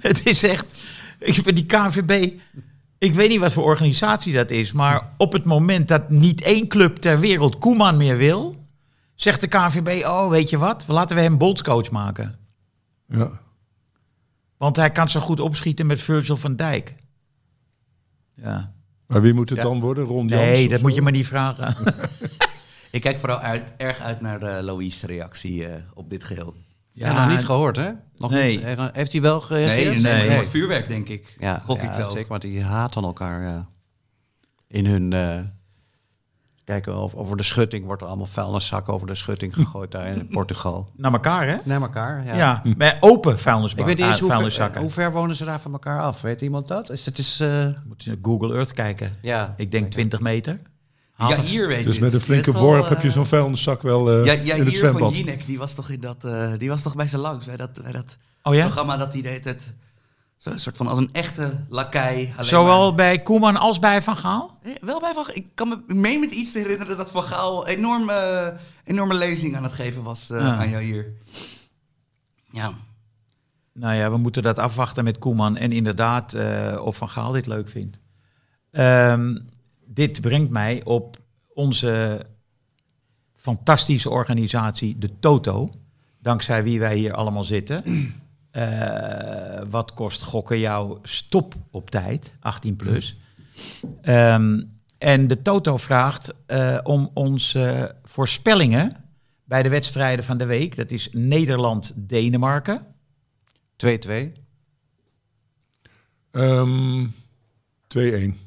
het 0.08 0.26
is 0.26 0.44
echt, 0.44 0.66
ik 1.20 1.44
ben 1.44 1.56
die 1.56 1.66
KNVB, 1.66 2.32
ik 2.98 3.14
weet 3.14 3.30
niet 3.30 3.40
wat 3.40 3.54
voor 3.54 3.64
organisatie 3.64 4.34
dat 4.34 4.50
is, 4.50 4.72
maar 4.72 5.14
op 5.18 5.34
het 5.34 5.46
moment 5.46 5.88
dat 5.88 6.10
niet 6.10 6.42
één 6.42 6.68
club 6.68 6.98
ter 6.98 7.20
wereld 7.20 7.58
Koeman 7.58 7.98
meer 7.98 8.18
wil, 8.18 8.61
zegt 9.22 9.42
de 9.42 9.48
KNVB, 9.48 10.06
oh 10.08 10.30
weet 10.30 10.50
je 10.50 10.58
wat, 10.58 10.84
laten 10.88 11.16
we 11.16 11.22
hem 11.22 11.38
bondscoach 11.38 11.92
maken. 11.92 12.36
Ja. 13.08 13.32
Want 14.58 14.76
hij 14.76 14.92
kan 14.92 15.10
zo 15.10 15.20
goed 15.20 15.40
opschieten 15.40 15.86
met 15.86 16.02
Virgil 16.02 16.38
van 16.38 16.56
Dijk. 16.56 16.96
Ja. 18.36 18.74
Maar 19.08 19.22
wie 19.22 19.34
moet 19.34 19.50
het 19.50 19.58
Ja. 19.58 19.64
dan 19.64 19.80
worden? 19.80 20.04
Ron 20.04 20.28
Jans 20.28 20.42
Nee, 20.42 20.68
dat 20.70 20.80
zo? 20.80 20.86
moet 20.86 20.96
je 20.96 21.02
maar 21.02 21.12
niet 21.12 21.28
vragen. 21.28 21.76
Ik 22.92 23.02
kijk 23.02 23.20
vooral 23.20 23.40
uit, 23.40 23.74
erg 23.78 24.00
uit 24.00 24.22
naar 24.22 24.44
uh, 24.44 24.60
Louis' 24.64 25.04
reactie 25.04 25.68
eh, 25.68 25.82
op 25.94 26.10
dit 26.10 26.24
geheel. 26.24 26.56
Ja, 26.92 27.26
nog 27.28 27.36
niet 27.38 27.46
gehoord, 27.46 27.76
hè? 27.76 27.92
Nog 28.16 28.32
Nee. 28.32 28.58
niet. 28.58 28.90
Heeft 28.94 29.12
hij 29.12 29.22
wel 29.22 29.38
Nee, 29.38 29.46
gereageerd? 29.48 30.02
nee, 30.02 30.14
Nee. 30.14 30.22
het 30.28 30.34
wordt 30.34 30.50
vuurwerk, 30.50 30.88
denk 30.88 31.08
ik. 31.10 31.36
Ja, 31.40 31.62
Gok 31.66 31.82
ja, 31.82 31.88
ik 31.88 31.94
zo. 31.94 32.10
zeker, 32.10 32.28
want 32.28 32.42
die 32.42 32.64
haten 32.64 33.04
elkaar 33.04 33.42
ja. 33.42 33.68
in 34.68 34.86
hun... 34.86 35.14
eh, 35.14 35.40
kijken 36.72 36.98
of 36.98 37.16
over 37.16 37.38
de 37.38 37.44
schutting 37.44 37.86
wordt 37.86 38.02
er 38.02 38.08
allemaal 38.08 38.26
vuilniszak 38.26 38.90
over 38.90 39.08
de 39.08 39.16
schutting 39.16 39.54
gegooid 39.56 39.92
daar 39.92 40.06
in 40.06 40.28
Portugal. 40.38 40.90
Naar 40.96 41.12
elkaar, 41.14 41.48
hè? 41.48 41.56
Naar 41.64 41.82
elkaar, 41.82 42.26
ja. 42.26 42.36
Ja, 42.36 42.62
met 42.78 42.98
open 43.00 43.40
vuilnisbak, 43.40 43.80
Ik 43.80 43.86
weet 43.86 43.98
niet 43.98 44.06
eens 44.06 44.14
ah, 44.16 44.20
hoe 44.20 44.28
ver, 44.30 44.38
vuilniszakken. 44.38 44.82
hoe 44.82 44.90
ver 44.90 45.12
wonen 45.12 45.36
ze 45.36 45.46
daar 45.46 45.60
van 45.62 45.72
elkaar 45.72 46.02
af. 46.02 46.22
Weet 46.22 46.42
iemand 46.42 46.68
dat? 46.68 46.90
Is 46.90 47.06
het 47.06 47.18
is, 47.18 47.40
eh, 47.40 47.68
Moet 47.88 48.04
je 48.04 48.10
naar 48.10 48.20
Google 48.22 48.54
Earth 48.56 48.74
kijken. 48.74 49.16
ja. 49.22 49.54
Ik 49.58 49.72
denk 49.72 49.92
20 49.92 50.20
meter. 50.20 50.60
Ja, 51.18 51.40
hier 51.42 51.68
weet 51.68 51.84
Dus 51.86 51.96
je 51.96 52.02
met 52.02 52.12
het. 52.12 52.22
een 52.22 52.28
flinke 52.28 52.52
worp 52.52 52.90
heb 52.90 53.02
je 53.02 53.08
eh, 53.08 53.14
zo'n 53.14 53.26
vuilniszak 53.26 53.82
wel 53.82 54.12
eh, 54.12 54.26
Ja, 54.26 54.32
ja 54.44 54.54
in 54.56 54.60
het 54.66 54.70
hier 54.70 54.92
van. 54.92 55.10
Jinek, 55.10 55.46
die 55.46 55.58
was 55.58 55.74
toch 55.74 55.90
in 55.90 56.00
dat, 56.00 56.24
eh, 56.26 56.52
die 56.58 56.70
was 56.70 56.82
toch 56.82 56.96
bij 56.96 57.08
ze 57.08 57.18
langs 57.18 57.46
bij 57.46 57.58
dat, 57.58 57.82
bij 57.84 57.92
dat 57.92 58.18
Oh 58.44 58.54
ja? 58.54 58.62
programma 58.62 58.98
dat 58.98 59.14
hij 59.14 59.22
deed 59.22 59.44
het 59.46 59.74
zo'n 60.42 60.60
soort 60.60 60.78
van 60.78 60.88
als 60.88 60.98
een 61.00 61.10
echte 61.12 61.66
lakai. 61.70 62.34
Zowel 62.40 62.86
maar- 62.88 62.96
bij 62.96 63.22
Koeman 63.22 63.58
als 63.58 63.80
bij 63.80 64.02
Van 64.02 64.18
Gaal? 64.18 64.58
Eh, 64.64 64.72
Wel 64.82 65.00
bij 65.00 65.14
Van 65.14 65.26
Ik 65.34 65.46
kan 65.54 65.68
me 65.68 65.76
ik 65.88 65.96
meen 65.96 66.20
met 66.20 66.32
iets 66.32 66.52
te 66.52 66.58
herinneren 66.60 66.98
dat 66.98 67.12
Van 67.12 67.24
Gaal 67.24 67.68
enorme, 67.68 68.54
enorme 68.84 69.14
lezing 69.14 69.56
aan 69.56 69.64
het 69.64 69.74
geven 69.74 70.04
was 70.04 70.30
eh, 70.30 70.40
Ja. 70.40 70.56
aan 70.56 70.70
jou 70.70 70.84
hier. 70.84 71.14
Ja. 72.52 72.74
Nou 73.74 73.96
ja, 73.96 74.12
we 74.12 74.18
moeten 74.18 74.44
dat 74.44 74.60
afwachten 74.60 75.04
met 75.04 75.18
Koeman. 75.18 75.58
En 75.58 75.72
inderdaad, 75.72 76.34
eh, 76.34 76.82
of 76.84 76.98
Van 76.98 77.10
Gaal 77.10 77.32
dit 77.32 77.46
leuk 77.46 77.70
vindt. 77.70 78.00
Ehm, 78.72 79.38
dit 79.86 80.22
brengt 80.22 80.50
mij 80.52 80.82
op 80.84 81.18
onze 81.54 82.26
fantastische 83.36 84.10
organisatie, 84.10 84.98
de 84.98 85.20
Toto. 85.20 85.70
Dankzij 86.20 86.64
wie 86.64 86.80
wij 86.80 86.96
hier 86.98 87.14
allemaal 87.14 87.44
zitten. 87.44 87.84
Eh, 88.52 89.62
wat 89.70 89.94
kost 89.94 90.22
gokken 90.22 90.60
jou 90.60 91.00
stop 91.04 91.56
op 91.70 91.90
tijd, 91.90 92.36
18 92.40 92.76
plus. 92.76 93.18
Ehm, 94.02 94.62
en 94.98 95.28
de 95.28 95.42
Toto 95.42 95.78
vraagt 95.78 96.34
eh, 96.46 96.80
om 96.84 97.12
onze 97.14 97.96
voorspellingen 98.04 98.96
bij 99.44 99.64
de 99.64 99.70
wedstrijden 99.70 100.26
van 100.26 100.38
de 100.38 100.46
week. 100.46 100.76
Dat 100.76 100.92
is 100.92 101.10
Nederland-Denemarken. 101.12 102.86
2-2. 103.76 104.32
Ehm 106.32 107.08
2-1. 107.88 108.38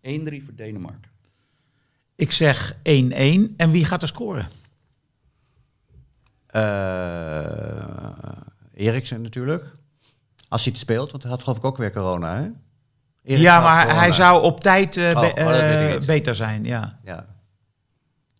1-3 0.00 0.44
voor 0.44 0.54
Denemarken. 0.54 1.10
Ik 2.14 2.32
zeg 2.32 2.76
1-1. 2.82 3.54
En 3.56 3.70
wie 3.70 3.84
gaat 3.84 4.02
er 4.02 4.08
scoren? 4.08 4.48
Eh 6.46 7.76
Eriksen 8.76 9.22
natuurlijk. 9.22 9.64
Als 10.48 10.62
hij 10.64 10.72
het 10.72 10.80
speelt, 10.80 11.10
want 11.10 11.22
hij 11.22 11.32
had 11.32 11.42
geloof 11.42 11.56
ik 11.58 11.64
ook 11.64 11.76
weer 11.76 11.92
corona, 11.92 12.34
hè? 12.34 12.40
Eriksen 13.22 13.40
ja, 13.40 13.60
maar 13.60 13.82
corona. 13.82 14.00
hij 14.00 14.12
zou 14.12 14.42
op 14.42 14.60
tijd 14.60 14.96
eh, 14.96 15.08
Oh, 15.08 15.20
be- 15.20 15.26
oh, 15.42 15.46
dat 15.46 16.00
eh, 16.00 16.06
beter 16.06 16.36
zijn. 16.36 16.64
Ja. 16.64 16.98
Ja. 17.04 17.26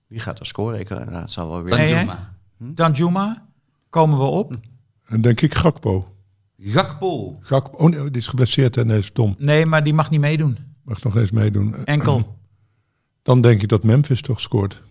Wie 0.07 0.21
gaat 0.21 0.41
er 0.41 0.47
scoren? 0.47 0.81
Ik, 0.81 0.91
eh, 0.91 0.99
het 1.21 1.31
zal 1.31 1.51
wel 1.51 1.63
weer... 1.63 1.77
Dan? 1.77 1.89
Juma. 1.89 2.29
Dan 2.59 2.93
Juma, 2.93 3.47
komen 3.91 4.19
we 4.19 4.25
op. 4.25 4.55
En 5.07 5.21
denk 5.21 5.41
ik 5.41 5.55
Gakpo. 5.55 6.15
Gakpo. 6.59 7.39
Gakpo. 7.41 7.77
Oh 7.77 7.91
nee, 7.91 8.11
die 8.11 8.21
is 8.21 8.27
geblesseerd 8.27 8.77
en 8.77 8.89
hij 8.89 8.99
is 8.99 9.13
dom. 9.13 9.35
Nee, 9.39 9.67
maar 9.67 9.85
die 9.85 9.95
mag 9.95 10.11
niet 10.11 10.21
meedoen. 10.21 10.59
Mag 10.83 11.03
nog 11.03 11.17
eens 11.17 11.31
meedoen. 11.31 11.85
Enkel. 11.85 12.37
Dan 13.23 13.41
denk 13.41 13.63
ik 13.63 13.69
dat 13.69 13.83
Memphis 13.83 14.21
toch 14.23 14.41
scoort. 14.41 14.83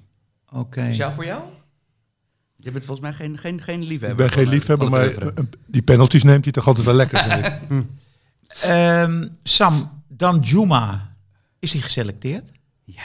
Oké. 0.52 0.82
Is 0.82 0.98
jou 0.98 1.14
voor 1.14 1.26
jou? 1.26 1.42
Je 2.66 2.72
bent 2.72 2.86
volgens 2.86 3.08
mij 3.08 3.16
geen, 3.16 3.38
geen, 3.38 3.62
geen 3.62 3.84
liefhebber. 3.84 4.26
Ik 4.26 4.32
ben 4.32 4.44
geen 4.44 4.54
liefhebber, 4.54 4.90
maar 4.90 5.14
die 5.66 5.82
penalties 5.82 6.24
neemt 6.24 6.44
hij 6.44 6.54
toch 6.54 6.68
altijd 6.68 6.86
wel 6.86 6.96
lekker, 6.96 7.32
vind 7.32 7.46
ik. 7.46 7.60
Ehm, 8.62 9.28
Sam, 9.44 10.04
dan 10.08 10.40
Juma. 10.40 11.16
Is 11.60 11.74
hij 11.74 11.82
geselecteerd? 11.82 12.52
Ja. 12.84 13.04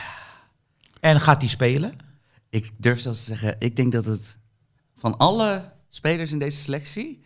En 1.01 1.21
gaat 1.21 1.41
hij 1.41 1.51
spelen? 1.51 1.95
Ik 2.51 2.71
durf 2.77 3.01
zelfs 3.01 3.19
te 3.19 3.25
zeggen, 3.25 3.57
ik 3.59 3.77
denk 3.77 3.93
dat 3.93 4.05
het 4.05 4.39
van 4.97 5.17
alle 5.17 5.73
spelers 5.91 6.33
in 6.33 6.39
deze 6.39 6.59
selectie, 6.59 7.23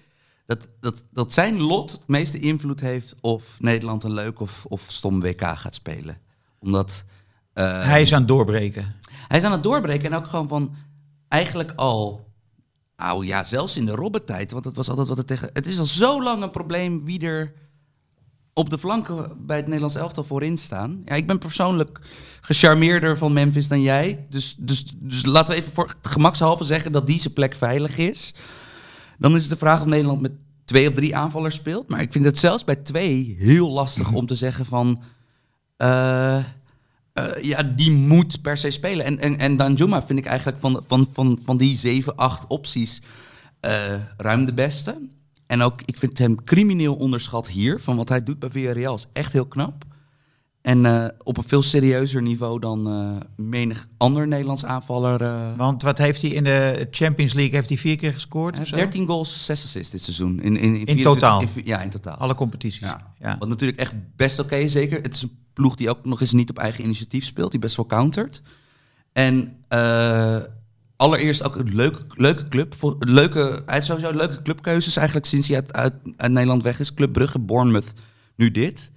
dat, 0.47 0.69
dat, 0.81 1.03
dat 1.11 1.33
zijn 1.33 1.61
lot 1.61 1.93
het 1.93 2.07
meeste 2.07 2.39
invloed 2.39 2.81
heeft 2.81 3.15
of 3.21 3.61
Nederland 3.61 4.05
een 4.05 4.15
leuk 4.15 4.41
of, 4.41 4.65
of 4.65 4.85
stom 4.89 5.21
WK 5.21 5.43
gaat 5.43 5.75
spelen. 5.75 6.19
Omdat 6.59 7.05
eh, 7.53 7.85
hij 7.85 8.03
is 8.03 8.13
aan 8.13 8.19
het 8.19 8.29
doorbreken. 8.29 8.95
hij 9.29 9.39
is 9.39 9.45
aan 9.45 9.53
het 9.53 9.63
doorbreken 9.63 10.13
en 10.13 10.19
ook 10.19 10.27
gewoon 10.27 10.49
van 10.49 10.75
eigenlijk 11.29 11.73
al, 11.77 12.24
nou 12.97 13.27
ja, 13.27 13.45
zelfs 13.45 13.77
in 13.77 13.87
de 13.87 13.95
Robben-tijd, 13.95 14.53
want 14.53 14.65
het 14.65 14.77
was 14.77 14.89
altijd 14.89 15.09
wat 15.09 15.17
het 15.17 15.27
tegen, 15.27 15.51
het 15.53 15.67
is 15.67 15.79
al 15.79 15.85
zo 15.85 16.23
lang 16.23 16.43
een 16.43 16.51
probleem 16.51 17.05
wie 17.05 17.21
er 17.21 17.53
op 18.53 18.71
de 18.71 18.79
flanken 18.79 19.47
bij 19.47 19.57
het 19.57 19.65
Nederlands 19.65 19.97
elftal 19.97 20.25
voorin 20.25 20.59
staan. 20.59 21.03
Ja, 21.05 21.15
ik 21.15 21.27
ben 21.27 21.39
persoonlijk 21.39 22.01
gecharmeerder 22.41 23.19
van 23.19 23.33
Memphis 23.33 23.69
dan 23.69 23.83
jij. 23.83 24.27
Dus, 24.31 24.57
dus, 24.59 24.85
dus 24.97 25.25
laten 25.25 25.55
we 25.55 25.61
even 25.61 25.73
voor 25.73 25.95
gemakshalve 26.03 26.65
zeggen 26.65 26.93
dat 26.93 27.11
zijn 27.11 27.33
plek 27.33 27.55
veilig 27.55 27.99
is. 27.99 28.35
Dan 29.19 29.35
is 29.35 29.43
het 29.43 29.51
de 29.51 29.57
vraag 29.57 29.81
of 29.81 29.87
Nederland 29.87 30.21
met 30.21 30.33
twee 30.65 30.89
of 30.89 30.95
drie 30.95 31.17
aanvallers 31.17 31.55
speelt. 31.55 31.89
Maar 31.89 32.01
ik 32.01 32.13
vind 32.13 32.25
het 32.25 32.39
zelfs 32.39 32.65
bij 32.65 32.77
twee 32.77 33.37
heel 33.39 33.71
lastig 33.71 34.13
om 34.13 34.27
te 34.27 34.35
zeggen 34.35 34.67
van... 34.67 35.03
eh, 35.77 36.39
eh, 37.15 37.43
ja, 37.43 37.63
die 37.63 37.91
moet 37.91 38.43
per 38.43 38.57
se 38.57 38.71
spelen. 38.71 39.05
En, 39.05 39.21
en, 39.21 39.39
en 39.39 39.57
Danjuma 39.57 40.03
vind 40.03 40.19
ik 40.19 40.25
eigenlijk 40.27 40.59
van, 40.59 40.83
van, 40.87 41.09
van, 41.13 41.39
van 41.45 41.57
die 41.57 41.77
zeven, 41.77 42.17
acht 42.17 42.47
opties 42.47 43.03
eh, 43.61 43.95
ruim 44.17 44.45
de 44.45 44.55
beste. 44.55 45.09
En 45.47 45.63
ook, 45.63 45.83
ik 45.85 45.99
vind 45.99 46.19
hem 46.19 46.45
crimineel 46.45 46.95
onderschat 46.95 47.49
hier. 47.49 47.81
Van 47.81 47.97
wat 47.97 48.09
hij 48.09 48.23
doet 48.23 48.39
bij 48.39 48.51
Villarreal 48.51 48.95
is 48.95 49.07
echt 49.13 49.33
heel 49.33 49.47
knap. 49.47 49.85
En 50.65 50.87
eh, 50.87 51.05
op 51.23 51.37
een 51.37 51.43
veel 51.49 51.63
serieuzer 51.63 52.23
niveau 52.23 52.61
dan 52.61 52.87
eh, 52.89 53.45
menig 53.47 53.87
ander 53.97 54.29
Nederlands 54.29 54.65
aanvaller. 54.65 55.23
eh. 55.23 55.37
Want 55.57 55.83
wat 55.83 55.99
heeft 55.99 56.23
hij 56.23 56.31
in 56.31 56.45
de 56.45 56.87
Champions 56.91 57.33
League? 57.33 57.55
Heeft 57.55 57.69
hij 57.69 57.79
vier 57.79 57.97
keer 57.97 58.13
gescoord? 58.13 58.55
hij 58.55 58.63
of 58.63 58.69
heeft 58.71 58.81
zo? 58.81 58.89
13 58.91 59.07
goals, 59.07 59.45
6 59.45 59.65
assists 59.65 59.91
dit 59.93 60.03
seizoen. 60.03 60.41
In, 60.41 60.57
in, 60.57 60.63
in, 60.77 60.87
24 60.87 61.03
totaal? 61.03 61.41
in- 61.41 61.49
ja, 61.65 61.81
in 61.81 61.91
totaal. 61.91 62.17
Alle 62.17 62.35
competities. 62.35 62.81
Ja. 62.81 63.13
Ja. 63.19 63.37
Wat 63.39 63.49
natuurlijk 63.49 63.79
echt 63.79 63.93
best 64.17 64.39
oké 64.39 64.57
is, 64.57 64.73
zeker. 64.73 65.01
Het 65.03 65.15
is 65.15 65.23
een 65.23 65.37
ploeg 65.53 65.75
die 65.75 65.91
ook 65.91 66.05
nog 66.05 66.21
eens 66.21 66.33
niet 66.33 66.51
op 66.51 66.59
eigen 66.59 66.85
initiatief 66.85 67.25
speelt, 67.25 67.51
die 67.51 67.61
best 67.61 67.77
wel 67.77 67.87
countert. 67.87 68.43
En 69.13 69.57
allereerst 70.97 71.45
ook 71.45 71.57
een 71.57 71.75
leuke, 71.75 72.03
leuke 72.15 72.49
club. 72.49 72.75
Voor, 72.75 72.97
leuke, 72.99 73.63
hij 73.67 73.75
heeft 73.75 73.87
sowieso 73.87 74.11
leuke 74.13 74.43
clubkeuzes 74.43 74.97
eigenlijk 74.97 75.27
sinds 75.27 75.49
hij 75.49 75.57
uit, 75.57 75.73
uit, 75.73 75.97
uit 76.17 76.33
Nederland 76.33 76.63
weg 76.63 76.81
is. 76.81 76.95
Club 76.95 77.13
Brugge, 77.13 77.39
Bournemouth, 77.39 77.93
nu 78.37 78.51
dit. 78.51 78.91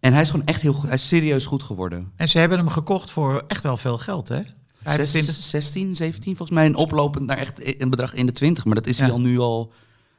En 0.00 0.12
hij 0.12 0.22
is 0.22 0.30
gewoon 0.30 0.46
echt 0.46 0.62
heel 0.62 0.72
goed, 0.72 0.84
hij 0.86 0.94
is 0.94 1.08
serieus 1.08 1.46
goed 1.46 1.62
geworden. 1.62 2.12
En 2.16 2.28
ze 2.28 2.38
hebben 2.38 2.58
hem 2.58 2.68
gekocht 2.68 3.10
voor 3.10 3.44
echt 3.46 3.62
wel 3.62 3.76
veel 3.76 3.98
geld, 3.98 4.28
hè? 4.28 4.40
25. 4.82 5.34
Zes- 5.34 5.50
16, 5.50 5.96
17 5.96 6.36
volgens 6.36 6.58
mij. 6.58 6.66
En 6.66 6.74
oplopend 6.74 7.26
naar 7.26 7.36
echt 7.38 7.80
een 7.82 7.90
bedrag 7.90 8.14
in 8.14 8.26
de 8.26 8.32
20. 8.32 8.64
Maar 8.64 8.74
dat 8.74 8.86
is 8.86 8.98
hij 8.98 9.10
al 9.10 9.20
nu 9.20 9.38
al. 9.38 9.72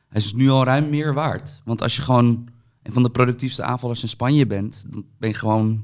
Hij 0.09 0.21
is 0.21 0.33
nu 0.33 0.49
al 0.49 0.63
ruim 0.63 0.89
meer 0.89 1.13
waard. 1.13 1.61
Want 1.65 1.81
als 1.81 1.95
je 1.95 2.01
gewoon 2.01 2.47
een 2.83 2.93
van 2.93 3.03
de 3.03 3.09
productiefste 3.09 3.63
aanvallers 3.63 4.01
in 4.01 4.09
Spanje 4.09 4.45
bent, 4.47 4.83
dan 4.87 5.05
ben 5.17 5.29
je 5.29 5.35
gewoon 5.35 5.83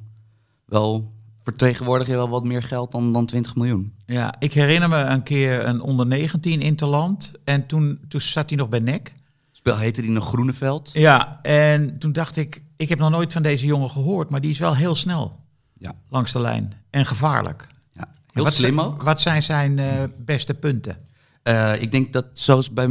wel. 0.66 1.14
Vertegenwoordig 1.39 2.08
je 2.08 2.14
wel 2.16 2.30
wat 2.30 2.43
meer 2.43 2.64
geld 2.64 2.91
dan, 2.91 3.14
dan 3.14 3.26
20 3.26 3.56
miljoen. 3.56 3.93
Ja, 4.06 4.36
ik 4.39 4.54
herinner 4.54 4.89
me 4.89 4.98
een 4.98 5.24
keer 5.24 5.66
een 5.66 5.82
onder 5.82 6.06
19 6.06 6.62
interland. 6.62 7.32
En 7.43 7.66
toen, 7.66 8.00
toen 8.08 8.22
zat 8.22 8.50
hij 8.50 8.58
nog 8.58 8.70
bij 8.70 8.80
NEC. 8.80 9.14
Speel 9.52 9.78
heette 9.78 10.02
die 10.02 10.10
nog 10.12 10.28
Groeneveld. 10.28 10.89
Ja, 10.93 11.39
en 11.41 11.98
toen 12.00 12.12
dacht 12.12 12.36
ik, 12.38 12.64
ik 12.78 12.89
heb 12.89 12.99
nog 12.99 13.09
nooit 13.09 13.34
van 13.34 13.43
deze 13.43 13.65
jongen 13.65 13.91
gehoord, 13.91 14.30
maar 14.30 14.41
die 14.41 14.51
is 14.51 14.59
wel 14.59 14.76
heel 14.76 14.95
snel 14.95 15.39
Ja. 15.78 15.93
langs 16.09 16.32
de 16.32 16.39
lijn. 16.39 16.73
En 16.89 17.05
gevaarlijk. 17.05 17.67
Ja, 17.93 18.07
heel 18.32 18.43
wat 18.43 18.53
slim 18.53 18.82
ook. 18.82 19.03
Wat 19.03 19.21
zijn 19.21 19.43
zijn 19.43 19.80
eh, 19.80 20.03
beste 20.17 20.53
punten? 20.53 21.05
Eh, 21.45 21.82
ik 21.82 21.91
denk 21.91 22.13
dat 22.13 22.26
zoals 22.34 22.71
bij 22.73 22.88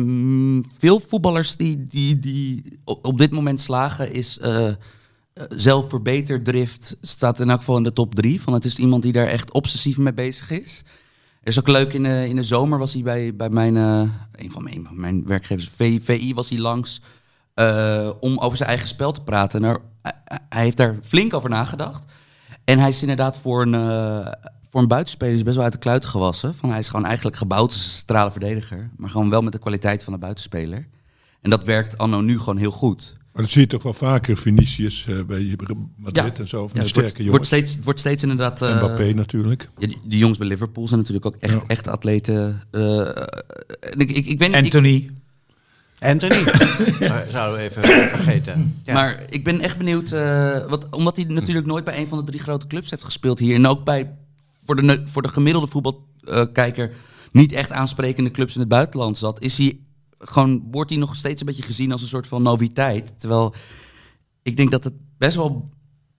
veel 0.79 1.01
voetballers 1.01 1.57
die, 1.57 1.87
die, 1.87 2.21
die 2.21 2.79
op, 2.85 3.19
dit 3.19 3.31
moment 3.31 3.61
slagen, 3.61 4.13
is 4.13 4.39
eh, 4.39 4.69
eh, 4.69 4.75
zelfverbeterdrift 5.49 6.97
staat 7.01 7.41
in 7.41 7.51
elk 7.51 7.59
geval 7.59 7.77
in 7.77 7.83
de 7.83 7.93
top 7.93 8.15
drie. 8.15 8.41
Van 8.41 8.53
het 8.53 8.65
is 8.65 8.77
iemand 8.77 9.03
die 9.03 9.13
daar 9.13 9.27
echt 9.27 9.53
obsessief 9.53 9.99
mee 9.99 10.13
bezig 10.15 10.51
is. 10.51 10.83
Er 11.41 11.49
is 11.49 11.59
ook 11.59 11.69
leuk, 11.69 11.93
in 11.93 12.03
de, 12.03 12.29
in 12.29 12.37
de 12.37 12.43
zomer 12.43 12.79
was 12.79 12.93
hij 12.93 13.03
bij, 13.03 13.37
bij 13.37 13.51
mijn, 13.51 13.77
een 13.77 14.51
van 14.51 14.63
mijn, 14.63 14.89
mijn 14.91 15.27
werkgevers, 15.27 15.69
VI, 15.69 16.35
was 16.35 16.49
hij 16.49 16.59
langs 16.59 17.01
eh, 17.55 18.11
om 18.21 18.39
over 18.39 18.57
zijn 18.57 18.69
eigen 18.69 18.89
spel 18.89 19.13
te 19.13 19.23
praten. 19.23 19.65
En 19.65 19.69
er, 19.71 19.79
hij- 20.49 20.63
heeft 20.63 20.77
daar 20.77 20.97
flink 21.03 21.35
over 21.35 21.51
nagedacht. 21.51 22.05
En 22.65 22.79
hij 22.79 22.89
is 22.89 23.01
inderdaad 23.01 23.39
voor 23.39 23.63
een, 23.63 23.75
eh, 23.75 24.33
voor 24.71 24.81
een 24.81 24.89
buitenspeler 24.89 25.35
is 25.35 25.43
best 25.43 25.55
wel 25.55 25.65
uit 25.65 25.73
de 25.73 25.79
kluiten 25.79 26.09
gewassen. 26.09 26.55
Van, 26.55 26.71
hij 26.71 26.79
is 26.79 26.89
gewoon 26.89 27.05
eigenlijk 27.07 27.37
gebouwd 27.37 27.71
als 27.73 27.85
een 27.85 27.91
centrale 27.91 28.31
verdediger. 28.31 28.91
Maar 28.97 29.11
gewoon 29.11 29.31
wel 29.31 29.43
met 29.43 29.53
de 29.53 29.59
kwaliteit 29.59 30.05
van 30.05 30.13
een 30.13 30.19
buitenspeler. 30.21 30.87
En 31.43 31.51
dat 31.51 31.65
werkt 31.65 31.99
anno 31.99 32.21
nu 32.21 32.39
gewoon 32.39 32.57
heel 32.57 32.71
goed. 32.71 33.17
Maar 33.33 33.43
dat 33.43 33.53
zie 33.53 33.61
je 33.61 33.67
toch 33.67 33.83
wel 33.83 33.93
vaker, 33.93 34.37
Vinicius 34.37 35.07
eh, 35.09 35.23
bij 35.23 35.57
Madrid 35.97 36.37
Ja. 36.37 36.43
en 36.43 36.49
zo. 36.49 36.59
Van 36.59 36.67
Ja, 36.67 36.75
wordt, 36.75 36.89
sterke 36.89 37.11
wordt, 37.13 37.25
jongens. 37.25 37.47
steeds, 37.47 37.73
het 37.75 37.85
wordt 37.85 38.01
steeds 38.01 38.23
inderdaad... 38.23 38.61
Mbappé 38.61 39.13
natuurlijk. 39.13 39.69
ja, 39.79 39.87
die, 39.87 39.99
die 40.05 40.19
jongens 40.19 40.39
bij 40.39 40.47
Liverpool 40.49 40.89
zijn 40.89 41.01
natuurlijk 41.01 41.27
ook 41.27 41.37
echt, 41.41 41.55
Ja. 41.55 41.63
echt 41.67 41.89
atleten. 41.89 42.63
eh, 42.71 42.99
en 43.01 43.99
ik, 43.99 44.11
ik, 44.11 44.27
ik 44.27 44.39
niet... 44.81 45.05
ik- 45.05 45.11
Anthony. 46.05 46.37
Anthony. 46.37 46.97
Zou- 47.09 47.31
Zouden 47.31 47.59
we 47.59 47.63
even 47.65 47.83
vergeten. 47.85 48.81
Ja. 48.85 48.95
Maar 48.95 49.23
ik 49.29 49.45
ben 49.45 49.61
echt 49.61 49.79
benieuwd, 49.79 50.13
eh, 50.13 50.67
wat, 50.69 50.91
omdat 50.91 51.17
hij 51.17 51.25
natuurlijk 51.25 51.67
nooit 51.67 51.85
bij 51.85 51.99
een 51.99 52.09
van 52.09 52.19
de 52.19 52.25
drie 52.25 52.41
grote 52.41 52.67
clubs 52.67 52.91
heeft 52.91 53.05
gespeeld 53.05 53.39
hier. 53.39 53.55
En 53.55 53.67
ook 53.67 53.85
bij, 53.85 54.17
voor 54.65 54.77
de, 54.77 55.03
voor 55.05 55.23
de 55.23 55.29
gemiddelde 55.29 55.67
voetbalkijker, 55.67 56.95
niet 57.33 57.53
echt 57.53 57.71
aansprekende 57.71 58.31
clubs 58.31 58.55
in 58.55 58.61
het 58.61 58.69
buitenland 58.69 59.19
zat. 59.19 59.41
Is 59.41 59.59
hij 59.59 59.79
gewoon, 60.19 60.69
wordt 60.71 60.91
hij 60.91 60.99
nog 60.99 61.17
steeds 61.17 61.41
een 61.41 61.47
beetje 61.47 61.63
gezien 61.63 61.93
als 61.93 62.03
een 62.03 62.09
soort 62.09 62.27
van 62.27 62.43
noviteit. 62.43 63.19
Terwijl 63.21 63.55
ik 64.43 64.57
denk 64.57 64.71
dat 64.71 64.85
het 64.85 64.95
best 65.19 65.37
wel 65.37 65.69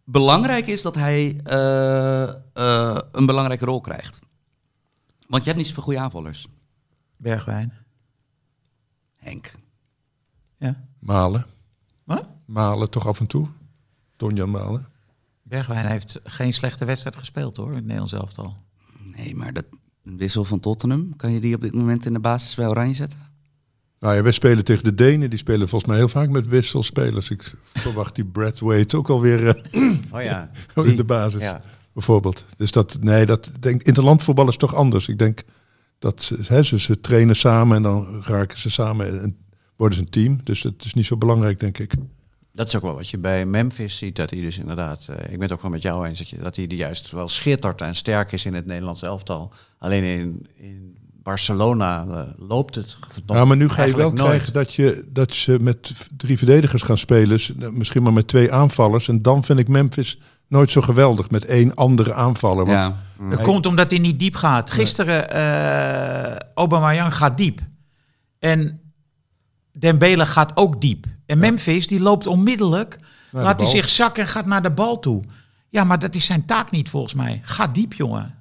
belangrijk 0.04 0.68
is 0.68 0.82
dat 0.82 0.96
hij 0.96 1.40
eh, 1.44 2.24
eh, 2.54 2.98
een 3.12 3.26
belangrijke 3.26 3.66
rol 3.66 3.82
krijgt. 3.82 4.20
Want 5.28 5.44
je 5.44 5.50
hebt 5.50 5.58
niet 5.58 5.68
zoveel 5.68 5.84
goede 5.84 6.00
aanvallers, 6.00 6.48
Bergwijn. 7.18 7.74
Henk. 9.16 9.52
Ja. 10.66 10.84
Malen. 11.00 11.46
Wat? 12.04 12.28
Malen 12.46 12.90
toch 12.90 13.08
af 13.08 13.20
en 13.20 13.28
toe. 13.28 13.48
Donjan 14.18 14.52
Malen. 14.52 14.88
Bergwijn 15.44 15.86
heeft 15.86 16.20
geen 16.24 16.54
slechte 16.54 16.86
wedstrijd 16.86 17.16
gespeeld 17.16 17.58
hoor, 17.58 17.68
in 17.68 17.74
het 17.74 17.84
Nederlands 17.84 18.14
elftal. 18.14 18.58
Nee, 19.16 19.36
maar 19.36 19.54
dat 19.54 19.66
een 20.04 20.18
wissel 20.18 20.44
van 20.44 20.60
Tottenham, 20.60 21.16
kan 21.16 21.32
je 21.32 21.40
die 21.40 21.56
op 21.56 21.62
dit 21.62 21.74
moment 21.74 22.06
in 22.06 22.14
de 22.14 22.20
basis 22.20 22.56
bij 22.56 22.68
Oranje 22.68 22.94
zetten? 22.94 23.20
Nou 24.00 24.16
ja, 24.16 24.24
wij 24.24 24.32
spelen 24.32 24.64
tegen 24.64 24.84
de 24.84 24.96
Denen. 24.96 25.30
Die 25.30 25.40
spelen 25.40 25.70
volgens 25.70 25.92
mij 25.92 26.00
heel 26.00 26.10
vaak 26.10 26.30
met 26.30 26.48
wisselspelers. 26.48 27.30
Ik 27.30 27.54
verwacht 27.74 28.16
die 28.16 28.26
Brad 28.26 28.60
Wade 28.60 28.98
ook 28.98 29.10
alweer 29.10 29.48
eh, 29.48 29.82
Oh 30.14 30.22
ja. 30.22 30.50
in 30.84 30.96
de 30.96 31.04
basis. 31.04 31.42
ja. 31.42 31.62
Bijvoorbeeld. 31.94 32.46
Dus 32.58 32.72
dat, 32.72 32.98
nee, 33.02 33.26
dat 33.26 33.52
denk 33.60 33.84
interlandvoetbal 33.84 34.48
is 34.48 34.58
toch 34.58 34.76
anders. 34.76 35.08
Ik 35.08 35.18
denk 35.18 35.44
dat 36.00 36.22
ze, 36.22 36.38
hè, 36.48 36.64
ze, 36.64 36.80
ze 36.80 37.02
trainen 37.02 37.36
samen 37.36 37.78
en 37.78 37.84
dan 37.84 38.24
raken 38.24 38.58
ze 38.58 38.70
samen 38.70 39.22
en 39.22 39.38
worden 39.76 39.98
ze 39.98 40.04
een 40.04 40.10
team. 40.10 40.40
Dus 40.44 40.64
het 40.64 40.86
is 40.86 40.94
niet 40.94 41.06
zo 41.06 41.18
belangrijk, 41.18 41.60
denk 41.60 41.78
ik. 41.78 41.94
Dat 42.52 42.68
is 42.68 42.76
ook 42.76 42.82
wel 42.82 42.96
wat 42.96 43.10
je 43.10 43.18
bij 43.18 43.46
Memphis 43.46 43.98
ziet. 43.98 44.16
Dat 44.16 44.30
hij 44.30 44.42
dus 44.42 44.60
inderdaad, 44.60 45.08
eh, 45.10 45.16
ik 45.24 45.30
ben 45.32 45.42
het 45.42 45.54
ook 45.54 45.62
wel 45.62 45.72
met 45.72 45.82
jou 45.82 46.08
eens, 46.08 46.18
dat, 46.18 46.30
je, 46.30 46.38
dat 46.38 46.56
hij 46.56 46.68
die 46.68 46.78
juist 46.78 47.12
wel 47.12 47.28
schittert 47.28 47.82
en 47.82 47.96
sterk 47.96 48.32
is 48.32 48.46
in 48.46 48.54
het 48.54 48.66
Nederlands 48.66 49.02
elftal. 49.02 49.54
Alleen 49.78 50.04
in, 50.04 50.48
in 50.56 50.98
Barcelona 51.24 52.06
eh, 52.10 52.48
loopt 52.48 52.76
het 52.76 52.98
nog 53.26 53.38
Ja, 53.38 53.46
maar 53.46 53.58
nu 53.58 53.70
ga 53.70 53.84
je 53.84 53.96
wel 53.96 54.12
nooit. 54.12 54.28
krijgen 54.28 54.54
dat, 54.54 54.74
je, 54.74 55.06
dat 55.10 55.34
ze 55.34 55.58
met 55.60 55.92
drie 56.18 56.38
verdedigers 56.38 56.82
gaan 56.82 56.98
spelen. 56.98 57.40
Misschien 57.72 58.04
maar 58.04 58.14
met 58.14 58.28
twee 58.28 58.52
aanvallers. 58.52 59.08
En 59.08 59.22
dan 59.22 59.44
vind 59.44 59.60
ik 59.60 59.68
Memphis 59.68 60.20
nooit 60.48 60.72
zo 60.72 60.82
geweldig 60.82 61.30
met 61.30 61.46
één 61.46 61.74
andere 61.76 62.14
aanvaller. 62.14 62.66
Want 62.66 62.78
Ja. 63.20 63.30
Dat 63.30 63.42
komt 63.42 63.66
omdat 63.66 63.90
hij 63.90 64.00
niet 64.00 64.20
diep 64.20 64.36
gaat. 64.36 64.72
Gisteren, 64.72 65.30
eh 65.30 66.36
Aubameyang 66.56 67.16
gaat 67.16 67.38
diep. 67.38 67.60
En 68.40 68.80
Dembele 69.86 70.26
gaat 70.26 70.58
ook 70.58 70.82
diep. 70.82 71.06
En 71.26 71.40
Memphis, 71.40 71.88
die 71.88 72.00
loopt 72.00 72.28
onmiddellijk. 72.28 72.98
de 73.32 73.38
laat 73.42 73.60
hij 73.60 73.70
zich 73.70 73.90
zakken 73.90 74.24
en 74.24 74.30
gaat 74.30 74.46
naar 74.46 74.62
de 74.62 74.72
bal 74.72 75.00
toe. 75.00 75.22
Ja, 75.70 75.84
maar 75.84 76.00
dat 76.00 76.16
is 76.16 76.26
zijn 76.26 76.46
taak 76.46 76.72
niet 76.72 76.90
volgens 76.90 77.14
mij. 77.14 77.42
Ga 77.44 77.68
diep, 77.68 77.94
jongen. 77.94 78.36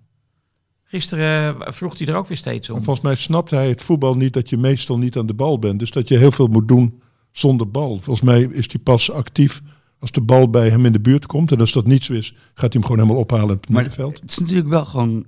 Gisteren 0.85 1.61
eh, 1.67 1.73
vroeg 1.73 1.99
hij 1.99 2.07
er 2.07 2.15
ook 2.15 2.27
weer 2.27 2.37
steeds 2.37 2.71
om. 2.71 2.77
volgens 2.83 3.05
mij 3.05 3.15
snapt 3.15 3.51
hij 3.51 3.69
het 3.69 3.83
voetbal 3.83 4.17
niet 4.17 4.33
dat 4.33 4.49
je 4.49 4.57
meestal 4.57 4.99
niet 4.99 5.17
aan 5.17 5.27
de 5.27 5.35
bal 5.35 5.59
bent. 5.59 5.79
Dus 5.79 5.91
dat 5.91 6.09
je 6.09 6.19
heel 6.19 6.31
veel 6.31 6.47
moet 6.47 6.69
doen 6.69 7.01
zonder 7.33 7.71
bal. 7.71 7.99
Volgens 8.03 8.27
mij 8.27 8.43
is 8.43 8.73
hij 8.73 8.81
pas 8.83 9.11
actief 9.11 9.63
als 9.99 10.11
de 10.11 10.21
bal 10.21 10.51
bij 10.51 10.69
hem 10.71 10.87
in 10.87 10.93
de 10.93 11.01
buurt 11.01 11.27
komt. 11.27 11.53
En 11.53 11.61
als 11.61 11.73
dat 11.73 11.87
niet 11.87 12.05
zo 12.05 12.13
is, 12.13 12.35
gaat 12.55 12.55
hij 12.55 12.69
hem 12.73 12.83
gewoon 12.83 12.99
helemaal 12.99 13.23
ophalen 13.23 13.49
in 13.49 13.55
het 13.55 13.69
Maar 13.69 13.83
middenveld. 13.83 14.21
het 14.21 14.31
is 14.31 14.39
natuurlijk 14.39 14.69
wel 14.69 14.85
gewoon 14.85 15.27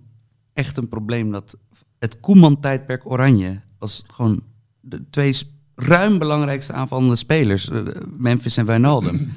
echt 0.53 0.77
een 0.77 0.89
probleem 0.89 1.31
dat 1.31 1.57
het 1.99 2.21
Koeman-tijdperk 2.21 3.11
Oranje 3.11 3.61
als 3.79 4.05
gewoon 4.07 4.43
de 4.81 5.11
twee 5.11 5.33
ruim 5.77 6.19
belangrijkste 6.19 6.73
aanvallende 6.73 7.17
spelers, 7.17 7.69
eh, 7.71 7.81
Memphis 8.17 8.57
en 8.57 8.67
Wijnaldum. 8.67 9.33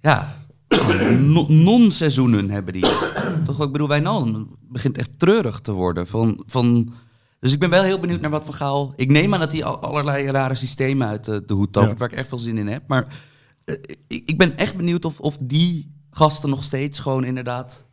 ja, 0.00 0.36
non-seizoenen 1.48 2.50
hebben 2.50 2.72
die. 2.72 2.86
Toch, 3.44 3.62
ik 3.62 3.72
bedoel, 3.72 3.88
Wijnaldum 3.88 4.48
begint 4.60 4.98
echt 4.98 5.10
treurig 5.18 5.60
te 5.60 5.72
worden. 5.72 6.06
Van, 6.06 6.42
van, 6.46 6.92
dus 7.40 7.52
ik 7.52 7.58
ben 7.58 7.70
wel 7.70 7.82
heel 7.82 8.00
benieuwd 8.00 8.20
naar 8.20 8.30
wat 8.30 8.44
Van 8.44 8.54
Gaal... 8.54 8.92
Ik 8.96 9.10
neem 9.10 9.34
aan 9.34 9.40
dat 9.40 9.52
hij 9.52 9.64
al- 9.64 9.78
allerlei 9.80 10.26
rare 10.30 10.54
systemen 10.54 11.08
uit 11.08 11.24
de, 11.24 11.42
de 11.46 11.54
hoed 11.54 11.72
tovert, 11.72 11.92
Ja. 11.92 11.98
waar 11.98 12.10
ik 12.12 12.16
echt 12.18 12.28
veel 12.28 12.38
zin 12.38 12.58
in 12.58 12.66
heb. 12.68 12.82
Maar 12.86 13.06
eh, 13.64 13.74
ik, 14.08 14.22
ik 14.28 14.38
ben 14.38 14.56
echt 14.56 14.76
benieuwd 14.76 15.04
of, 15.04 15.20
of 15.20 15.36
die 15.36 15.92
gasten 16.10 16.50
nog 16.50 16.64
steeds 16.64 16.98
gewoon 16.98 17.24
inderdaad 17.24 17.86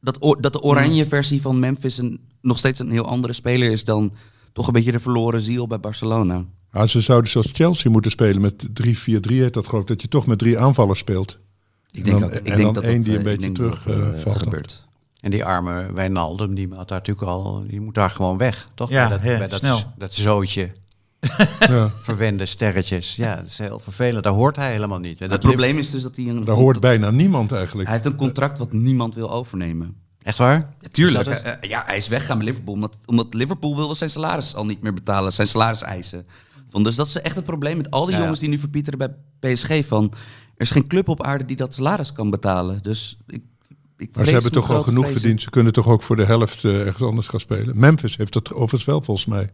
dat, 0.00 0.36
dat 0.40 0.52
de 0.52 0.62
oranje 0.62 1.06
versie 1.06 1.40
van 1.40 1.58
Memphis 1.58 1.98
een, 1.98 2.20
nog 2.40 2.58
steeds 2.58 2.78
een 2.80 2.90
heel 2.90 3.06
andere 3.06 3.32
speler 3.32 3.70
is 3.70 3.84
dan 3.84 4.12
toch 4.52 4.66
een 4.66 4.72
beetje 4.72 4.92
de 4.92 5.00
verloren 5.00 5.40
ziel 5.40 5.66
bij 5.66 5.80
Barcelona. 5.80 6.44
Ja, 6.78 6.86
ze 6.86 7.00
zouden 7.00 7.30
zoals 7.30 7.48
Chelsea 7.52 7.90
moeten 7.90 8.10
spelen 8.10 8.40
met 8.40 8.66
3-4-3 8.66 9.40
heet 9.42 9.54
dat 9.54 9.66
geloof 9.68 9.82
ik. 9.82 9.88
Dat 9.88 10.02
je 10.02 10.08
toch 10.08 10.26
met 10.26 10.38
drie 10.38 10.58
aanvallers 10.58 10.98
speelt. 10.98 11.38
Ik 11.90 12.06
En 12.06 12.10
dan- 12.12 12.24
ook- 12.24 12.30
ik 12.32 12.48
en 12.48 12.62
dan 12.62 12.74
dat 12.74 12.82
één 12.82 12.94
dat, 12.94 13.04
die 13.04 13.12
een 13.12 13.18
eh, 13.18 13.24
beetje 13.24 13.46
ik 13.46 13.54
denk 13.54 13.70
dat 13.70 13.82
terug, 13.82 13.96
dat, 14.24 14.26
eh, 14.36 14.52
eh. 14.52 14.62
En 15.20 15.30
die 15.30 15.44
arme 15.44 15.92
Wijnaldum, 15.92 16.54
die 16.54 16.68
had 16.74 16.88
daar 16.88 16.98
natuurlijk 16.98 17.26
al, 17.26 17.64
die 17.66 17.80
moet 17.80 17.94
daar 17.94 18.10
gewoon 18.10 18.36
weg, 18.36 18.68
toch? 18.74 18.88
Ja, 18.88 19.18
bij 19.18 19.38
dat, 19.38 19.50
dat, 19.50 19.58
snel. 19.58 19.80
dat 19.96 20.14
zootje, 20.14 20.70
Ja, 21.60 21.92
verwende 22.02 22.46
sterretjes. 22.46 23.16
Ja, 23.16 23.36
dat 23.36 23.46
is 23.46 23.58
heel 23.58 23.78
vervelend. 23.78 24.24
Daar 24.24 24.32
hoort 24.32 24.56
hij 24.56 24.72
helemaal 24.72 24.98
niet. 24.98 25.16
En 25.20 25.30
Het 25.30 25.30
dat 25.30 25.40
probleem 25.40 25.78
is 25.78 25.90
dus 25.90 26.02
dat 26.02 26.16
hij 26.16 26.26
een, 26.28 26.44
daar 26.44 26.54
hoort 26.54 26.80
bijna 26.80 27.10
niemand 27.10 27.52
eigenlijk. 27.52 27.88
hij 27.88 27.96
heeft 27.96 28.08
een 28.08 28.16
contract 28.18 28.58
wat 28.58 28.72
niemand 28.72 29.14
wil 29.14 29.30
overnemen. 29.30 29.96
Echt 30.22 30.38
waar? 30.38 30.74
Ja, 30.80 30.88
tuurlijk. 30.90 31.24
Dat 31.24 31.58
ja, 31.60 31.82
hij 31.86 31.96
is 31.96 32.08
weggaan 32.08 32.38
bij 32.38 32.46
Liverpool 32.46 32.74
omdat, 32.74 32.96
omdat 33.06 33.34
Liverpool 33.34 33.76
wilde 33.76 33.94
zijn 33.94 34.10
salaris 34.10 34.54
al 34.54 34.66
niet 34.66 34.82
meer 34.82 34.94
betalen, 34.94 35.32
zijn 35.32 35.46
salariseisen. 35.46 36.26
Dus 36.70 36.96
dat 36.96 37.06
is 37.06 37.20
echt 37.20 37.36
het 37.36 37.44
probleem 37.44 37.76
met 37.76 37.90
al 37.90 38.04
die 38.06 38.14
Ja. 38.14 38.20
jongens 38.20 38.38
die 38.40 38.48
nu 38.48 38.58
verpieteren 38.58 38.98
bij 38.98 39.14
PSG 39.56 39.86
van. 39.86 40.04
Er 40.54 40.64
is 40.64 40.70
geen 40.70 40.86
club 40.86 41.08
op 41.08 41.22
aarde 41.22 41.44
die 41.44 41.56
dat 41.56 41.74
salaris 41.74 42.12
kan 42.12 42.30
betalen. 42.30 42.82
Dus 42.82 43.18
ik, 43.26 43.42
ik 43.96 44.16
Maar 44.16 44.24
ze 44.24 44.32
hebben 44.32 44.52
toch 44.52 44.70
al 44.70 44.82
genoeg 44.82 45.02
vrezen. 45.04 45.20
verdiend. 45.20 45.42
Ze 45.42 45.50
kunnen 45.50 45.72
toch 45.72 45.86
ook 45.86 46.02
voor 46.02 46.16
de 46.16 46.24
helft 46.24 46.64
eh, 46.64 46.80
ergens 46.86 47.02
anders 47.02 47.26
gaan 47.26 47.40
spelen. 47.40 47.78
Memphis 47.78 48.16
heeft 48.16 48.32
dat 48.32 48.52
overigens 48.52 48.84
wel 48.84 49.02
volgens 49.02 49.26
mij 49.26 49.50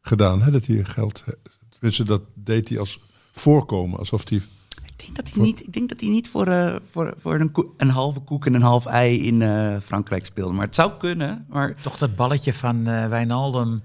gedaan. 0.00 0.42
Hè, 0.42 0.50
dat 0.50 0.66
hij 0.66 0.84
geld... 0.84 1.24
Tenminste, 1.70 2.04
dat 2.04 2.22
deed 2.34 2.68
hij 2.68 2.78
als 2.78 3.00
voorkomen. 3.34 3.98
Alsof 3.98 4.28
hij... 4.28 4.38
Ik 4.38 5.04
denk 5.04 5.16
dat 5.16 5.30
hij 5.34 5.42
niet, 5.42 5.60
ik 5.66 5.72
denk 5.72 5.88
dat 5.88 6.00
hij 6.00 6.08
niet 6.08 6.28
voor, 6.28 6.46
eh, 6.46 6.74
voor, 6.90 7.14
voor 7.18 7.34
een, 7.40 7.52
een 7.76 7.90
halve 7.90 8.20
koek 8.20 8.46
en 8.46 8.54
een 8.54 8.62
half 8.62 8.86
ei 8.86 9.26
in 9.26 9.42
eh, 9.42 9.76
Frankrijk 9.84 10.26
speelde. 10.26 10.52
Maar 10.52 10.66
het 10.66 10.74
zou 10.74 10.92
kunnen. 10.98 11.46
Maar 11.48 11.74
Toch 11.82 11.98
dat 11.98 12.16
balletje 12.16 12.52
van 12.52 12.86
eh 12.86 13.08
Wijnaldum. 13.08 13.82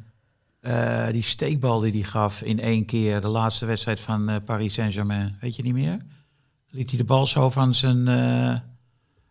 Eh, 0.63 1.07
die 1.11 1.23
steekbal 1.23 1.79
die 1.79 1.91
hij 1.91 2.01
gaf 2.03 2.41
in 2.41 2.59
één 2.59 2.85
keer. 2.85 3.21
De 3.21 3.27
laatste 3.27 3.65
wedstrijd 3.65 3.99
van 3.99 4.29
eh, 4.29 4.35
Paris 4.45 4.73
Saint-Germain. 4.73 5.35
Weet 5.39 5.55
je 5.55 5.63
niet 5.63 5.73
meer? 5.73 5.97
Liet 6.69 6.89
hij 6.89 6.97
de 6.97 7.03
bal 7.05 7.27
zo 7.27 7.49
van 7.49 7.75
zijn, 7.75 8.07
eh, 8.07 8.55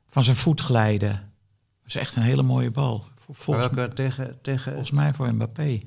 van 0.08 0.24
zijn 0.24 0.36
voet 0.36 0.60
glijden. 0.60 1.10
Dat 1.12 1.86
is 1.86 1.96
echt 1.96 2.16
een 2.16 2.22
hele 2.22 2.42
mooie 2.42 2.70
bal. 2.70 3.04
Vol- 3.16 3.34
Volgens, 3.34 3.68
Welke 3.70 3.94
tegen, 3.94 4.38
tegen, 4.42 4.70
volgens 4.72 4.90
mij 4.90 5.14
voor 5.14 5.34
Mbappé. 5.34 5.80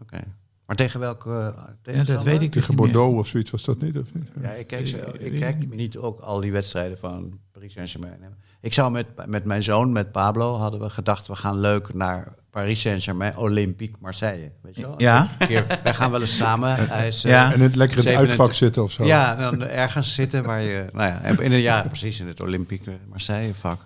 Oké. 0.00 0.20
Maar 0.66 0.76
tegen 0.76 1.00
welke 1.00 1.54
uh, 1.86 1.94
Ja, 1.96 2.04
dat 2.04 2.22
weet 2.22 2.40
ik 2.42 2.52
dus 2.52 2.62
Tegen 2.66 2.74
meer. 2.74 2.92
Bordeaux 2.92 3.18
of 3.18 3.26
zoiets 3.26 3.50
was 3.50 3.64
dat 3.64 3.80
niet? 3.80 3.98
Of 3.98 4.14
niet? 4.14 4.28
Ja, 4.40 4.50
ik 4.50 4.66
kijk, 4.66 4.88
Weet 4.88 5.14
ik 5.14 5.32
ik 5.32 5.40
kijk 5.40 5.58
niet. 5.58 5.74
niet 5.74 5.96
ook 5.96 6.20
al 6.20 6.40
die 6.40 6.52
wedstrijden 6.52 6.98
van 6.98 7.38
Paris 7.52 7.72
Saint-Germain. 7.72 8.18
Ik 8.60 8.72
zou 8.72 8.90
met, 8.92 9.06
met 9.26 9.44
mijn 9.44 9.62
zoon, 9.62 9.92
met 9.92 10.12
Pablo, 10.12 10.54
hadden 10.56 10.80
we 10.80 10.90
gedacht... 10.90 11.26
we 11.26 11.34
gaan 11.34 11.58
leuk 11.58 11.94
naar 11.94 12.34
Paris 12.54 12.80
Saint-Germain, 12.80 13.36
Olympique 13.36 13.96
Marseille. 14.00 14.50
Weet 14.62 14.76
je 14.76 14.82
wel? 14.82 14.94
Ja. 14.96 15.28
Keer, 15.38 15.66
wij 15.82 15.94
gaan 15.94 16.10
wel 16.10 16.20
eens 16.20 16.36
samen. 16.36 16.88
Hij 16.88 17.06
is, 17.06 17.24
eh, 17.24 17.30
Ja. 17.30 17.52
En 17.52 17.60
het 17.60 17.74
lekker 17.74 17.98
in 17.98 18.04
het 18.04 18.12
27 18.12 18.28
uitvak 18.28 18.54
zitten 18.54 18.82
of 18.82 18.90
zo. 18.92 19.04
Ja, 19.04 19.34
dan 19.34 19.62
ergens 19.62 20.14
zitten 20.14 20.44
waar 20.44 20.60
je... 20.60 20.84
Nou 20.92 21.08
ja, 21.08 21.20
in 21.40 21.52
een, 21.52 21.60
ja, 21.60 21.82
precies, 21.82 22.20
in 22.20 22.26
het 22.26 22.40
Olympique 22.42 22.98
Marseille 23.08 23.54
vak. 23.54 23.80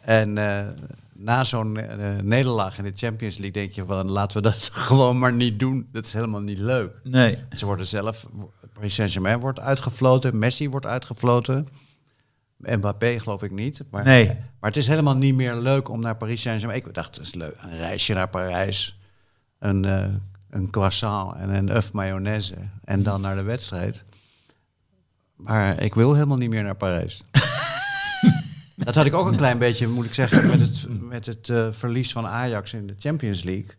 En 0.00 0.38
eh, 0.38 0.64
na 1.12 1.44
zo'n 1.44 1.76
eh, 1.76 2.16
nederlaag 2.22 2.78
in 2.78 2.84
de 2.84 2.92
Champions 2.94 3.38
League 3.38 3.62
denk 3.62 3.72
je 3.72 3.84
van... 3.84 4.10
laten 4.10 4.36
we 4.36 4.42
dat 4.42 4.70
gewoon 4.88 5.18
maar 5.18 5.32
niet 5.32 5.58
doen. 5.58 5.88
Dat 5.92 6.04
is 6.04 6.12
helemaal 6.12 6.42
niet 6.42 6.58
leuk. 6.58 7.00
Nee. 7.02 7.38
Ze 7.52 7.66
worden 7.66 7.86
zelf, 7.86 8.26
Paris 8.72 8.94
Saint-Germain 8.94 9.40
wordt 9.40 9.60
uitgefloten, 9.60 10.38
Messi 10.38 10.68
wordt 10.68 10.86
uitgefloten. 10.86 11.66
Mbappé 12.66 13.18
geloof 13.20 13.42
ik 13.42 13.50
niet. 13.50 13.84
Maar, 13.90 14.04
Nee. 14.04 14.26
maar 14.26 14.70
het 14.70 14.76
is 14.76 14.86
helemaal 14.86 15.16
niet 15.16 15.34
meer 15.34 15.54
leuk 15.54 15.88
om 15.88 16.00
naar 16.00 16.16
Paris 16.16 16.42
Saint-Germain. 16.42 16.86
Ik 16.86 16.94
dacht, 16.94 17.16
het 17.16 17.26
is 17.26 17.34
leuk. 17.34 17.54
Een 17.62 17.76
reisje 17.76 18.14
naar 18.14 18.28
Parijs. 18.28 18.98
Een, 19.58 19.84
eh, 19.84 20.04
een 20.50 20.70
croissant 20.70 21.36
en 21.36 21.48
een 21.48 21.82
œuf 21.82 21.92
mayonaise. 21.92 22.54
En 22.84 23.02
dan 23.02 23.20
naar 23.20 23.36
de 23.36 23.42
wedstrijd. 23.42 24.04
Maar 25.36 25.80
ik 25.80 25.94
wil 25.94 26.14
helemaal 26.14 26.36
niet 26.36 26.50
meer 26.50 26.62
naar 26.62 26.76
Parijs. 26.76 27.20
Dat 28.76 28.94
had 28.94 29.06
ik 29.06 29.14
ook 29.14 29.26
een 29.26 29.36
klein 29.36 29.58
beetje, 29.58 29.88
moet 29.88 30.04
ik 30.04 30.14
zeggen, 30.14 30.48
met 30.48 30.60
het, 30.60 30.86
met 31.00 31.26
het 31.26 31.48
eh, 31.48 31.66
verlies 31.70 32.12
van 32.12 32.26
Ajax 32.26 32.72
in 32.72 32.86
de 32.86 32.94
Champions 32.98 33.42
League. 33.42 33.70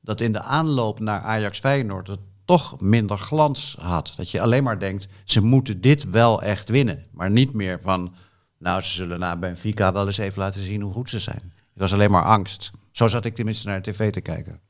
Dat 0.00 0.20
in 0.20 0.32
de 0.32 0.40
aanloop 0.40 1.00
naar 1.00 1.20
Ajax 1.20 1.58
Feyenoord 1.58 2.06
het 2.06 2.20
toch 2.44 2.80
minder 2.80 3.18
glans 3.18 3.76
had. 3.80 4.14
Dat 4.16 4.30
je 4.30 4.40
alleen 4.40 4.62
maar 4.62 4.78
denkt, 4.78 5.08
ze 5.24 5.40
moeten 5.40 5.80
dit 5.80 6.10
wel 6.10 6.42
echt 6.42 6.68
winnen. 6.68 7.04
Maar 7.12 7.30
niet 7.30 7.52
meer 7.52 7.80
van, 7.80 8.14
nou, 8.58 8.80
ze 8.80 8.92
zullen 8.92 9.18
na 9.18 9.36
Benfica 9.36 9.92
wel 9.92 10.06
eens 10.06 10.18
even 10.18 10.42
laten 10.42 10.62
zien 10.62 10.80
hoe 10.80 10.92
goed 10.92 11.10
ze 11.10 11.18
zijn. 11.18 11.52
Het 11.54 11.82
was 11.82 11.92
alleen 11.92 12.10
maar 12.10 12.24
angst. 12.24 12.70
Zo 12.90 13.08
zat 13.08 13.24
ik 13.24 13.34
tenminste 13.34 13.68
naar 13.68 13.82
de 13.82 13.90
tv 13.90 14.12
te 14.12 14.20
kijken. 14.20 14.60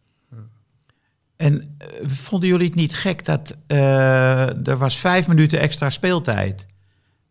En 1.36 1.76
eh, 1.78 1.88
vonden 2.08 2.48
jullie 2.48 2.66
het 2.66 2.74
niet 2.74 2.94
gek 2.94 3.24
dat 3.24 3.56
eh, 3.66 4.66
er 4.68 4.76
was 4.76 4.96
vijf 4.96 5.26
minuten 5.28 5.60
extra 5.60 5.90
speeltijd? 5.90 6.66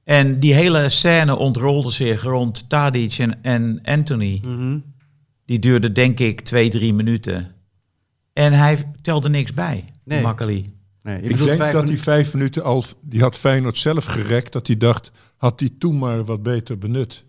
En 0.04 0.40
die 0.40 0.54
hele 0.54 0.90
scène 0.90 1.36
ontrolde 1.36 1.92
zich 1.92 2.24
rond 2.24 2.70
Tadic 2.70 3.18
en, 3.18 3.44
en 3.44 3.80
Anthony. 3.84 4.42
Die 5.46 5.60
duurde 5.60 5.92
denk 5.92 6.20
ik 6.20 6.42
twee, 6.42 6.70
drie 6.70 6.94
minuten. 6.94 7.52
En 8.34 8.54
hij 8.54 8.94
telde 9.02 9.30
niks 9.30 9.54
bij, 9.54 9.86
Nee. 10.06 10.22
Makkeli. 10.22 10.66
Nee, 11.02 11.16
je 11.24 11.30
Ik 11.30 11.38
denk 11.38 11.50
vijf 11.58 11.74
dat 11.74 11.88
die 11.88 12.02
vijf 12.02 12.34
minuten 12.34 12.64
al, 12.64 12.84
die 13.02 13.22
had 13.22 13.38
Feyenoord 13.38 13.78
zelf 13.78 14.06
gerekt, 14.06 14.52
dat 14.54 14.68
hij 14.68 14.78
dacht, 14.78 15.12
had 15.38 15.60
die 15.60 15.78
toen 15.78 15.98
maar 15.98 16.26
wat 16.26 16.44
beter 16.44 16.78
benut. 16.78 17.26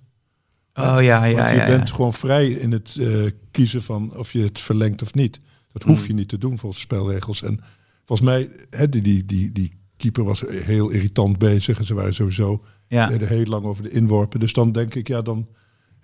Oh 0.74 0.96
ja, 1.00 1.00
ja, 1.00 1.20
Want 1.20 1.36
ja. 1.36 1.50
je 1.50 1.56
ja. 1.56 1.66
bent 1.66 1.90
gewoon 1.90 2.12
vrij 2.12 2.48
in 2.48 2.72
het 2.72 2.96
eh, 3.00 3.24
kiezen 3.50 3.82
van 3.82 4.16
of 4.16 4.32
je 4.32 4.42
het 4.42 4.60
verlengt 4.60 5.02
of 5.02 5.14
niet. 5.14 5.40
Dat 5.72 5.82
hoef 5.82 5.98
Hmm. 5.98 6.06
je 6.06 6.12
niet 6.14 6.28
te 6.28 6.38
doen 6.38 6.58
volgens 6.58 6.82
spelregels. 6.82 7.42
En 7.42 7.60
volgens 8.04 8.28
mij, 8.28 8.48
hè, 8.70 8.88
die, 8.88 9.02
die, 9.02 9.24
die, 9.24 9.52
die 9.52 9.72
keeper 9.96 10.24
was 10.24 10.40
heel 10.48 10.88
irritant 10.88 11.38
bezig. 11.38 11.78
En 11.78 11.84
ze 11.84 11.94
waren 11.94 12.14
sowieso 12.14 12.64
Ja. 12.88 13.06
deden 13.06 13.28
heel 13.28 13.44
lang 13.44 13.64
over 13.64 13.82
de 13.82 13.90
inworpen. 13.90 14.40
Dus 14.40 14.52
dan 14.52 14.72
denk 14.72 14.94
ik, 14.94 15.08
ja, 15.08 15.22
dan 15.22 15.48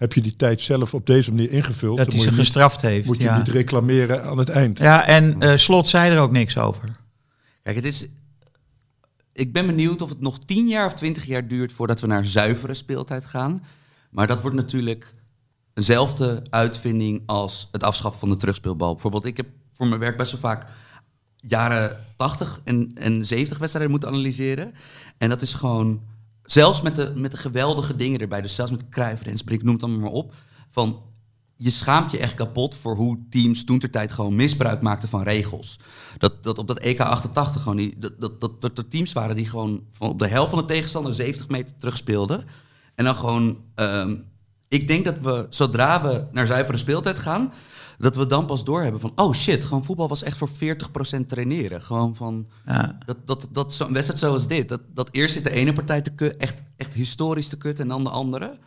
heb 0.01 0.13
je 0.13 0.21
die 0.21 0.37
tijd 0.37 0.61
zelf 0.61 0.95
op 0.95 1.07
deze 1.07 1.31
manier 1.31 1.51
ingevuld. 1.51 1.97
Dat 1.97 2.07
hij 2.07 2.15
moet 2.17 2.25
ze 2.25 2.31
je 2.31 2.37
niet- 2.37 2.47
gestraft 2.47 2.81
heeft. 2.83 3.07
Moet 3.07 3.23
je 3.23 3.31
niet 3.31 3.49
reclameren 3.49 4.25
aan 4.25 4.39
het 4.39 4.49
eind. 4.49 4.79
ja, 4.79 5.07
en 5.07 5.41
eh, 5.41 5.57
Slot 5.57 5.89
zei 5.89 6.11
er 6.15 6.21
ook 6.21 6.31
niks 6.33 6.59
over. 6.59 6.89
Kijk, 7.63 7.77
het 7.77 7.85
is. 7.85 8.07
Ik 9.33 9.53
ben 9.53 9.67
benieuwd 9.67 10.03
of 10.03 10.09
het 10.09 10.21
nog 10.21 10.39
10 10.39 10.69
jaar 10.69 10.87
of 10.87 10.95
20 10.95 11.25
jaar 11.25 11.49
duurt 11.49 11.73
voordat 11.73 12.01
we 12.01 12.07
naar 12.07 12.25
zuivere 12.25 12.75
speeltijd 12.75 13.25
gaan. 13.25 13.63
Maar 14.11 14.27
dat 14.27 14.41
wordt 14.43 14.57
natuurlijk 14.57 15.15
eenzelfde 15.75 16.43
uitvinding 16.51 17.23
als 17.27 17.69
het 17.73 17.83
afschaffen 17.83 18.21
van 18.21 18.29
de 18.29 18.37
terugspeelbal. 18.37 18.93
Bijvoorbeeld, 18.93 19.25
ik 19.25 19.37
heb 19.37 19.47
voor 19.75 19.87
mijn 19.87 20.01
werk 20.01 20.17
best 20.17 20.33
wel 20.33 20.41
vaak 20.41 20.67
jaren 21.37 22.05
80 22.17 22.61
en, 22.65 22.91
en 22.95 23.27
70 23.27 23.59
wedstrijden 23.59 23.91
moeten 23.91 24.09
analyseren. 24.09 24.73
En 25.19 25.29
dat 25.29 25.43
is 25.43 25.55
gewoon, 25.55 26.01
zelfs 26.53 26.83
met 26.83 26.97
de, 26.97 27.13
met 27.15 27.31
de 27.31 27.37
geweldige 27.37 27.97
dingen 27.97 28.21
erbij, 28.21 28.41
dus 28.41 28.55
zelfs 28.55 28.71
met 28.71 28.89
Cruijff, 28.89 29.23
Rensbrink, 29.23 29.63
noem 29.63 29.75
het 29.75 29.83
allemaal 29.83 30.01
maar 30.01 30.11
op, 30.11 30.35
van 30.69 31.03
je 31.57 31.71
schaamt 31.71 32.11
je 32.11 32.19
echt 32.19 32.35
kapot 32.35 32.77
voor 32.77 32.97
hoe 32.97 33.19
teams 33.31 33.65
toen 33.65 33.79
ter 33.79 33.91
tijd 33.91 34.13
gewoon 34.13 34.35
misbruik 34.35 34.81
maakten 34.81 35.09
van 35.09 35.23
regels. 35.23 35.79
Dat, 36.19 36.43
dat 36.43 36.59
op 36.59 36.67
dat 36.67 36.79
EK 36.79 37.01
88 37.01 37.63
gewoon 37.63 37.77
die, 37.77 37.99
dat, 37.99 38.41
dat, 38.41 38.61
dat, 38.61 38.79
er 38.79 38.89
teams 38.89 39.13
waren 39.13 39.37
die 39.37 39.47
gewoon 39.47 39.83
van 39.91 40.09
op 40.09 40.19
de 40.19 40.27
helft 40.29 40.51
van 40.51 40.59
de 40.59 40.65
tegenstander 40.65 41.15
70 41.15 41.49
meter 41.49 41.77
terug 41.77 41.97
speelden. 41.97 42.45
En 42.95 43.05
dan 43.05 43.15
gewoon, 43.15 43.59
ehm, 43.75 44.17
ik 44.69 44.89
denk 44.89 45.05
dat 45.05 45.19
we 45.19 45.47
zodra 45.51 46.03
we 46.03 46.25
naar 46.33 46.47
zuivere 46.47 46.77
speeltijd 46.77 47.19
gaan, 47.19 47.53
dat 48.01 48.17
we 48.17 48.27
dan 48.27 48.47
pas 48.47 48.65
doorhebben 48.65 49.01
van, 49.01 49.13
oh 49.15 49.33
shit, 49.35 49.65
gewoon 49.65 49.85
voetbal 49.85 50.09
was 50.09 50.23
echt 50.23 50.39
voor 50.39 50.49
40% 50.49 51.27
traineren. 51.27 51.83
Gewoon 51.83 52.15
van, 52.17 52.47
Ja. 52.67 52.99
dat, 53.07 53.17
dat, 53.25 53.49
dat 53.53 53.75
zo'n 53.75 53.93
wedstrijd 53.93 54.21
zoals 54.21 54.47
dit, 54.49 54.69
dat, 54.69 54.81
dat 54.95 55.09
eerst 55.11 55.35
zit 55.35 55.45
de 55.45 55.51
ene 55.51 55.73
partij 55.73 56.01
te 56.01 56.11
kut, 56.11 56.37
echt, 56.37 56.63
echt 56.77 56.95
historisch 56.95 57.49
te 57.49 57.57
kut 57.59 57.81
en 57.81 57.89
dan 57.89 58.05
de 58.05 58.11
andere. 58.11 58.59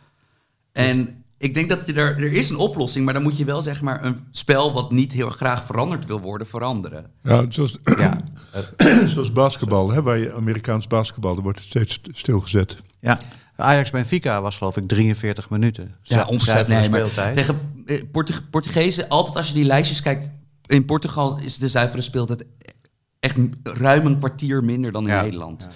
En 0.72 1.24
ik 1.38 1.54
denk 1.54 1.68
dat 1.68 1.86
je 1.86 1.92
er, 1.92 2.16
er 2.16 2.32
is 2.32 2.50
een 2.50 2.56
oplossing, 2.56 3.04
maar 3.04 3.14
dan 3.14 3.22
moet 3.22 3.36
je 3.36 3.44
wel 3.44 3.62
zeg 3.62 3.80
maar 3.82 4.04
een 4.04 4.16
spel 4.30 4.72
wat 4.72 4.90
niet 4.90 5.12
heel 5.12 5.30
graag 5.30 5.64
veranderd 5.64 6.06
wil 6.06 6.20
worden, 6.20 6.46
veranderen. 6.46 7.10
Ja, 7.22 7.44
zoals, 7.48 7.78
Ja, 7.98 8.20
zoals 9.12 9.32
basketbal, 9.32 9.90
hè, 9.90 10.02
waar 10.02 10.18
je 10.18 10.32
Amerikaans 10.34 10.86
basketbal, 10.86 11.34
daar 11.34 11.42
wordt 11.42 11.58
het 11.58 11.68
steeds 11.68 11.92
st- 11.92 12.08
stilgezet. 12.12 12.76
Ja. 13.00 13.18
Ajax 13.56 13.90
Benfica 13.90 14.42
was 14.42 14.56
geloof 14.56 14.76
ik 14.76 14.88
43 14.88 15.50
minuten. 15.50 15.94
Ja, 16.02 16.26
zuivere 16.38 16.64
Nee, 16.80 16.88
maar 16.90 16.98
speeltijd. 17.00 17.36
tegen 17.36 17.58
Portug- 18.12 18.50
Portugezen, 18.50 19.08
altijd 19.08 19.36
als 19.36 19.48
je 19.48 19.54
die 19.54 19.64
lijstjes 19.64 20.02
kijkt, 20.02 20.30
in 20.66 20.84
Portugal 20.84 21.38
is 21.38 21.58
de 21.58 21.68
zuivere 21.68 22.02
speeltijd 22.02 22.44
echt 23.20 23.36
ruim 23.62 24.06
een 24.06 24.18
kwartier 24.18 24.64
minder 24.64 24.92
dan 24.92 25.02
in 25.02 25.14
Ja, 25.14 25.22
Nederland. 25.22 25.68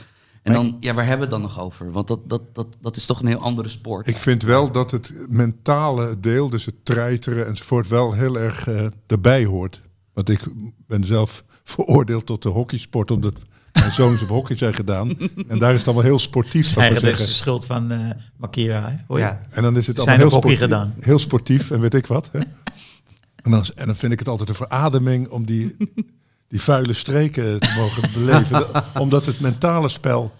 En 0.43 0.53
dan, 0.55 0.77
ja, 0.81 0.95
waar 0.95 1.07
hebben 1.07 1.29
we 1.29 1.35
het 1.35 1.43
dan 1.43 1.53
nog 1.53 1.61
over? 1.65 1.93
Want 1.93 2.09
dat, 2.09 2.29
dat, 2.29 2.55
dat, 2.55 2.77
dat 2.81 2.97
is 2.97 3.07
toch 3.07 3.21
een 3.21 3.27
heel 3.27 3.39
andere 3.39 3.69
sport. 3.69 4.07
Ik 4.07 4.17
vind 4.17 4.43
wel 4.43 4.73
dat 4.73 4.91
het 4.91 5.13
mentale 5.29 6.21
deel, 6.21 6.51
dus 6.51 6.65
het 6.65 6.85
treiteren 6.85 7.47
enzovoort, 7.47 7.89
wel 7.89 8.13
heel 8.13 8.39
erg 8.39 8.69
eh, 8.69 8.87
erbij 9.07 9.45
hoort. 9.45 9.83
Want 10.13 10.29
ik 10.29 10.41
ben 10.87 11.05
zelf 11.05 11.45
veroordeeld 11.65 12.27
tot 12.27 12.43
de 12.43 12.49
hockeysport, 12.49 13.11
omdat 13.11 13.35
mijn 13.79 13.93
zoons 13.93 14.22
op 14.22 14.29
hockey 14.29 14.57
zijn 14.57 14.74
gedaan. 14.74 15.18
En 15.49 15.59
daar 15.59 15.72
is 15.72 15.79
het 15.79 15.87
allemaal 15.87 16.05
heel 16.05 16.18
sportief, 16.18 16.76
Eigenlijk 16.76 17.07
is 17.07 17.11
de 17.11 17.16
zeggen. 17.16 17.35
schuld 17.35 17.66
van 17.66 17.91
eh 17.91 18.11
Makira. 18.37 19.05
Hoor? 19.07 19.18
Ja. 19.18 19.41
En 19.51 19.62
dan 19.62 19.76
is 19.76 19.87
het 19.87 19.99
allemaal 19.99 20.16
heel 20.16 20.31
sportief, 20.31 20.59
gedaan. 20.59 20.95
heel 21.01 21.18
sportief 21.18 21.70
en 21.70 21.81
weet 21.81 21.95
ik 21.95 22.07
wat. 22.07 22.29
Hè? 22.33 22.39
En, 23.43 23.51
dan, 23.51 23.64
en 23.74 23.87
dan 23.87 23.97
vind 23.97 24.12
ik 24.12 24.18
het 24.18 24.29
altijd 24.29 24.49
een 24.49 24.55
verademing 24.55 25.29
om 25.29 25.45
die, 25.45 25.76
die 26.49 26.61
vuile 26.61 26.93
streken 26.93 27.61
te 27.61 27.74
mogen 27.76 28.11
beleven. 28.12 28.66
omdat 29.03 29.26
het 29.26 29.41
mentale 29.41 29.89
spel 29.89 30.33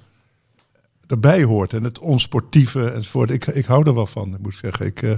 erbij 1.07 1.43
hoort 1.43 1.73
en 1.73 1.85
het 1.85 1.99
onsportieve 1.99 2.91
enzovoort. 2.91 3.31
Ik, 3.31 3.47
ik 3.47 3.65
hou 3.65 3.87
er 3.87 3.95
wel 3.95 4.07
van, 4.07 4.37
moet 4.41 4.53
ik 4.53 4.59
zeggen. 4.59 4.87
Ik, 4.87 5.03
eh, 5.03 5.13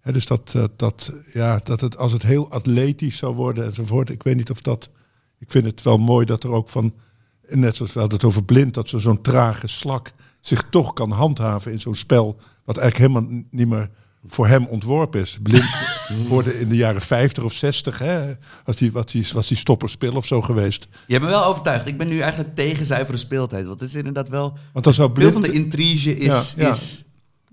hè, 0.00 0.12
dus 0.12 0.26
dat, 0.26 0.50
dat, 0.52 0.78
dat, 0.78 1.12
ja, 1.32 1.60
dat 1.62 1.80
het, 1.80 1.96
als 1.96 2.12
het 2.12 2.22
heel 2.22 2.50
atletisch 2.50 3.16
zou 3.16 3.34
worden 3.34 3.64
enzovoort. 3.64 4.10
Ik 4.10 4.22
weet 4.22 4.36
niet 4.36 4.50
of 4.50 4.60
dat... 4.60 4.90
Ik 5.38 5.50
vind 5.50 5.64
het 5.64 5.82
wel 5.82 5.98
mooi 5.98 6.26
dat 6.26 6.44
er 6.44 6.50
ook 6.50 6.68
van... 6.68 6.94
Net 7.50 7.76
zoals 7.76 7.92
we 7.92 8.00
hadden 8.00 8.18
het 8.18 8.28
over 8.28 8.44
blind, 8.44 8.74
dat 8.74 8.88
zo- 8.88 8.98
zo'n 8.98 9.22
trage 9.22 9.66
slak 9.66 10.12
zich 10.40 10.62
toch 10.70 10.92
kan 10.92 11.10
handhaven 11.10 11.72
in 11.72 11.80
zo'n 11.80 11.94
spel. 11.94 12.36
Wat 12.64 12.78
eigenlijk 12.78 13.12
helemaal 13.12 13.42
niet 13.50 13.68
meer 13.68 13.90
voor 14.26 14.46
hem 14.46 14.66
ontworpen 14.66 15.20
is. 15.20 15.38
Blind 15.42 15.70
hoorde 16.28 16.60
in 16.60 16.68
de 16.68 16.76
jaren 16.76 17.00
50 17.00 17.44
of 17.44 17.52
60, 17.52 17.98
hè, 17.98 18.32
was 18.64 18.76
die, 18.76 18.92
was 18.92 19.06
die, 19.06 19.26
was 19.32 19.48
die 19.48 19.56
stopperspel 19.56 20.12
of 20.12 20.26
zo 20.26 20.42
geweest. 20.42 20.88
Je 21.06 21.12
hebt 21.12 21.24
me 21.24 21.30
wel 21.30 21.44
overtuigd. 21.44 21.86
Ik 21.86 21.98
ben 21.98 22.08
nu 22.08 22.18
eigenlijk 22.18 22.54
tegen 22.54 22.86
zuivere 22.86 23.16
speeltijd. 23.16 23.66
Want 23.66 23.80
het 23.80 23.88
is 23.88 23.94
inderdaad 23.94 24.28
wel... 24.28 24.58
Want 24.72 24.84
dan 24.84 24.94
zou 24.94 25.10
Veel 25.14 25.30
blind, 25.30 25.32
van 25.32 25.42
de 25.42 25.52
intrige 25.52 26.16
is... 26.16 26.54
Ja, 26.56 26.64
ja. 26.64 26.70
is 26.70 27.04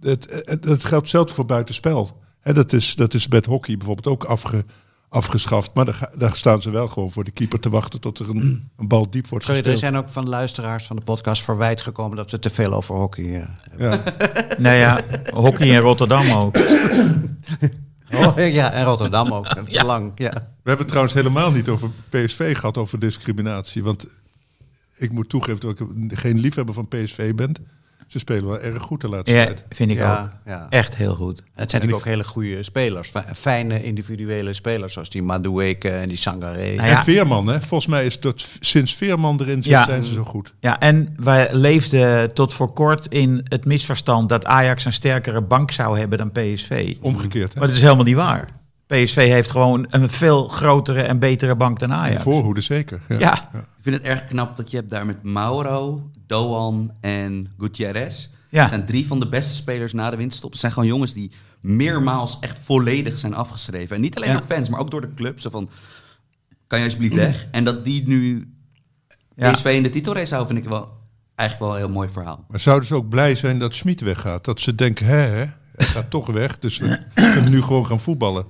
het, 0.01 0.43
het, 0.45 0.65
het 0.65 0.83
geldt 0.83 1.03
hetzelfde 1.03 1.33
voor 1.33 1.45
buitenspel. 1.45 2.17
Hè, 2.39 2.53
dat, 2.53 2.73
is, 2.73 2.95
dat 2.95 3.13
is 3.13 3.27
met 3.27 3.45
hockey 3.45 3.77
bijvoorbeeld 3.77 4.07
ook 4.07 4.23
afge, 4.23 4.65
afgeschaft. 5.10 5.74
Maar 5.74 5.86
daar, 5.86 6.10
daar 6.18 6.36
staan 6.36 6.62
ze 6.62 6.70
wel 6.70 6.88
gewoon 6.88 7.12
voor 7.12 7.24
de 7.24 7.32
keeper 7.32 7.60
te 7.60 7.70
wachten 7.70 7.99
tot 7.99 8.20
er 8.20 8.30
een, 8.30 8.70
een 8.78 8.88
bal 8.88 9.10
diep 9.10 9.28
wordt 9.28 9.45
Sorry, 9.45 9.62
er 9.62 9.78
zijn 9.78 9.95
ook 9.95 10.10
van 10.10 10.30
luisteraars 10.30 10.86
van 10.86 10.95
de 10.95 11.01
podcast 11.01 11.43
verwijt 11.43 11.82
gekomen 11.82 12.18
dat 12.18 12.32
we 12.32 12.39
te 12.39 12.49
veel 12.49 12.74
over 12.74 12.95
hockey 12.95 13.36
eh, 13.36 13.47
hebben. 13.62 13.89
Ja. 13.89 14.03
Nou 14.58 14.76
ja, 14.76 15.01
hockey 15.34 15.68
in 15.68 15.80
Rotterdam 15.80 16.32
ook. 16.32 16.58
Oh, 18.14 18.51
ja, 18.51 18.72
en 18.72 18.86
Rotterdam 18.86 19.34
ook. 19.34 19.47
ja. 19.66 19.86
Lang, 19.86 20.12
ja. 20.16 20.32
We 20.32 20.39
hebben 20.74 20.78
het 20.78 20.88
trouwens 20.88 21.14
helemaal 21.14 21.51
niet 21.51 21.70
over 21.70 21.89
PSV 22.10 22.55
gehad, 22.58 22.78
over 22.78 22.99
discriminatie. 22.99 23.84
Want 23.84 24.08
ik 24.97 25.12
moet 25.12 25.30
toegeven 25.30 25.60
dat 25.60 25.80
ik 25.80 25.88
geen 26.20 26.39
liefhebber 26.39 26.74
van 26.74 26.88
PSV 26.88 27.34
ben. 27.34 27.55
Ze 28.08 28.20
spelen 28.20 28.45
wel 28.45 28.60
erg 28.60 28.84
goed 28.84 29.01
de 29.01 29.10
laatste 29.10 29.32
Ja, 29.36 29.45
tijd. 29.45 29.64
vind 29.70 29.91
ik 29.91 29.97
Ja, 29.97 30.22
ook. 30.24 30.30
ja. 30.45 30.68
Echt 30.70 30.95
heel 30.95 31.16
goed. 31.16 31.38
Het 31.38 31.70
zijn 31.72 31.82
natuurlijk 31.82 31.93
ook 31.99 32.05
hele 32.05 32.24
goede 32.24 32.64
spelers. 32.64 33.10
Fi- 33.10 33.34
Fijne 33.36 33.84
individuele 33.84 34.53
spelers, 34.53 34.93
zoals 34.93 35.10
die 35.10 35.24
Madueke 35.24 35.89
en 35.89 36.08
die 36.08 36.18
Sangaré. 36.18 36.76
Nou 36.76 36.88
ja. 36.89 36.97
En 36.97 37.03
Veerman, 37.03 37.47
hè? 37.47 37.62
volgens 37.62 37.89
mij 37.89 38.05
is 38.05 38.20
dat 38.20 38.47
sinds 38.60 38.95
Veerman 38.95 39.39
erin 39.41 39.53
zit, 39.64 39.66
Ja. 39.66 39.86
zijn 39.86 40.03
ze 40.03 40.14
zo 40.14 40.24
goed. 40.24 40.53
Ja, 40.60 40.80
en 40.80 41.14
wij 41.20 41.47
leefden 41.51 42.34
tot 42.34 42.53
voor 42.53 42.74
kort 42.74 43.05
in 43.05 43.41
het 43.43 43.66
misverstand 43.66 44.30
dat 44.30 44.45
Ajax 44.45 44.86
een 44.86 44.93
sterkere 44.93 45.41
bank 45.41 45.72
zou 45.72 45.99
hebben 45.99 46.18
dan 46.18 46.32
PSV. 46.32 46.95
Omgekeerd. 47.01 47.53
Hè? 47.53 47.60
Maar 47.60 47.68
dat 47.68 47.78
is 47.78 47.84
helemaal 47.84 48.05
niet 48.05 48.16
waar. 48.16 48.47
PSV 48.88 49.15
heeft 49.29 49.51
gewoon 49.51 49.85
een 49.89 50.09
veel 50.09 50.47
grotere 50.47 51.01
en 51.01 51.19
betere 51.19 51.55
bank 51.55 51.79
dan 51.79 51.89
De 51.89 51.95
Ajax. 51.95 52.21
voorhoede 52.23 52.61
zeker. 52.61 53.01
Ja. 53.07 53.17
Ja, 53.19 53.49
Ik 53.53 53.83
vind 53.83 53.97
het 53.97 54.05
erg 54.05 54.25
knap 54.25 54.55
dat 54.55 54.71
je 54.71 54.77
hebt 54.77 54.89
daar 54.89 55.05
met 55.05 55.23
Mauro, 55.23 56.09
Doan 56.27 56.91
en 57.01 57.47
Gutierrez. 57.57 58.27
Ja. 58.49 58.61
Dat 58.61 58.69
zijn 58.73 58.85
drie 58.85 59.07
van 59.07 59.19
de 59.19 59.27
beste 59.29 59.55
spelers 59.55 59.93
na 59.93 60.09
de 60.09 60.17
winterstop. 60.17 60.51
Het 60.51 60.59
zijn 60.59 60.71
gewoon 60.71 60.88
jongens 60.88 61.13
die 61.13 61.31
meermaals 61.61 62.38
echt 62.39 62.59
volledig 62.59 63.17
zijn 63.17 63.33
afgeschreven. 63.33 63.95
En 63.95 64.01
niet 64.01 64.15
alleen 64.15 64.29
Ja. 64.29 64.35
door 64.38 64.45
fans, 64.45 64.69
maar 64.69 64.79
ook 64.79 64.91
door 64.91 65.01
de 65.01 65.13
club. 65.13 65.39
Zo 65.39 65.49
van, 65.49 65.69
kan 66.67 66.79
je 66.79 66.85
alsjeblieft 66.85 67.15
weg? 67.15 67.47
En 67.51 67.63
dat 67.63 67.85
die 67.85 68.07
nu 68.07 68.51
Ja. 69.35 69.51
PSV 69.51 69.65
in 69.65 69.83
de 69.83 69.89
titelrace 69.89 70.33
houden, 70.35 70.53
vind 70.55 70.65
ik 70.67 70.71
wel 70.73 70.89
eigenlijk 71.35 71.69
wel 71.71 71.79
een 71.79 71.85
heel 71.85 71.93
mooi 71.95 72.09
verhaal. 72.11 72.45
Maar 72.47 72.59
zouden 72.59 72.88
ze 72.88 72.95
ook 72.95 73.09
blij 73.09 73.35
zijn 73.35 73.59
dat 73.59 73.75
Schmid 73.75 74.01
weggaat? 74.01 74.45
Dat 74.45 74.59
ze 74.59 74.75
denken, 74.75 75.05
hè, 75.05 75.15
hè, 75.15 75.45
hij 75.75 75.85
gaat 75.85 76.09
toch 76.09 76.27
weg, 76.27 76.59
dus 76.59 76.77
we 76.77 76.99
kunnen 77.13 77.51
nu 77.51 77.61
gewoon 77.61 77.85
gaan 77.85 77.99
voetballen. 77.99 78.45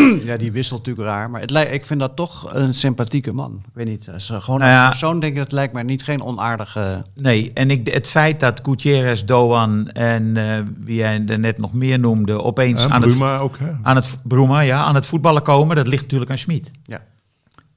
Ja, 0.24 0.36
die 0.36 0.52
wisselt 0.52 0.78
natuurlijk 0.78 1.06
raar. 1.08 1.30
Maar 1.30 1.40
het 1.40 1.50
lijkt, 1.50 1.72
ik 1.72 1.84
vind 1.86 2.00
dat 2.00 2.16
toch 2.16 2.54
een 2.54 2.74
sympathieke 2.74 3.32
man. 3.32 3.62
Ik 3.66 3.70
weet 3.74 3.86
niet. 3.86 4.08
Als, 4.12 4.32
gewoon 4.38 4.60
Nou 4.60 4.70
ja. 4.72 4.86
als 4.86 4.98
persoon 4.98 5.20
denk 5.20 5.32
ik, 5.32 5.38
dat 5.38 5.52
lijkt 5.52 5.72
mij 5.72 5.82
niet 5.82 6.02
geen 6.02 6.22
onaardige... 6.22 7.04
Nee, 7.14 7.50
en 7.54 7.70
ik, 7.70 7.88
het 7.88 8.06
feit 8.06 8.40
dat 8.40 8.60
Gutierrez, 8.62 9.22
Doan 9.22 9.88
en 9.90 10.36
eh, 10.36 10.58
wie 10.78 10.96
jij 10.96 11.22
er 11.26 11.38
net 11.38 11.58
nog 11.58 11.72
meer 11.72 11.98
noemde, 11.98 12.42
opeens 12.42 12.84
En 12.84 12.92
aan 12.92 13.02
het, 13.02 13.10
Bruma 13.10 13.38
ook, 13.38 13.58
hè? 13.58 13.70
aan, 13.82 13.96
het, 13.96 14.18
Bruma, 14.22 14.60
ja, 14.60 14.82
aan 14.84 14.94
het 14.94 15.06
voetballen 15.06 15.42
komen, 15.42 15.76
dat 15.76 15.86
ligt 15.86 16.02
natuurlijk 16.02 16.30
aan 16.30 16.38
Schmid. 16.38 16.70
Ja. 16.84 17.00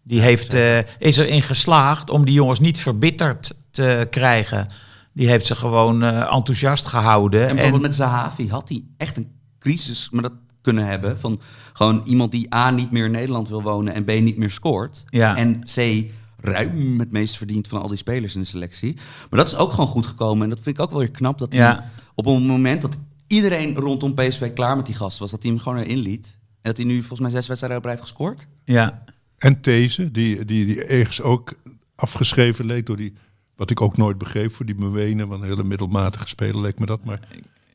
Die 0.03 0.21
heeft, 0.21 0.53
eh, 0.53 0.77
is 0.99 1.17
erin 1.17 1.41
geslaagd 1.41 2.09
om 2.09 2.25
die 2.25 2.33
jongens 2.33 2.59
niet 2.59 2.79
verbitterd 2.79 3.53
te 3.71 4.07
krijgen. 4.09 4.67
Die 5.13 5.27
heeft 5.27 5.45
ze 5.45 5.55
gewoon 5.55 6.03
eh, 6.03 6.33
enthousiast 6.33 6.85
gehouden. 6.85 7.39
En 7.41 7.47
bijvoorbeeld 7.47 7.81
En- 7.83 7.87
met 7.87 7.95
Zahavi 7.95 8.49
had 8.49 8.69
hij 8.69 8.83
echt 8.97 9.17
een 9.17 9.31
crisis 9.59 10.09
maar 10.11 10.21
dat 10.21 10.31
kunnen 10.65 10.85
hebben. 10.85 11.19
Van 11.19 11.39
gewoon 11.73 12.01
iemand 12.05 12.31
die 12.31 12.53
A 12.55 12.69
niet 12.71 12.91
meer 12.91 13.05
in 13.05 13.11
Nederland 13.11 13.49
wil 13.49 13.61
wonen 13.61 13.93
en 13.93 14.03
B 14.03 14.07
niet 14.21 14.37
meer 14.37 14.51
scoort. 14.51 15.03
Ja. 15.09 15.35
En 15.37 15.63
C 15.75 16.05
ruim 16.39 16.99
het 16.99 17.11
meest 17.11 17.37
verdient 17.37 17.67
van 17.67 17.81
al 17.81 17.87
die 17.87 17.97
spelers 17.97 18.35
in 18.35 18.41
de 18.41 18.47
selectie. 18.47 18.93
Maar 19.29 19.39
dat 19.39 19.47
is 19.47 19.55
ook 19.55 19.71
gewoon 19.71 19.87
goed 19.87 20.05
gekomen. 20.05 20.43
En 20.43 20.49
dat 20.49 20.59
vind 20.61 20.77
ik 20.77 20.83
ook 20.83 20.89
wel 20.89 20.99
weer 20.99 21.11
knap. 21.11 21.37
Dat 21.37 21.53
hij 21.53 21.61
Ja. 21.61 21.89
op 22.15 22.25
een 22.25 22.45
moment 22.45 22.81
dat 22.81 22.97
iedereen 23.27 23.75
rondom 23.75 24.13
PSV 24.13 24.53
klaar 24.53 24.75
met 24.75 24.85
die 24.85 24.95
gast 24.95 25.17
was, 25.17 25.31
dat 25.31 25.41
hij 25.43 25.51
hem 25.51 25.59
gewoon 25.59 25.77
erin 25.77 25.97
liet. 25.97 26.37
En 26.39 26.71
dat 26.71 26.77
hij 26.77 26.85
nu 26.85 26.97
volgens 26.99 27.19
mij 27.19 27.29
zes 27.29 27.47
wedstrijden 27.47 27.77
op 27.79 27.85
rij 27.85 27.93
heeft 27.93 28.07
gescoord. 28.07 28.47
ja, 28.65 29.03
En 29.37 29.61
These, 29.61 30.11
die, 30.11 30.45
die, 30.45 30.65
die 30.65 30.83
ergens 30.83 31.21
ook 31.21 31.53
afgeschreven 31.95 32.65
leek 32.65 32.85
door 32.85 32.97
die... 32.97 33.13
Wat 33.55 33.69
ik 33.69 33.81
ook 33.81 33.97
nooit 33.97 34.17
begreep 34.17 34.53
voor 34.55 34.65
die 34.65 34.75
Bewenen, 34.75 35.27
want 35.27 35.41
een 35.41 35.47
hele 35.47 35.63
middelmatige 35.63 36.27
speler 36.27 36.61
leek 36.61 36.79
me 36.79 36.85
dat. 36.85 37.05
Maar 37.05 37.19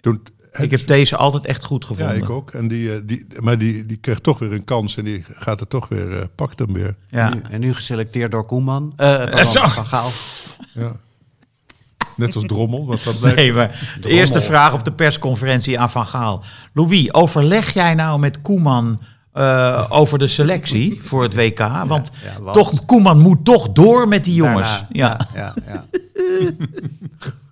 toen, 0.01 0.20
ik 0.53 0.70
heb 0.70 0.86
deze 0.86 1.16
altijd 1.16 1.46
echt 1.46 1.64
goed 1.64 1.82
Ja, 1.82 1.86
gevonden. 1.86 2.16
ik 2.16 2.30
ook. 2.30 2.51
En 2.51 2.68
die, 2.68 2.92
eh, 2.92 3.01
die, 3.05 3.26
maar 3.40 3.59
die, 3.59 3.86
die 3.86 3.96
krijgt 3.96 4.22
toch 4.22 4.38
weer 4.38 4.53
een 4.53 4.64
kans 4.64 4.96
en 4.96 5.05
die 5.05 5.24
gaat 5.34 5.61
er 5.61 5.68
toch 5.68 5.88
weer, 5.88 6.18
eh, 6.18 6.24
pakt 6.34 6.59
hem 6.59 6.72
weer. 6.72 6.96
Ja. 7.09 7.28
Nu- 7.34 7.42
en 7.51 7.61
nu 7.61 7.74
geselecteerd 7.74 8.30
door 8.30 8.46
Koeman. 8.46 8.92
Eh. 8.96 9.44
Van 9.44 9.86
Gaal. 9.86 10.11
Ja. 10.74 10.92
Net 12.16 12.34
als 12.34 12.44
Drommel, 12.46 12.86
want 12.86 13.05
dat. 13.05 13.20
Nee, 13.34 13.53
maar 13.53 13.96
de 14.01 14.09
eerste 14.09 14.40
vraag 14.40 14.72
op 14.72 14.84
de 14.84 14.92
persconferentie 14.92 15.80
aan 15.80 15.90
Van 15.90 16.07
Gaal. 16.07 16.42
Louis, 16.72 17.12
overleg 17.14 17.72
jij 17.74 17.94
nou 17.94 18.18
met 18.18 18.40
Koeman 18.42 19.01
eh, 19.32 19.86
over 19.88 20.18
de 20.18 20.26
selectie 20.26 20.98
voor 21.03 21.22
het 21.22 21.34
WK? 21.34 21.59
Want, 21.59 22.11
ja, 22.24 22.42
want- 22.42 22.55
toch, 22.55 22.84
Koeman 22.84 23.18
moet 23.18 23.44
toch 23.44 23.68
door 23.72 24.09
met 24.09 24.24
die 24.24 24.34
jongens. 24.34 24.68
Daarna, 24.88 25.26
ja. 25.34 25.55
ja, 25.66 25.84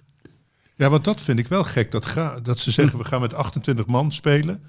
ja, 0.79 0.89
want 0.91 1.05
dat 1.05 1.21
vind 1.23 1.39
ik 1.39 1.49
wel 1.49 1.65
gek. 1.65 1.91
Dat, 1.91 2.07
ga, 2.07 2.41
dat 2.43 2.59
ze 2.59 2.71
zeggen, 2.71 2.99
we 2.99 3.05
gaan 3.05 3.21
met 3.21 3.35
28 3.35 3.87
man 3.87 4.13
spelen. 4.13 4.63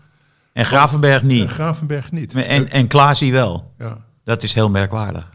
En 0.54 0.66
Gravenberg 0.66 1.22
En 1.22 1.28
niet. 1.28 1.50
Gravenberg 1.50 2.12
niet. 2.12 2.34
En, 2.36 2.70
en 2.72 2.88
Klaasie 2.88 3.32
wel. 3.32 3.74
ja. 3.78 4.08
Dat 4.24 4.44
is 4.44 4.54
heel 4.54 4.70
merkwaardig. 4.70 5.30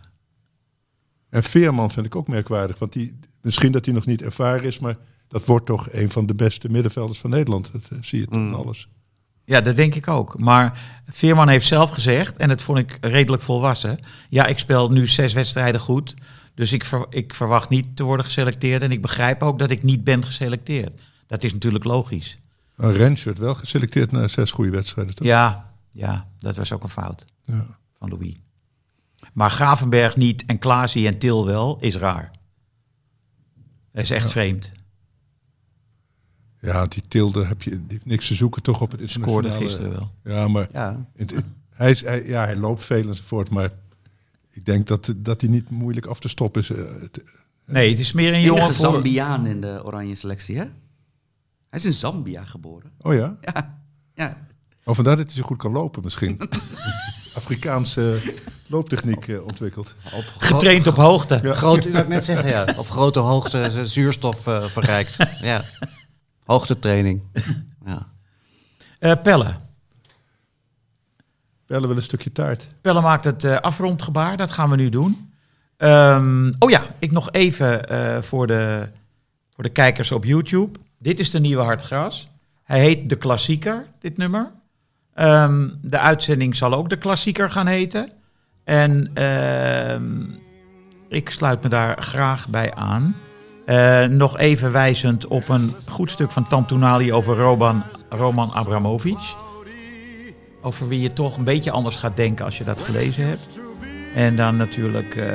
en 1.30 1.42
Veerman 1.42 1.90
vind 1.90 2.06
ik 2.06 2.16
ook 2.16 2.28
merkwaardig. 2.28 2.78
Want 2.78 2.92
die, 2.92 3.18
misschien 3.40 3.72
dat 3.72 3.84
hij 3.84 3.94
nog 3.94 4.06
niet 4.06 4.22
ervaren 4.22 4.62
is, 4.64 4.78
maar 4.78 4.96
dat 5.28 5.44
wordt 5.44 5.66
toch 5.66 5.88
een 5.92 6.10
van 6.10 6.26
de 6.26 6.34
beste 6.34 6.70
middenvelders 6.70 7.18
van 7.18 7.30
Nederland. 7.30 7.72
Dat 7.72 7.82
eh, 7.92 7.98
zie 8.00 8.18
je 8.20 8.24
toch 8.26 8.34
Mm. 8.38 8.48
in 8.48 8.54
alles. 8.54 8.88
Ja, 9.44 9.60
dat 9.60 9.76
denk 9.76 9.94
ik 9.94 10.08
ook. 10.08 10.38
Maar 10.38 10.78
Veerman 11.06 11.48
heeft 11.48 11.66
zelf 11.66 11.90
gezegd, 11.90 12.36
en 12.36 12.48
dat 12.48 12.62
vond 12.62 12.78
ik 12.78 12.98
redelijk 13.00 13.42
volwassen. 13.42 13.98
Ja, 14.28 14.46
ik 14.46 14.58
speel 14.58 14.90
nu 14.90 15.06
zes 15.06 15.32
wedstrijden 15.32 15.80
goed. 15.80 16.14
Dus 16.54 16.72
ik, 16.72 16.84
ver- 16.84 17.06
ik 17.10 17.34
verwacht 17.34 17.68
niet 17.68 17.96
te 17.96 18.02
worden 18.02 18.24
geselecteerd. 18.24 18.82
En 18.82 18.92
ik 18.92 19.02
begrijp 19.02 19.42
ook 19.42 19.58
dat 19.58 19.70
ik 19.70 19.82
niet 19.82 20.04
ben 20.04 20.24
geselecteerd. 20.24 21.00
Dat 21.26 21.44
is 21.44 21.52
natuurlijk 21.52 21.84
logisch. 21.84 22.38
Maar 22.74 22.92
Rens 22.92 23.22
werd 23.22 23.38
wel 23.38 23.54
geselecteerd 23.54 24.12
na 24.12 24.28
zes 24.28 24.50
goede 24.50 24.70
wedstrijden, 24.70 25.14
toch? 25.14 25.26
Ja, 25.26 25.72
ja 25.90 26.28
dat 26.38 26.56
was 26.56 26.72
ook 26.72 26.82
een 26.82 26.88
fout 26.88 27.24
Ja. 27.42 27.66
van 27.98 28.08
Louis. 28.08 28.36
Maar 29.32 29.50
Gravenberg 29.50 30.16
niet 30.16 30.44
en 30.46 30.58
Klaasie 30.58 31.06
en 31.06 31.18
Til 31.18 31.46
wel, 31.46 31.78
is 31.80 31.96
raar. 31.96 32.30
Dat 33.92 34.02
is 34.02 34.10
echt 34.10 34.30
vreemd. 34.30 34.72
Ja, 36.60 36.86
die 36.86 37.02
Tilde 37.08 37.44
heb 37.44 37.62
je 37.62 37.70
die 37.70 37.84
heeft 37.88 38.04
niks 38.06 38.26
te 38.26 38.34
zoeken 38.34 38.62
toch 38.62 38.80
op 38.80 38.90
het 38.90 39.10
Scoorde 39.10 39.48
internationale... 39.48 39.64
gisteren 39.98 40.10
wel. 40.24 40.34
Ja, 40.34 40.48
maar 40.48 40.68
ja. 40.72 41.06
het- 41.16 41.30
het- 41.34 41.44
hij, 41.74 41.90
is, 41.90 42.00
hij, 42.00 42.26
ja, 42.26 42.44
hij 42.44 42.56
loopt 42.56 42.84
veel 42.84 43.08
enzovoort, 43.08 43.50
maar 43.50 43.70
ik 44.54 44.64
denk 44.64 44.86
dat, 44.86 45.14
dat 45.16 45.40
hij 45.40 45.50
niet 45.50 45.70
moeilijk 45.70 46.06
af 46.06 46.20
te 46.20 46.28
stoppen 46.28 46.62
is. 46.62 46.70
Eh, 46.70 46.84
Nee, 47.66 47.90
het 47.90 47.98
is 47.98 48.12
meer 48.12 48.34
een 48.34 48.40
jongen 48.40 48.74
voor... 48.74 48.92
Zambiaan 48.92 49.46
in 49.46 49.60
de 49.60 49.80
oranje 49.84 50.14
selectie, 50.14 50.56
hè? 50.56 50.64
Hij 51.70 51.82
is 51.82 51.84
in 51.84 51.92
Zambia 51.92 52.44
geboren. 52.44 52.90
Oh 53.00 53.14
ja? 53.14 53.36
Ja, 53.40 53.78
ja. 54.14 54.46
Oh, 54.84 54.94
vandaar 54.94 55.16
dat 55.16 55.26
hij 55.26 55.34
zo 55.34 55.42
goed 55.42 55.58
kan 55.58 55.72
lopen 55.72 56.02
misschien. 56.02 56.40
Afrikaanse 57.36 58.18
looptechniek 58.66 59.28
eh, 59.28 59.44
ontwikkeld. 59.44 59.94
Op 60.12 60.24
Getraind 60.38 60.86
op 60.86 60.96
hoogte. 60.96 61.54
Groot, 61.54 61.86
u 61.86 61.90
wou 61.90 62.02
ik 62.02 62.08
net 62.08 62.24
zeggen, 62.24 62.48
ja. 62.48 62.66
Op 62.76 62.88
grote 62.88 63.18
hoogte 63.18 63.86
zuurstof 63.86 64.46
eh, 64.46 64.64
verrijkt. 64.64 65.16
Ja. 65.40 65.64
Hoogtetraining. 66.44 67.22
Ja. 67.86 68.12
Eh, 68.98 69.22
Pelle. 69.22 69.54
Bellen 71.66 71.88
wel 71.88 71.96
een 71.96 72.02
stukje 72.02 72.32
taart. 72.32 72.68
Pelle 72.80 73.00
maakt 73.00 73.24
het 73.24 73.44
eh, 73.44 73.56
afrondgebaar, 73.56 74.36
dat 74.36 74.50
gaan 74.50 74.70
we 74.70 74.76
nu 74.76 74.88
doen. 74.88 75.32
Ehm, 75.76 76.52
oh 76.58 76.70
ja, 76.70 76.82
ik 76.98 77.12
nog 77.12 77.32
even 77.32 77.88
eh, 77.88 78.22
voor, 78.22 78.46
de, 78.46 78.88
voor 79.54 79.64
de 79.64 79.70
kijkers 79.70 80.12
op 80.12 80.24
YouTube. 80.24 80.78
Dit 80.98 81.20
is 81.20 81.30
de 81.30 81.40
nieuwe 81.40 81.62
Hartgras. 81.62 82.28
Hij 82.62 82.80
heet 82.80 83.08
De 83.08 83.16
Klassieker, 83.16 83.86
dit 83.98 84.16
nummer. 84.16 84.50
Ehm, 85.14 85.68
de 85.82 85.98
uitzending 85.98 86.56
zal 86.56 86.74
ook 86.74 86.88
De 86.88 86.98
Klassieker 86.98 87.50
gaan 87.50 87.66
heten. 87.66 88.08
En 88.64 89.10
ehm, 89.14 90.22
ik 91.08 91.30
sluit 91.30 91.62
me 91.62 91.68
daar 91.68 92.02
graag 92.02 92.48
bij 92.48 92.74
aan. 92.74 93.16
Eh, 93.64 94.04
nog 94.04 94.38
even 94.38 94.72
wijzend 94.72 95.26
op 95.26 95.48
een 95.48 95.74
goed 95.88 96.10
stuk 96.10 96.30
van 96.30 96.48
Tantunali 96.48 97.12
over 97.12 97.36
Roman, 97.36 97.82
Roman 98.08 98.52
Abramovic. 98.52 99.34
Over 100.64 100.88
wie 100.88 101.00
je 101.00 101.12
toch 101.12 101.36
een 101.36 101.44
beetje 101.44 101.70
anders 101.70 101.96
gaat 101.96 102.16
denken 102.16 102.44
als 102.44 102.58
je 102.58 102.64
dat 102.64 102.80
gelezen 102.80 103.26
hebt. 103.26 103.58
En 104.14 104.36
dan 104.36 104.56
natuurlijk 104.56 105.16
eh, 105.16 105.28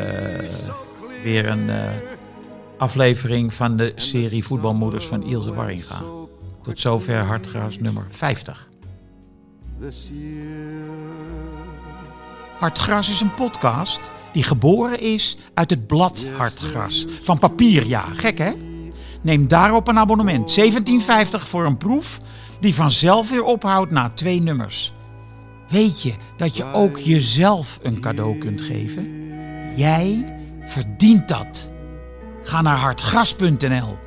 weer 1.23 1.47
een 1.49 1.69
eh, 1.69 1.81
aflevering 2.77 3.53
van 3.53 3.77
de 3.77 3.93
serie 3.95 4.43
Voetbalmoeders 4.43 5.05
van 5.05 5.23
Ilse 5.23 5.53
Warringa. 5.53 6.01
Tot 6.63 6.79
zover 6.79 7.17
Hartgras 7.17 7.79
nummer 7.79 8.05
50. 8.09 8.67
this 9.79 10.09
year. 10.11 10.87
Hartgras 12.59 13.09
is 13.09 13.21
een 13.21 13.33
podcast 13.33 14.11
die 14.33 14.43
geboren 14.43 14.99
is 14.99 15.37
uit 15.53 15.69
het 15.69 15.87
blad 15.87 16.27
Hartgras. 16.37 17.07
Van 17.21 17.39
papier, 17.39 17.87
ja. 17.87 18.05
Gek, 18.15 18.37
hè? 18.37 18.51
Neem 19.21 19.47
daarop 19.47 19.87
een 19.87 19.97
abonnement. 19.97 20.59
17,50 20.59 20.67
voor 21.29 21.65
een 21.65 21.77
proef 21.77 22.19
die 22.59 22.75
vanzelf 22.75 23.29
weer 23.29 23.43
ophoudt 23.43 23.91
na 23.91 24.09
twee 24.09 24.41
nummers. 24.41 24.93
Weet 25.69 26.01
je 26.01 26.13
dat 26.37 26.55
je 26.55 26.73
ook 26.73 26.97
jezelf 26.97 27.79
een 27.81 27.99
cadeau 27.99 28.37
kunt 28.37 28.61
geven? 28.61 29.07
Jij 29.75 30.35
verdient 30.61 31.27
dat. 31.27 31.71
Ga 32.43 32.61
naar 32.61 32.77
hartgras.nl 32.77 33.97